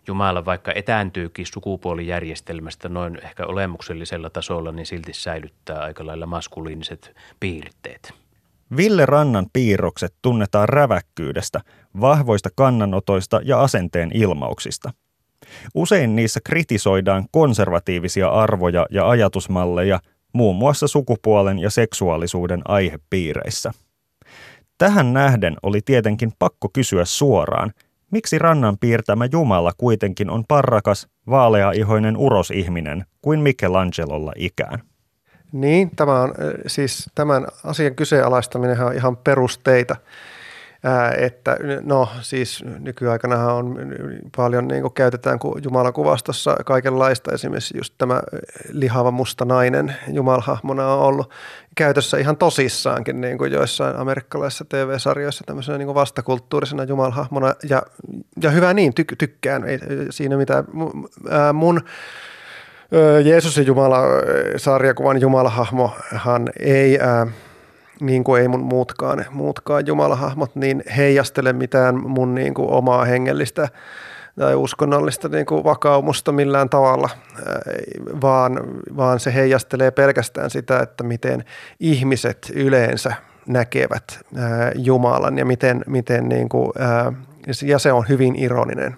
Jumala 0.07 0.44
vaikka 0.44 0.72
etääntyykin 0.74 1.46
sukupuolijärjestelmästä 1.46 2.88
noin 2.88 3.18
ehkä 3.24 3.46
olemuksellisella 3.46 4.30
tasolla, 4.30 4.72
niin 4.72 4.86
silti 4.86 5.12
säilyttää 5.12 5.80
aika 5.80 6.07
lailla 6.07 6.26
maskuliiniset 6.26 7.16
piirteet. 7.40 8.12
Ville 8.76 9.07
Rannan 9.07 9.46
piirrokset 9.53 10.14
tunnetaan 10.22 10.68
räväkkyydestä, 10.68 11.61
vahvoista 12.01 12.48
kannanotoista 12.57 13.40
ja 13.44 13.61
asenteen 13.61 14.11
ilmauksista. 14.14 14.92
Usein 15.74 16.16
niissä 16.16 16.40
kritisoidaan 16.44 17.24
konservatiivisia 17.30 18.28
arvoja 18.28 18.86
ja 18.90 19.09
ajatusmalleja, 19.09 20.01
muun 20.33 20.57
muassa 20.57 20.89
sukupuolen 20.89 21.59
ja 21.59 21.70
seksuaalisuuden 21.70 22.62
aihepiireissä. 22.64 23.70
Tähän 24.78 25.12
nähden 25.12 25.57
oli 25.62 25.81
tietenkin 25.85 26.33
pakko 26.39 26.68
kysyä 26.72 27.05
suoraan, 27.05 27.72
miksi 28.11 28.39
rannan 28.39 28.78
piirtämä 28.78 29.28
Jumala 29.33 29.72
kuitenkin 29.76 30.31
on 30.31 30.45
parrakas, 30.49 31.09
vaaleaihoinen 31.31 32.16
urosihminen 32.16 33.05
kuin 33.22 33.41
Michelangelolla 33.41 34.33
ikään? 34.37 34.83
Niin, 35.53 35.91
tämä 35.97 36.20
on 36.20 36.35
siis 36.66 37.11
tämän 37.14 37.47
asian 37.64 37.95
kyseenalaistaminen 37.95 38.81
on 38.81 38.95
ihan 38.95 39.16
perusteita 39.16 39.97
että 41.18 41.57
no 41.83 42.09
siis 42.20 42.64
nykyaikana 42.78 43.53
on 43.53 43.78
paljon 44.37 44.68
niin 44.68 44.83
kuin 44.83 44.95
käytetään 44.95 45.39
Jumalan 45.62 45.93
kuvastossa 45.93 46.57
kaikenlaista. 46.64 47.33
Esimerkiksi 47.33 47.76
just 47.76 47.95
tämä 47.99 48.22
lihava 48.72 49.11
musta 49.11 49.45
nainen 49.45 49.97
Jumalhahmona 50.12 50.95
on 50.95 51.01
ollut 51.01 51.31
käytössä 51.76 52.18
ihan 52.18 52.37
tosissaankin 52.37 53.20
niin 53.20 53.39
kuin 53.39 53.53
joissain 53.53 53.97
amerikkalaisissa 53.97 54.64
TV-sarjoissa 54.68 55.45
tämmöisenä 55.47 55.78
niin 55.78 55.87
kuin 55.87 55.95
vastakulttuurisena 55.95 56.85
Jumalhahmona. 56.85 57.55
Ja, 57.68 57.83
ja 58.43 58.51
hyvä 58.51 58.74
niin, 58.74 58.93
ty- 59.01 59.16
tykkään. 59.18 59.64
Ei 59.64 59.78
siinä 60.11 60.37
mitään. 60.37 60.64
Mun 61.55 61.81
Jeesus 63.24 63.59
Jumala 63.59 64.03
sarjakuvan 64.57 65.20
Jumalahahmohan 65.20 66.49
ei– 66.59 66.99
niin 68.01 68.24
kuin 68.24 68.42
ei 68.42 68.48
mun 68.48 68.61
muutkaan, 68.61 69.24
muutkaan 69.30 69.86
jumalahahmot, 69.86 70.57
niin 70.57 70.82
heijastele 70.96 71.53
mitään 71.53 72.09
mun 72.09 72.34
niin 72.34 72.55
kuin 72.55 72.70
omaa 72.70 73.05
hengellistä 73.05 73.68
tai 74.38 74.55
uskonnollista 74.55 75.28
niin 75.28 75.46
kuin 75.46 75.64
vakaumusta 75.64 76.32
millään 76.32 76.68
tavalla, 76.68 77.09
vaan, 78.20 78.61
vaan 78.96 79.20
se 79.20 79.34
heijastelee 79.34 79.90
pelkästään 79.90 80.51
sitä, 80.51 80.80
että 80.80 81.05
miten 81.05 81.44
ihmiset 81.80 82.53
yleensä 82.55 83.14
näkevät 83.46 84.20
Jumalan 84.74 85.38
ja 85.38 85.44
miten, 85.44 85.84
miten 85.86 86.28
niin 86.28 86.48
kuin, 86.48 86.72
ja 87.66 87.78
se 87.78 87.92
on 87.92 88.09
hyvin 88.09 88.36
ironinen 88.36 88.96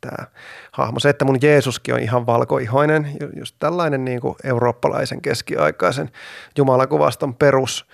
tämä 0.00 0.26
hahmo. 0.72 1.00
Se, 1.00 1.08
että 1.08 1.24
mun 1.24 1.38
Jeesuskin 1.42 1.94
on 1.94 2.00
ihan 2.00 2.26
valkoihoinen, 2.26 3.08
just 3.36 3.56
tällainen 3.58 4.04
niin 4.04 4.20
kuin 4.20 4.34
eurooppalaisen 4.44 5.20
keskiaikaisen 5.20 6.10
jumalakuvaston 6.56 7.34
perus 7.34 7.86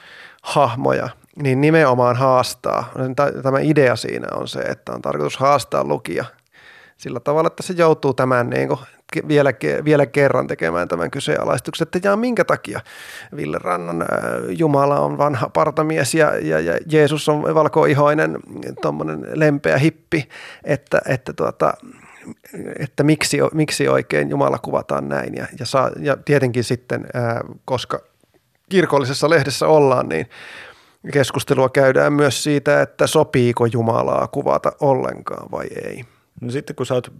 hahmoja, 0.46 1.08
niin 1.42 1.60
nimenomaan 1.60 2.16
haastaa. 2.16 2.92
Tämä 3.42 3.58
idea 3.60 3.96
siinä 3.96 4.28
on 4.34 4.48
se, 4.48 4.60
että 4.60 4.92
on 4.92 5.02
tarkoitus 5.02 5.36
haastaa 5.36 5.84
lukija 5.84 6.24
sillä 6.96 7.20
tavalla, 7.20 7.46
että 7.46 7.62
se 7.62 7.74
joutuu 7.76 8.14
tämän 8.14 8.50
niin 8.50 8.68
kuin 8.68 8.80
vielä, 9.28 9.52
vielä 9.84 10.06
kerran 10.06 10.46
tekemään 10.46 10.88
tämän 10.88 11.10
kyseenalaistuksen, 11.10 11.86
että 11.92 12.08
ja 12.08 12.16
minkä 12.16 12.44
takia 12.44 12.80
Ville 13.36 13.58
Rannan 13.58 14.02
äh, 14.02 14.08
Jumala 14.48 15.00
on 15.00 15.18
vanha 15.18 15.48
partamies 15.48 16.14
ja, 16.14 16.38
ja, 16.38 16.60
ja 16.60 16.78
Jeesus 16.86 17.28
on 17.28 17.54
valkoihoinen 17.54 18.38
tuommoinen 18.82 19.26
lempeä 19.34 19.78
hippi, 19.78 20.28
että, 20.64 21.00
että, 21.06 21.32
tuota, 21.32 21.74
että 22.78 23.02
miksi, 23.02 23.38
miksi 23.54 23.88
oikein 23.88 24.30
Jumala 24.30 24.58
kuvataan 24.58 25.08
näin 25.08 25.34
ja, 25.34 25.46
ja, 25.60 25.66
saa, 25.66 25.90
ja 25.98 26.16
tietenkin 26.24 26.64
sitten, 26.64 27.06
ää, 27.14 27.30
äh, 27.30 27.40
koska– 27.64 28.00
kirkollisessa 28.70 29.30
lehdessä 29.30 29.66
ollaan, 29.66 30.08
niin 30.08 30.26
keskustelua 31.12 31.68
käydään 31.68 32.12
myös 32.12 32.42
siitä, 32.42 32.82
että 32.82 33.06
sopiiko 33.06 33.66
Jumalaa 33.66 34.28
kuvata 34.28 34.72
ollenkaan 34.80 35.50
vai 35.50 35.66
ei. 35.84 36.04
No 36.40 36.50
sitten 36.50 36.76
kun 36.76 36.86
sä 36.86 36.94
oot 36.94 37.12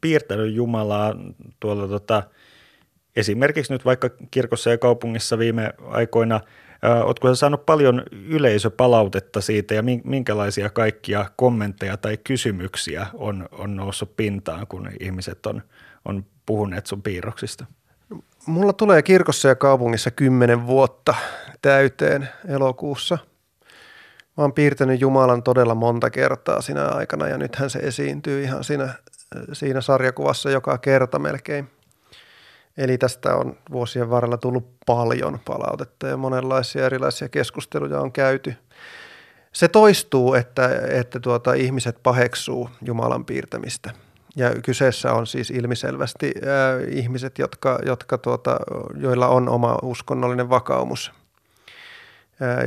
piirtänyt 0.00 0.54
Jumalaa 0.54 1.14
tuolla 1.60 1.88
tota, 1.88 2.22
esimerkiksi 3.16 3.72
nyt 3.72 3.84
vaikka 3.84 4.10
kirkossa 4.30 4.70
ja 4.70 4.78
kaupungissa 4.78 5.38
viime 5.38 5.72
aikoina, 5.88 6.40
Oletko 7.04 7.28
sä 7.28 7.34
saanut 7.34 7.66
paljon 7.66 8.02
yleisöpalautetta 8.12 9.40
siitä 9.40 9.74
ja 9.74 9.82
minkälaisia 10.04 10.70
kaikkia 10.70 11.30
kommentteja 11.36 11.96
tai 11.96 12.16
kysymyksiä 12.16 13.06
on, 13.14 13.48
on 13.52 13.76
noussut 13.76 14.16
pintaan, 14.16 14.66
kun 14.66 14.90
ihmiset 15.00 15.46
on, 15.46 15.62
on 16.04 16.24
puhuneet 16.46 16.86
sun 16.86 17.02
piirroksista? 17.02 17.66
Mulla 18.46 18.72
tulee 18.72 19.02
kirkossa 19.02 19.48
ja 19.48 19.54
kaupungissa 19.54 20.10
kymmenen 20.10 20.66
vuotta 20.66 21.14
täyteen 21.62 22.28
elokuussa. 22.48 23.18
Mä 24.36 24.44
oon 24.44 24.52
piirtänyt 24.52 25.00
Jumalan 25.00 25.42
todella 25.42 25.74
monta 25.74 26.10
kertaa 26.10 26.60
siinä 26.60 26.86
aikana 26.86 27.28
ja 27.28 27.38
nythän 27.38 27.70
se 27.70 27.78
esiintyy 27.78 28.42
ihan 28.42 28.64
siinä, 28.64 28.94
siinä 29.52 29.80
sarjakuvassa 29.80 30.50
joka 30.50 30.78
kerta 30.78 31.18
melkein. 31.18 31.70
Eli 32.76 32.98
tästä 32.98 33.36
on 33.36 33.56
vuosien 33.72 34.10
varrella 34.10 34.36
tullut 34.36 34.76
paljon 34.86 35.40
palautetta 35.44 36.06
ja 36.06 36.16
monenlaisia 36.16 36.86
erilaisia 36.86 37.28
keskusteluja 37.28 38.00
on 38.00 38.12
käyty. 38.12 38.54
Se 39.52 39.68
toistuu, 39.68 40.34
että, 40.34 40.70
että 40.88 41.20
tuota, 41.20 41.54
ihmiset 41.54 41.98
paheksuu 42.02 42.70
Jumalan 42.82 43.24
piirtämistä– 43.24 43.90
ja 44.36 44.54
kyseessä 44.64 45.12
on 45.12 45.26
siis 45.26 45.50
ilmiselvästi 45.50 46.34
äh, 46.36 46.96
ihmiset, 46.96 47.38
jotka, 47.38 47.78
jotka 47.86 48.18
tuota, 48.18 48.56
joilla 48.96 49.28
on 49.28 49.48
oma 49.48 49.78
uskonnollinen 49.82 50.50
vakaumus, 50.50 51.12
äh, 52.42 52.58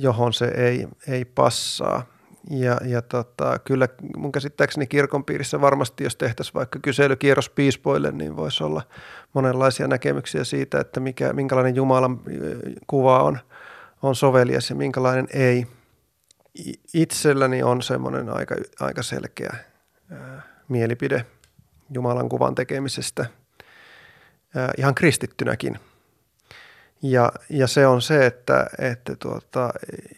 johon 0.00 0.32
se 0.32 0.44
ei, 0.44 0.88
ei 1.08 1.24
passaa. 1.24 2.04
Ja, 2.50 2.78
ja 2.84 3.02
tota, 3.02 3.58
kyllä 3.58 3.88
mun 4.16 4.32
käsittääkseni 4.32 4.86
kirkon 4.86 5.24
piirissä 5.24 5.60
varmasti, 5.60 6.04
jos 6.04 6.16
tehtäisiin 6.16 6.54
vaikka 6.54 6.78
kyselykierros 6.78 7.50
piispoille, 7.50 8.12
niin 8.12 8.36
voisi 8.36 8.64
olla 8.64 8.82
monenlaisia 9.32 9.88
näkemyksiä 9.88 10.44
siitä, 10.44 10.80
että 10.80 11.00
mikä, 11.00 11.32
minkälainen 11.32 11.74
Jumalan 11.74 12.12
äh, 12.12 12.72
kuva 12.86 13.22
on, 13.22 13.38
on 14.02 14.16
sovelias 14.16 14.70
ja 14.70 14.76
minkälainen 14.76 15.26
ei. 15.34 15.66
Itselläni 16.94 17.62
on 17.62 17.82
semmoinen 17.82 18.28
aika, 18.30 18.54
aika 18.80 19.02
selkeä 19.02 19.56
äh, 20.12 20.51
mielipide 20.68 21.26
Jumalan 21.90 22.28
kuvan 22.28 22.54
tekemisestä 22.54 23.26
ihan 24.78 24.94
kristittynäkin. 24.94 25.78
Ja, 27.02 27.32
ja 27.50 27.66
se 27.66 27.86
on 27.86 28.02
se, 28.02 28.26
että, 28.26 28.66
että 28.78 29.16
tuota, 29.16 29.70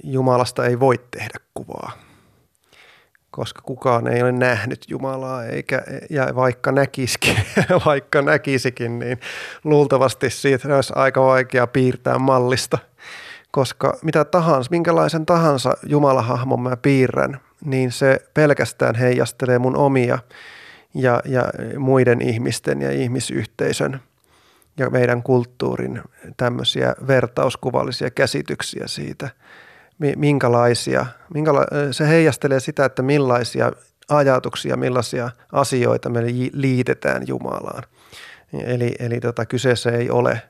Jumalasta 0.04 0.66
ei 0.66 0.80
voi 0.80 1.00
tehdä 1.10 1.38
kuvaa, 1.54 1.92
koska 3.30 3.62
kukaan 3.62 4.06
ei 4.06 4.22
ole 4.22 4.32
nähnyt 4.32 4.84
Jumalaa, 4.88 5.44
eikä, 5.44 5.82
ja 6.10 6.28
vaikka 6.34 6.72
näkisikin, 6.72 7.36
vaikka 7.86 8.22
näkisikin, 8.22 8.98
niin 8.98 9.20
luultavasti 9.64 10.30
siitä 10.30 10.76
olisi 10.76 10.92
aika 10.96 11.24
vaikea 11.24 11.66
piirtää 11.66 12.18
mallista, 12.18 12.78
koska 13.50 13.98
mitä 14.02 14.24
tahansa, 14.24 14.70
minkälaisen 14.70 15.26
tahansa 15.26 15.76
Jumalahahmon 15.86 16.60
mä 16.60 16.76
piirrän, 16.76 17.40
niin 17.64 17.92
se 17.92 18.20
pelkästään 18.34 18.94
heijastelee 18.94 19.58
mun 19.58 19.76
omia 19.76 20.18
ja, 20.94 21.22
ja 21.24 21.44
muiden 21.78 22.22
ihmisten 22.22 22.82
ja 22.82 22.90
ihmisyhteisön– 22.90 24.00
ja 24.78 24.90
meidän 24.90 25.22
kulttuurin 25.22 26.02
tämmöisiä 26.36 26.94
vertauskuvallisia 27.06 28.10
käsityksiä 28.10 28.86
siitä, 28.86 29.28
minkälaisia, 30.16 31.06
minkäla- 31.34 31.66
se 31.90 32.08
heijastelee 32.08 32.60
sitä, 32.60 32.84
että 32.84 33.02
millaisia 33.02 33.72
ajatuksia, 34.08 34.76
millaisia 34.76 35.30
asioita 35.52 36.08
me 36.08 36.22
liitetään 36.52 37.28
Jumalaan. 37.28 37.82
Eli, 38.52 38.94
eli 38.98 39.20
tota, 39.20 39.46
kyseessä 39.46 39.90
ei 39.90 40.10
ole 40.10 40.42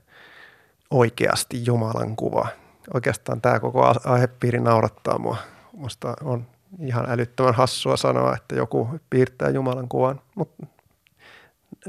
oikeasti 0.91 1.67
Jumalan 1.67 2.17
kuva. 2.17 2.49
Oikeastaan 2.95 3.41
tämä 3.41 3.61
koko 3.61 3.95
aihepiiri 4.05 4.61
naurattaa 4.61 5.19
mua. 5.19 5.37
Musta 5.73 6.15
on 6.25 6.47
ihan 6.81 7.11
älyttömän 7.11 7.55
hassua 7.55 7.97
sanoa, 7.97 8.37
että 8.37 8.55
joku 8.55 8.89
piirtää 9.11 9.51
Jumalan 9.51 9.89
kuvan, 9.89 10.21
mutta 10.35 10.67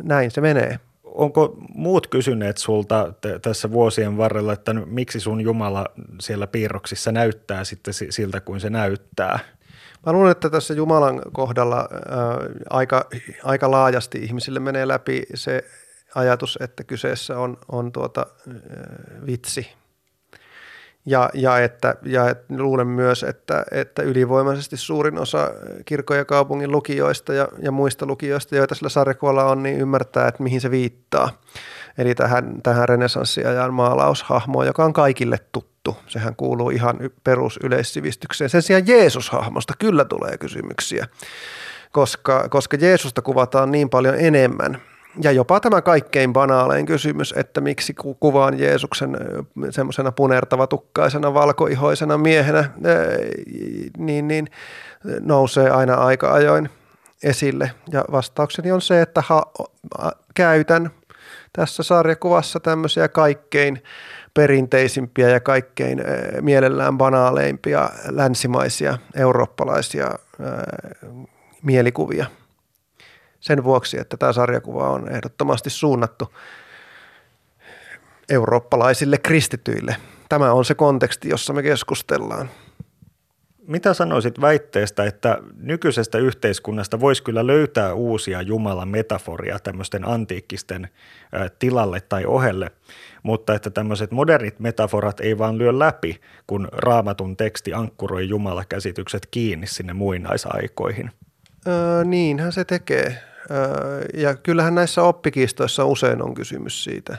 näin 0.03 0.31
se 0.31 0.41
menee 0.41 0.79
onko 1.15 1.57
muut 1.75 2.07
kysyneet 2.07 2.57
sulta 2.57 3.13
t- 3.21 3.41
tässä 3.41 3.71
vuosien 3.71 4.17
varrella, 4.17 4.53
että 4.53 4.73
miksi 4.73 5.19
sun 5.19 5.41
Jumala 5.41 5.86
siellä 6.21 6.47
piirroksissa 6.47 7.11
näyttää 7.11 7.63
sitten 7.63 7.93
siltä 8.09 8.41
kuin 8.41 8.59
se 8.59 8.69
näyttää? 8.69 9.39
Mä 10.05 10.13
luulen, 10.13 10.31
että 10.31 10.49
tässä 10.49 10.73
Jumalan 10.73 11.21
kohdalla 11.33 11.77
ää, 11.77 11.88
aika, 12.69 13.05
aika 13.43 13.71
laajasti 13.71 14.17
ihmisille 14.17 14.59
menee 14.59 14.88
läpi 14.88 15.23
se 15.33 15.63
ajatus, 16.15 16.57
että 16.61 16.83
kyseessä 16.83 17.39
on, 17.39 17.57
on 17.71 17.91
tuota, 17.91 18.25
ää, 18.47 18.55
vitsi– 19.25 19.67
ja, 21.06 21.30
ja, 21.34 21.60
että, 21.60 21.95
ja 22.03 22.36
luulen 22.49 22.88
myös, 22.88 23.24
että, 23.24 23.66
että 23.72 24.01
ylivoimaisesti 24.01 24.78
suurin 24.78 25.18
osa 25.18 25.51
kirkon 25.86 26.18
ja 26.18 26.26
kaupungin 26.26 26.72
lukijoista 26.72 27.34
ja, 27.34 27.47
ja 27.62 27.72
muista 27.72 28.06
lukijoista, 28.06 28.56
joita 28.56 28.76
sillä 28.76 28.89
sarjakuvalla 28.89 29.45
on, 29.45 29.64
niin 29.64 29.78
ymmärtää, 29.78 30.28
että 30.28 30.43
mihin 30.43 30.62
se 30.62 30.72
viittaa. 30.72 31.30
Eli 31.97 32.16
tähän, 32.16 32.62
tähän 32.64 32.89
renesanssiajan 32.89 33.74
maalaushahmoon, 33.74 34.66
joka 34.66 34.86
on 34.86 34.93
kaikille 34.93 35.38
tuttu. 35.51 35.97
Sehän 36.08 36.36
kuuluu 36.36 36.70
ihan 36.70 36.99
perusyleissivistykseen. 37.24 38.49
Sen 38.49 38.62
sijaan 38.62 38.88
Jeesus-hahmosta 38.88 39.74
kyllä 39.80 40.06
tulee 40.06 40.38
kysymyksiä, 40.38 41.08
koska, 41.91 42.49
koska 42.49 42.78
Jeesusta 42.80 43.22
kuvataan 43.22 43.72
niin 43.72 43.89
paljon 43.89 44.16
enemmän– 44.20 44.82
ja 45.24 45.32
jopa 45.32 45.59
tämä 45.59 45.82
kaikkein 45.82 46.34
banaalein 46.34 46.86
kysymys, 46.86 47.34
että 47.38 47.61
miksi 47.61 47.95
kuvaan 48.20 48.59
Jeesuksen 48.59 49.18
semmoisena 49.70 50.11
punertavatukkaisena, 50.11 51.34
valkoihoisena 51.34 52.18
miehenä, 52.18 52.70
niin, 53.97 54.28
niin 54.28 54.47
nousee 55.20 55.70
aina 55.70 55.93
aika 55.93 56.34
ajoin 56.34 56.70
esille. 57.24 57.72
Ja 57.91 58.05
vastaukseni 58.11 58.72
on 58.72 58.82
se, 58.82 59.01
että 59.01 59.24
ha, 59.28 59.43
käytän 60.36 60.91
tässä 61.53 61.84
sarjakuvassa 61.84 62.59
tämmöisiä 62.59 63.07
kaikkein 63.07 63.84
perinteisimpiä 64.34 65.30
ja 65.30 65.39
kaikkein 65.39 66.01
mielellään 66.41 66.97
banaaleimpia 66.97 67.89
länsimaisia 68.09 68.97
eurooppalaisia 69.16 70.11
mielikuvia– 71.63 72.26
sen 73.46 73.64
vuoksi, 73.64 74.00
että 74.00 74.18
tämä 74.18 74.34
sarjakuva 74.34 74.89
on 74.89 75.12
ehdottomasti 75.12 75.70
suunnattu 75.70 76.34
eurooppalaisille 78.30 79.18
kristityille. 79.18 79.96
Tämä 80.30 80.52
on 80.54 80.66
se 80.66 80.76
konteksti, 80.76 81.30
jossa 81.30 81.54
me 81.54 81.64
keskustellaan. 81.64 82.50
Mitä 83.68 83.93
sanoisit 83.93 84.41
väitteestä, 84.41 85.04
että 85.04 85.38
nykyisestä 85.58 86.18
yhteiskunnasta 86.18 87.00
voisi 87.00 87.24
kyllä 87.24 87.48
löytää 87.48 87.93
uusia 87.93 88.41
Jumalan 88.41 88.88
metaforia 88.88 89.60
tämmöisten 89.60 90.08
antiikkisten 90.08 90.89
tilalle 91.60 92.02
tai 92.02 92.26
ohelle, 92.26 92.72
mutta 93.24 93.56
että 93.56 93.70
tämmöiset 93.70 94.12
modernit 94.12 94.60
metaforat 94.60 95.20
ei 95.20 95.38
vaan 95.38 95.58
lyö 95.58 95.80
läpi, 95.80 96.22
kun 96.48 96.68
raamatun 96.72 97.38
teksti 97.38 97.74
ankkuroi 97.74 98.30
Jumala-käsitykset 98.30 99.28
kiinni 99.32 99.68
sinne 99.68 99.93
muinaisaikoihin? 99.93 101.12
Öö, 101.68 102.04
niinhän 102.04 102.52
se 102.52 102.66
tekee. 102.66 103.34
Ja 104.14 104.36
kyllähän 104.36 104.76
näissä 104.76 105.04
oppikiistoissa 105.04 105.86
usein 105.86 106.22
on 106.22 106.34
kysymys 106.34 106.84
siitä, 106.84 107.18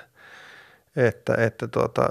että, 0.96 1.34
että 1.34 1.68
tuota, 1.68 2.08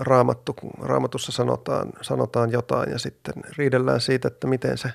raamattu, 0.00 0.56
raamatussa 0.80 1.32
sanotaan, 1.32 1.92
sanotaan 2.02 2.52
jotain 2.52 2.90
ja 2.90 2.98
sitten 2.98 3.34
riidellään 3.58 4.00
siitä, 4.00 4.28
että 4.28 4.46
miten 4.46 4.78
se, 4.78 4.88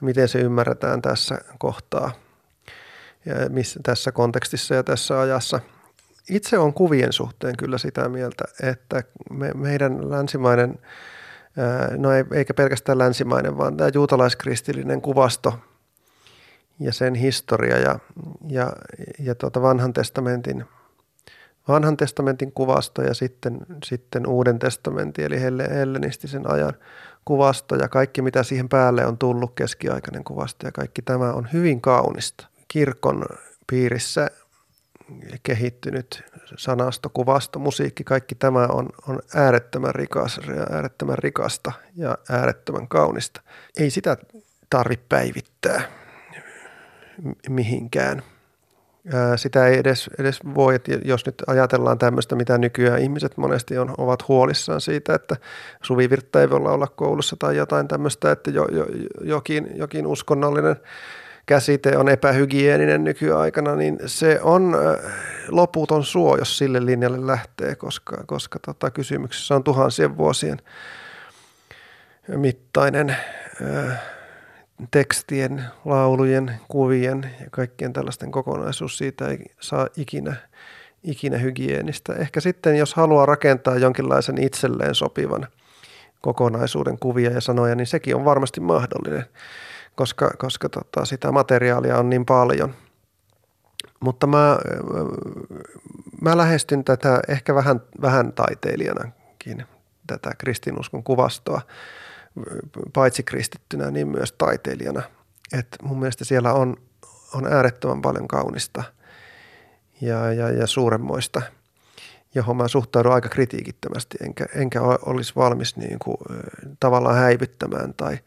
miten 0.00 0.28
se 0.28 0.38
ymmärretään 0.38 1.02
tässä 1.02 1.38
kohtaa 1.58 2.12
ja 3.26 3.34
missä, 3.48 3.80
tässä 3.82 4.12
kontekstissa 4.12 4.74
ja 4.74 4.82
tässä 4.82 5.20
ajassa. 5.20 5.60
Itse 6.30 6.58
on 6.58 6.74
kuvien 6.74 7.12
suhteen 7.12 7.56
kyllä 7.56 7.78
sitä 7.78 8.08
mieltä, 8.08 8.44
että 8.62 9.02
me, 9.30 9.50
meidän 9.54 10.10
länsimainen, 10.10 10.78
no 11.96 12.12
ei, 12.12 12.24
eikä 12.32 12.54
pelkästään 12.54 12.98
länsimainen, 12.98 13.58
vaan 13.58 13.76
tämä 13.76 13.90
juutalaiskristillinen 13.94 15.00
kuvasto– 15.00 15.58
ja 16.78 16.92
sen 16.92 17.14
historia 17.14 17.78
ja, 17.78 17.98
ja, 18.48 18.72
ja 19.18 19.34
tuota 19.34 19.62
vanhan 19.62 19.92
testamentin 19.92 20.64
vanhan 21.68 21.96
testamentin 21.96 22.52
kuvasto 22.52 23.02
ja 23.02 23.14
sitten, 23.14 23.58
sitten 23.84 24.26
uuden 24.26 24.58
testamentin 24.58 25.24
eli 25.24 25.40
hellenistisen 25.70 26.50
ajan 26.50 26.72
kuvasto 27.24 27.74
ja 27.76 27.88
kaikki 27.88 28.22
mitä 28.22 28.42
siihen 28.42 28.68
päälle 28.68 29.06
on 29.06 29.18
tullut 29.18 29.52
keskiaikainen 29.54 30.24
kuvasto 30.24 30.66
ja 30.66 30.72
kaikki 30.72 31.02
tämä 31.02 31.32
on 31.32 31.48
hyvin 31.52 31.80
kaunista. 31.80 32.46
Kirkon 32.68 33.24
piirissä 33.66 34.30
kehittynyt 35.42 36.24
sanasto, 36.56 37.08
kuvasto, 37.08 37.58
musiikki, 37.58 38.04
kaikki 38.04 38.34
tämä 38.34 38.66
on, 38.66 38.88
on 39.08 39.20
äärettömän, 39.34 39.94
rikas, 39.94 40.40
äärettömän 40.70 41.18
rikasta 41.18 41.72
ja 41.96 42.18
äärettömän 42.30 42.88
kaunista. 42.88 43.40
Ei 43.76 43.90
sitä 43.90 44.16
tarvitse 44.70 45.06
päivittää 45.08 46.01
mihinkään. 47.48 48.22
Sitä 49.36 49.66
ei 49.66 49.78
edes, 49.78 50.10
edes 50.18 50.40
voi, 50.54 50.74
että 50.74 50.92
jos 51.04 51.26
nyt 51.26 51.42
ajatellaan 51.46 51.98
tämmöistä, 51.98 52.36
mitä 52.36 52.58
nykyään 52.58 53.02
ihmiset 53.02 53.36
monesti 53.36 53.78
on, 53.78 53.94
ovat 53.98 54.28
huolissaan 54.28 54.80
siitä, 54.80 55.14
että 55.14 55.36
suvivirttä 55.82 56.40
ei 56.40 56.50
voi 56.50 56.58
olla 56.58 56.86
koulussa 56.86 57.36
tai 57.38 57.56
jotain 57.56 57.88
tämmöistä, 57.88 58.32
että 58.32 58.50
jo, 58.50 58.66
jo, 58.70 58.86
jokin, 59.20 59.70
jokin 59.74 60.06
uskonnollinen 60.06 60.76
käsite 61.46 61.96
on 61.96 62.08
epähygieninen 62.08 63.04
nykyaikana, 63.04 63.76
niin 63.76 63.98
se 64.06 64.40
on 64.42 64.76
loputon 65.48 66.04
suo, 66.04 66.36
jos 66.36 66.58
sille 66.58 66.86
linjalle 66.86 67.26
lähtee, 67.26 67.74
koska, 67.74 68.24
koska 68.26 68.58
tota, 68.58 68.90
kysymyksessä 68.90 69.54
on 69.54 69.64
tuhansien 69.64 70.16
vuosien 70.16 70.58
mittainen 72.28 73.10
äh, 73.10 74.02
tekstien, 74.90 75.64
laulujen, 75.84 76.60
kuvien 76.68 77.30
ja 77.40 77.46
kaikkien 77.50 77.92
tällaisten 77.92 78.30
kokonaisuus 78.30 78.98
siitä 78.98 79.28
ei 79.28 79.38
saa 79.60 79.88
ikinä, 79.96 80.36
ikinä 81.02 81.38
hygienistä. 81.38 82.12
Ehkä 82.12 82.40
sitten, 82.40 82.76
jos 82.76 82.94
haluaa 82.94 83.26
rakentaa 83.26 83.76
jonkinlaisen 83.76 84.42
itselleen 84.42 84.94
sopivan 84.94 85.46
kokonaisuuden 86.20 86.98
kuvia 86.98 87.30
ja 87.30 87.40
sanoja, 87.40 87.74
niin 87.74 87.86
sekin 87.86 88.16
on 88.16 88.24
varmasti 88.24 88.60
mahdollinen, 88.60 89.24
koska, 89.94 90.30
koska 90.38 90.68
tota, 90.68 91.04
sitä 91.04 91.32
materiaalia 91.32 91.98
on 91.98 92.10
niin 92.10 92.26
paljon. 92.26 92.74
Mutta 94.00 94.26
mä, 94.26 94.58
mä 96.20 96.36
lähestyn 96.36 96.84
tätä 96.84 97.20
ehkä 97.28 97.54
vähän, 97.54 97.80
vähän 98.00 98.32
taiteilijanakin, 98.32 99.66
tätä 100.06 100.30
kristinuskon 100.38 101.02
kuvastoa 101.02 101.60
paitsi 102.92 103.22
kristittynä, 103.22 103.90
niin 103.90 104.08
myös 104.08 104.32
taiteilijana. 104.32 105.02
Et 105.58 105.66
mun 105.82 105.98
mielestä 105.98 106.24
siellä 106.24 106.52
on, 106.52 106.76
on 107.34 107.52
äärettömän 107.52 108.02
paljon 108.02 108.28
kaunista 108.28 108.84
ja, 110.00 110.32
ja, 110.32 110.50
ja 110.50 110.66
suuremmoista, 110.66 111.42
johon 112.34 112.56
mä 112.56 112.68
suhtaudun 112.68 113.12
aika 113.12 113.28
kritiikittömästi, 113.28 114.18
enkä, 114.24 114.46
enkä 114.54 114.80
olisi 114.82 115.32
valmis 115.36 115.76
niin 115.76 115.98
kuin, 115.98 116.16
tavallaan 116.80 117.16
häivyttämään 117.16 117.94
tai, 117.94 118.18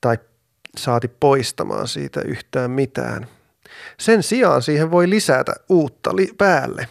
tai 0.00 0.18
saati 0.78 1.08
poistamaan 1.08 1.88
siitä 1.88 2.20
yhtään 2.20 2.70
mitään. 2.70 3.26
Sen 3.98 4.22
sijaan 4.22 4.62
siihen 4.62 4.90
voi 4.90 5.10
lisätä 5.10 5.52
uutta 5.68 6.16
li- 6.16 6.34
päälle. 6.38 6.88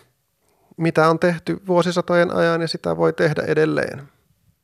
mitä 0.78 1.10
on 1.10 1.20
tehty 1.20 1.58
vuosisatojen 1.68 2.36
ajan 2.36 2.62
ja 2.62 2.68
sitä 2.68 2.98
voi 2.98 3.14
tehdä 3.14 3.42
edelleen. 3.48 4.04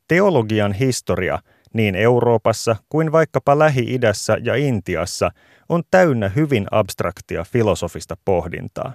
Teologian 0.08 0.74
historia 0.74 1.40
niin 1.76 1.96
Euroopassa 1.96 2.76
kuin 2.90 3.12
vaikkapa 3.12 3.60
Lähi-idässä 3.60 4.38
ja 4.44 4.56
Intiassa 4.56 5.32
on 5.70 5.84
täynnä 5.92 6.30
hyvin 6.30 6.66
abstraktia 6.72 7.44
filosofista 7.44 8.18
pohdintaa. 8.26 8.94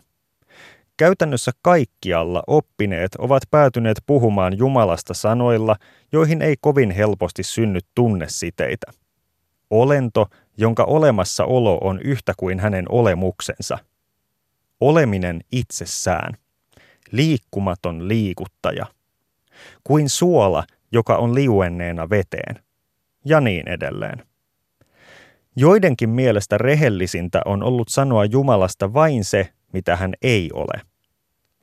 Käytännössä 0.96 1.52
kaikkialla 1.62 2.42
oppineet 2.46 3.14
ovat 3.14 3.42
päätyneet 3.50 3.96
puhumaan 4.06 4.58
Jumalasta 4.58 5.14
sanoilla, 5.14 5.76
joihin 6.12 6.42
ei 6.42 6.56
kovin 6.60 6.90
helposti 6.90 7.42
synny 7.42 7.80
tunnesiteitä. 7.94 8.92
Olento, 9.70 10.26
jonka 10.56 10.84
olemassaolo 10.84 11.78
on 11.78 12.00
yhtä 12.00 12.32
kuin 12.36 12.60
hänen 12.60 12.84
olemuksensa. 12.88 13.78
Oleminen 14.80 15.40
itsessään. 15.52 16.34
Liikkumaton 17.12 18.08
liikuttaja. 18.08 18.86
Kuin 19.84 20.08
suola, 20.08 20.64
joka 20.92 21.16
on 21.16 21.34
liuenneena 21.34 22.10
veteen. 22.10 22.69
Ja 23.24 23.40
niin 23.40 23.68
edelleen. 23.68 24.22
Joidenkin 25.56 26.10
mielestä 26.10 26.58
rehellisintä 26.58 27.42
on 27.44 27.62
ollut 27.62 27.88
sanoa 27.88 28.24
Jumalasta 28.24 28.94
vain 28.94 29.24
se, 29.24 29.48
mitä 29.72 29.96
hän 29.96 30.14
ei 30.22 30.50
ole. 30.52 30.80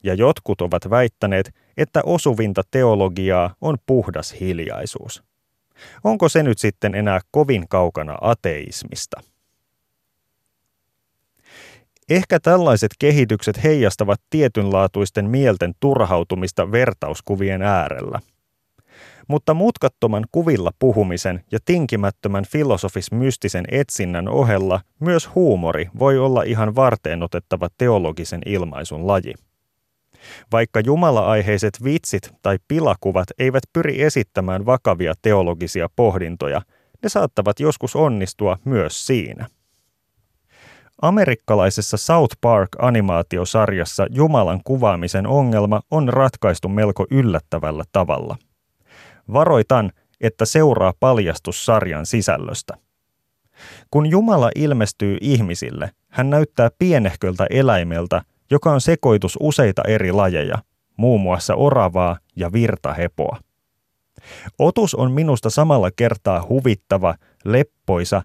Ja 0.04 0.14
jotkut 0.14 0.62
ovat 0.62 0.90
väittäneet, 0.90 1.56
että 1.78 2.02
osuvinta 2.06 2.62
teologiaa 2.72 3.56
on 3.62 3.78
puhdas 3.86 4.36
hiljaisuus. 4.40 5.24
Onko 6.04 6.30
se 6.30 6.44
nyt 6.44 6.60
sitten 6.60 6.96
enää 6.96 7.20
kovin 7.32 7.68
kaukana 7.70 8.18
ateismista? 8.22 9.22
Ehkä 12.10 12.40
tällaiset 12.40 12.92
kehitykset 13.00 13.64
heijastavat 13.64 14.22
tietynlaatuisten 14.30 15.30
mielten 15.30 15.74
turhautumista 15.80 16.72
vertauskuvien 16.72 17.62
äärellä. 17.62 18.20
Mutta 19.28 19.54
mutkattoman 19.54 20.26
kuvilla 20.32 20.72
puhumisen 20.80 21.44
ja 21.52 21.60
tinkimättömän 21.66 22.46
filosofis-mystisen 22.46 23.66
etsinnän 23.72 24.28
ohella 24.28 24.82
myös 25.00 25.36
huumori 25.36 25.90
voi 26.00 26.18
olla 26.18 26.44
ihan 26.44 26.76
varteen 26.76 27.24
otettava 27.24 27.68
teologisen 27.78 28.42
ilmaisun 28.46 29.08
laji. 29.08 29.34
Vaikka 30.52 30.80
jumala-aiheiset 30.80 31.84
vitsit 31.84 32.32
tai 32.42 32.58
pilakuvat 32.68 33.28
eivät 33.40 33.64
pyri 33.74 34.02
esittämään 34.02 34.66
vakavia 34.66 35.14
teologisia 35.22 35.90
pohdintoja, 35.96 36.62
ne 37.04 37.10
saattavat 37.10 37.60
joskus 37.60 37.96
onnistua 37.96 38.58
myös 38.66 39.08
siinä. 39.08 39.48
Amerikkalaisessa 41.02 41.98
South 41.98 42.38
Park-animaatiosarjassa 42.42 44.08
Jumalan 44.10 44.62
kuvaamisen 44.64 45.28
ongelma 45.28 45.82
on 45.92 46.10
ratkaistu 46.10 46.70
melko 46.70 47.06
yllättävällä 47.12 47.84
tavalla. 47.92 48.38
Varoitan, 49.34 49.92
että 50.22 50.46
seuraa 50.46 50.94
paljastus 51.00 51.66
sarjan 51.66 52.06
sisällöstä. 52.06 52.74
Kun 53.92 54.06
Jumala 54.06 54.50
ilmestyy 54.56 55.18
ihmisille, 55.22 55.92
hän 56.10 56.30
näyttää 56.30 56.70
pienehköltä 56.80 57.48
eläimeltä, 57.50 58.22
joka 58.52 58.72
on 58.72 58.82
sekoitus 58.82 59.38
useita 59.40 59.82
eri 59.88 60.12
lajeja, 60.12 60.58
muun 60.98 61.22
muassa 61.22 61.56
oravaa 61.56 62.18
ja 62.36 62.52
virtahepoa. 62.54 63.38
Otus 64.60 64.96
on 64.96 65.12
minusta 65.12 65.50
samalla 65.50 65.90
kertaa 65.96 66.46
huvittava, 66.50 67.16
leppoisa 67.46 68.22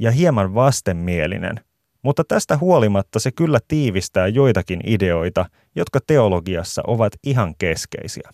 ja 0.00 0.10
hieman 0.10 0.54
vastenmielinen, 0.54 1.60
mutta 2.02 2.24
tästä 2.28 2.56
huolimatta 2.56 3.18
se 3.18 3.32
kyllä 3.32 3.58
tiivistää 3.68 4.28
joitakin 4.28 4.80
ideoita, 4.86 5.46
jotka 5.76 6.00
teologiassa 6.06 6.82
ovat 6.86 7.12
ihan 7.24 7.54
keskeisiä. 7.58 8.30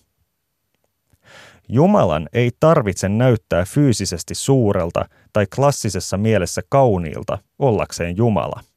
Jumalan 1.68 2.28
ei 2.32 2.50
tarvitse 2.60 3.08
näyttää 3.08 3.64
fyysisesti 3.64 4.34
suurelta 4.34 5.04
tai 5.32 5.46
klassisessa 5.54 6.16
mielessä 6.16 6.62
kauniilta 6.68 7.38
ollakseen 7.58 8.16
Jumala– 8.16 8.60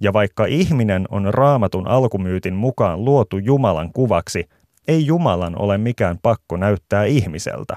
ja 0.00 0.12
vaikka 0.12 0.46
ihminen 0.46 1.06
on 1.10 1.34
raamatun 1.34 1.88
alkumyytin 1.88 2.54
mukaan 2.54 3.04
luotu 3.04 3.38
Jumalan 3.38 3.92
kuvaksi, 3.92 4.48
ei 4.88 5.06
Jumalan 5.06 5.60
ole 5.60 5.78
mikään 5.78 6.18
pakko 6.22 6.56
näyttää 6.56 7.04
ihmiseltä. 7.04 7.76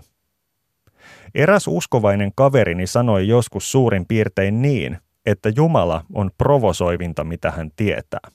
Eräs 1.36 1.68
uskovainen 1.68 2.32
kaverini 2.36 2.88
sanoi 2.88 3.28
joskus 3.28 3.72
suurin 3.72 4.06
piirtein 4.08 4.62
niin, 4.62 4.98
että 5.26 5.52
Jumala 5.56 6.04
on 6.14 6.32
provosoivinta, 6.38 7.24
mitä 7.24 7.52
hän 7.52 7.72
tietää. 7.76 8.32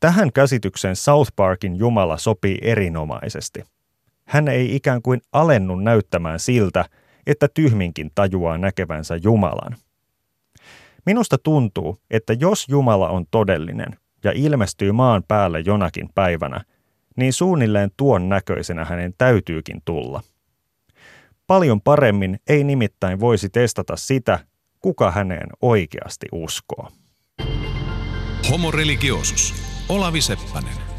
Tähän 0.00 0.32
käsitykseen 0.32 0.96
South 0.96 1.32
Parkin 1.36 1.76
Jumala 1.76 2.18
sopii 2.18 2.58
erinomaisesti. 2.62 3.64
Hän 4.32 4.48
ei 4.48 4.76
ikään 4.76 5.02
kuin 5.02 5.20
alennu 5.32 5.76
näyttämään 5.76 6.40
siltä, 6.40 6.84
että 7.26 7.48
tyhminkin 7.54 8.10
tajuaa 8.14 8.58
näkevänsä 8.58 9.16
Jumalan. 9.22 9.76
Minusta 11.06 11.38
tuntuu, 11.38 11.98
että 12.10 12.32
jos 12.32 12.68
Jumala 12.68 13.08
on 13.08 13.24
todellinen 13.30 13.96
ja 14.24 14.32
ilmestyy 14.34 14.92
maan 14.92 15.22
päälle 15.28 15.60
jonakin 15.60 16.08
päivänä, 16.14 16.60
niin 17.16 17.32
suunnilleen 17.32 17.90
tuon 17.96 18.28
näköisenä 18.28 18.84
hänen 18.84 19.14
täytyykin 19.18 19.82
tulla. 19.84 20.22
Paljon 21.46 21.80
paremmin 21.80 22.38
ei 22.48 22.64
nimittäin 22.64 23.20
voisi 23.20 23.48
testata 23.48 23.96
sitä, 23.96 24.38
kuka 24.80 25.10
häneen 25.10 25.48
oikeasti 25.62 26.26
uskoo. 26.32 26.88
Homo 28.50 28.70
religiosus. 28.70 29.54
Olavi 29.88 30.20
Seppänen. 30.20 30.91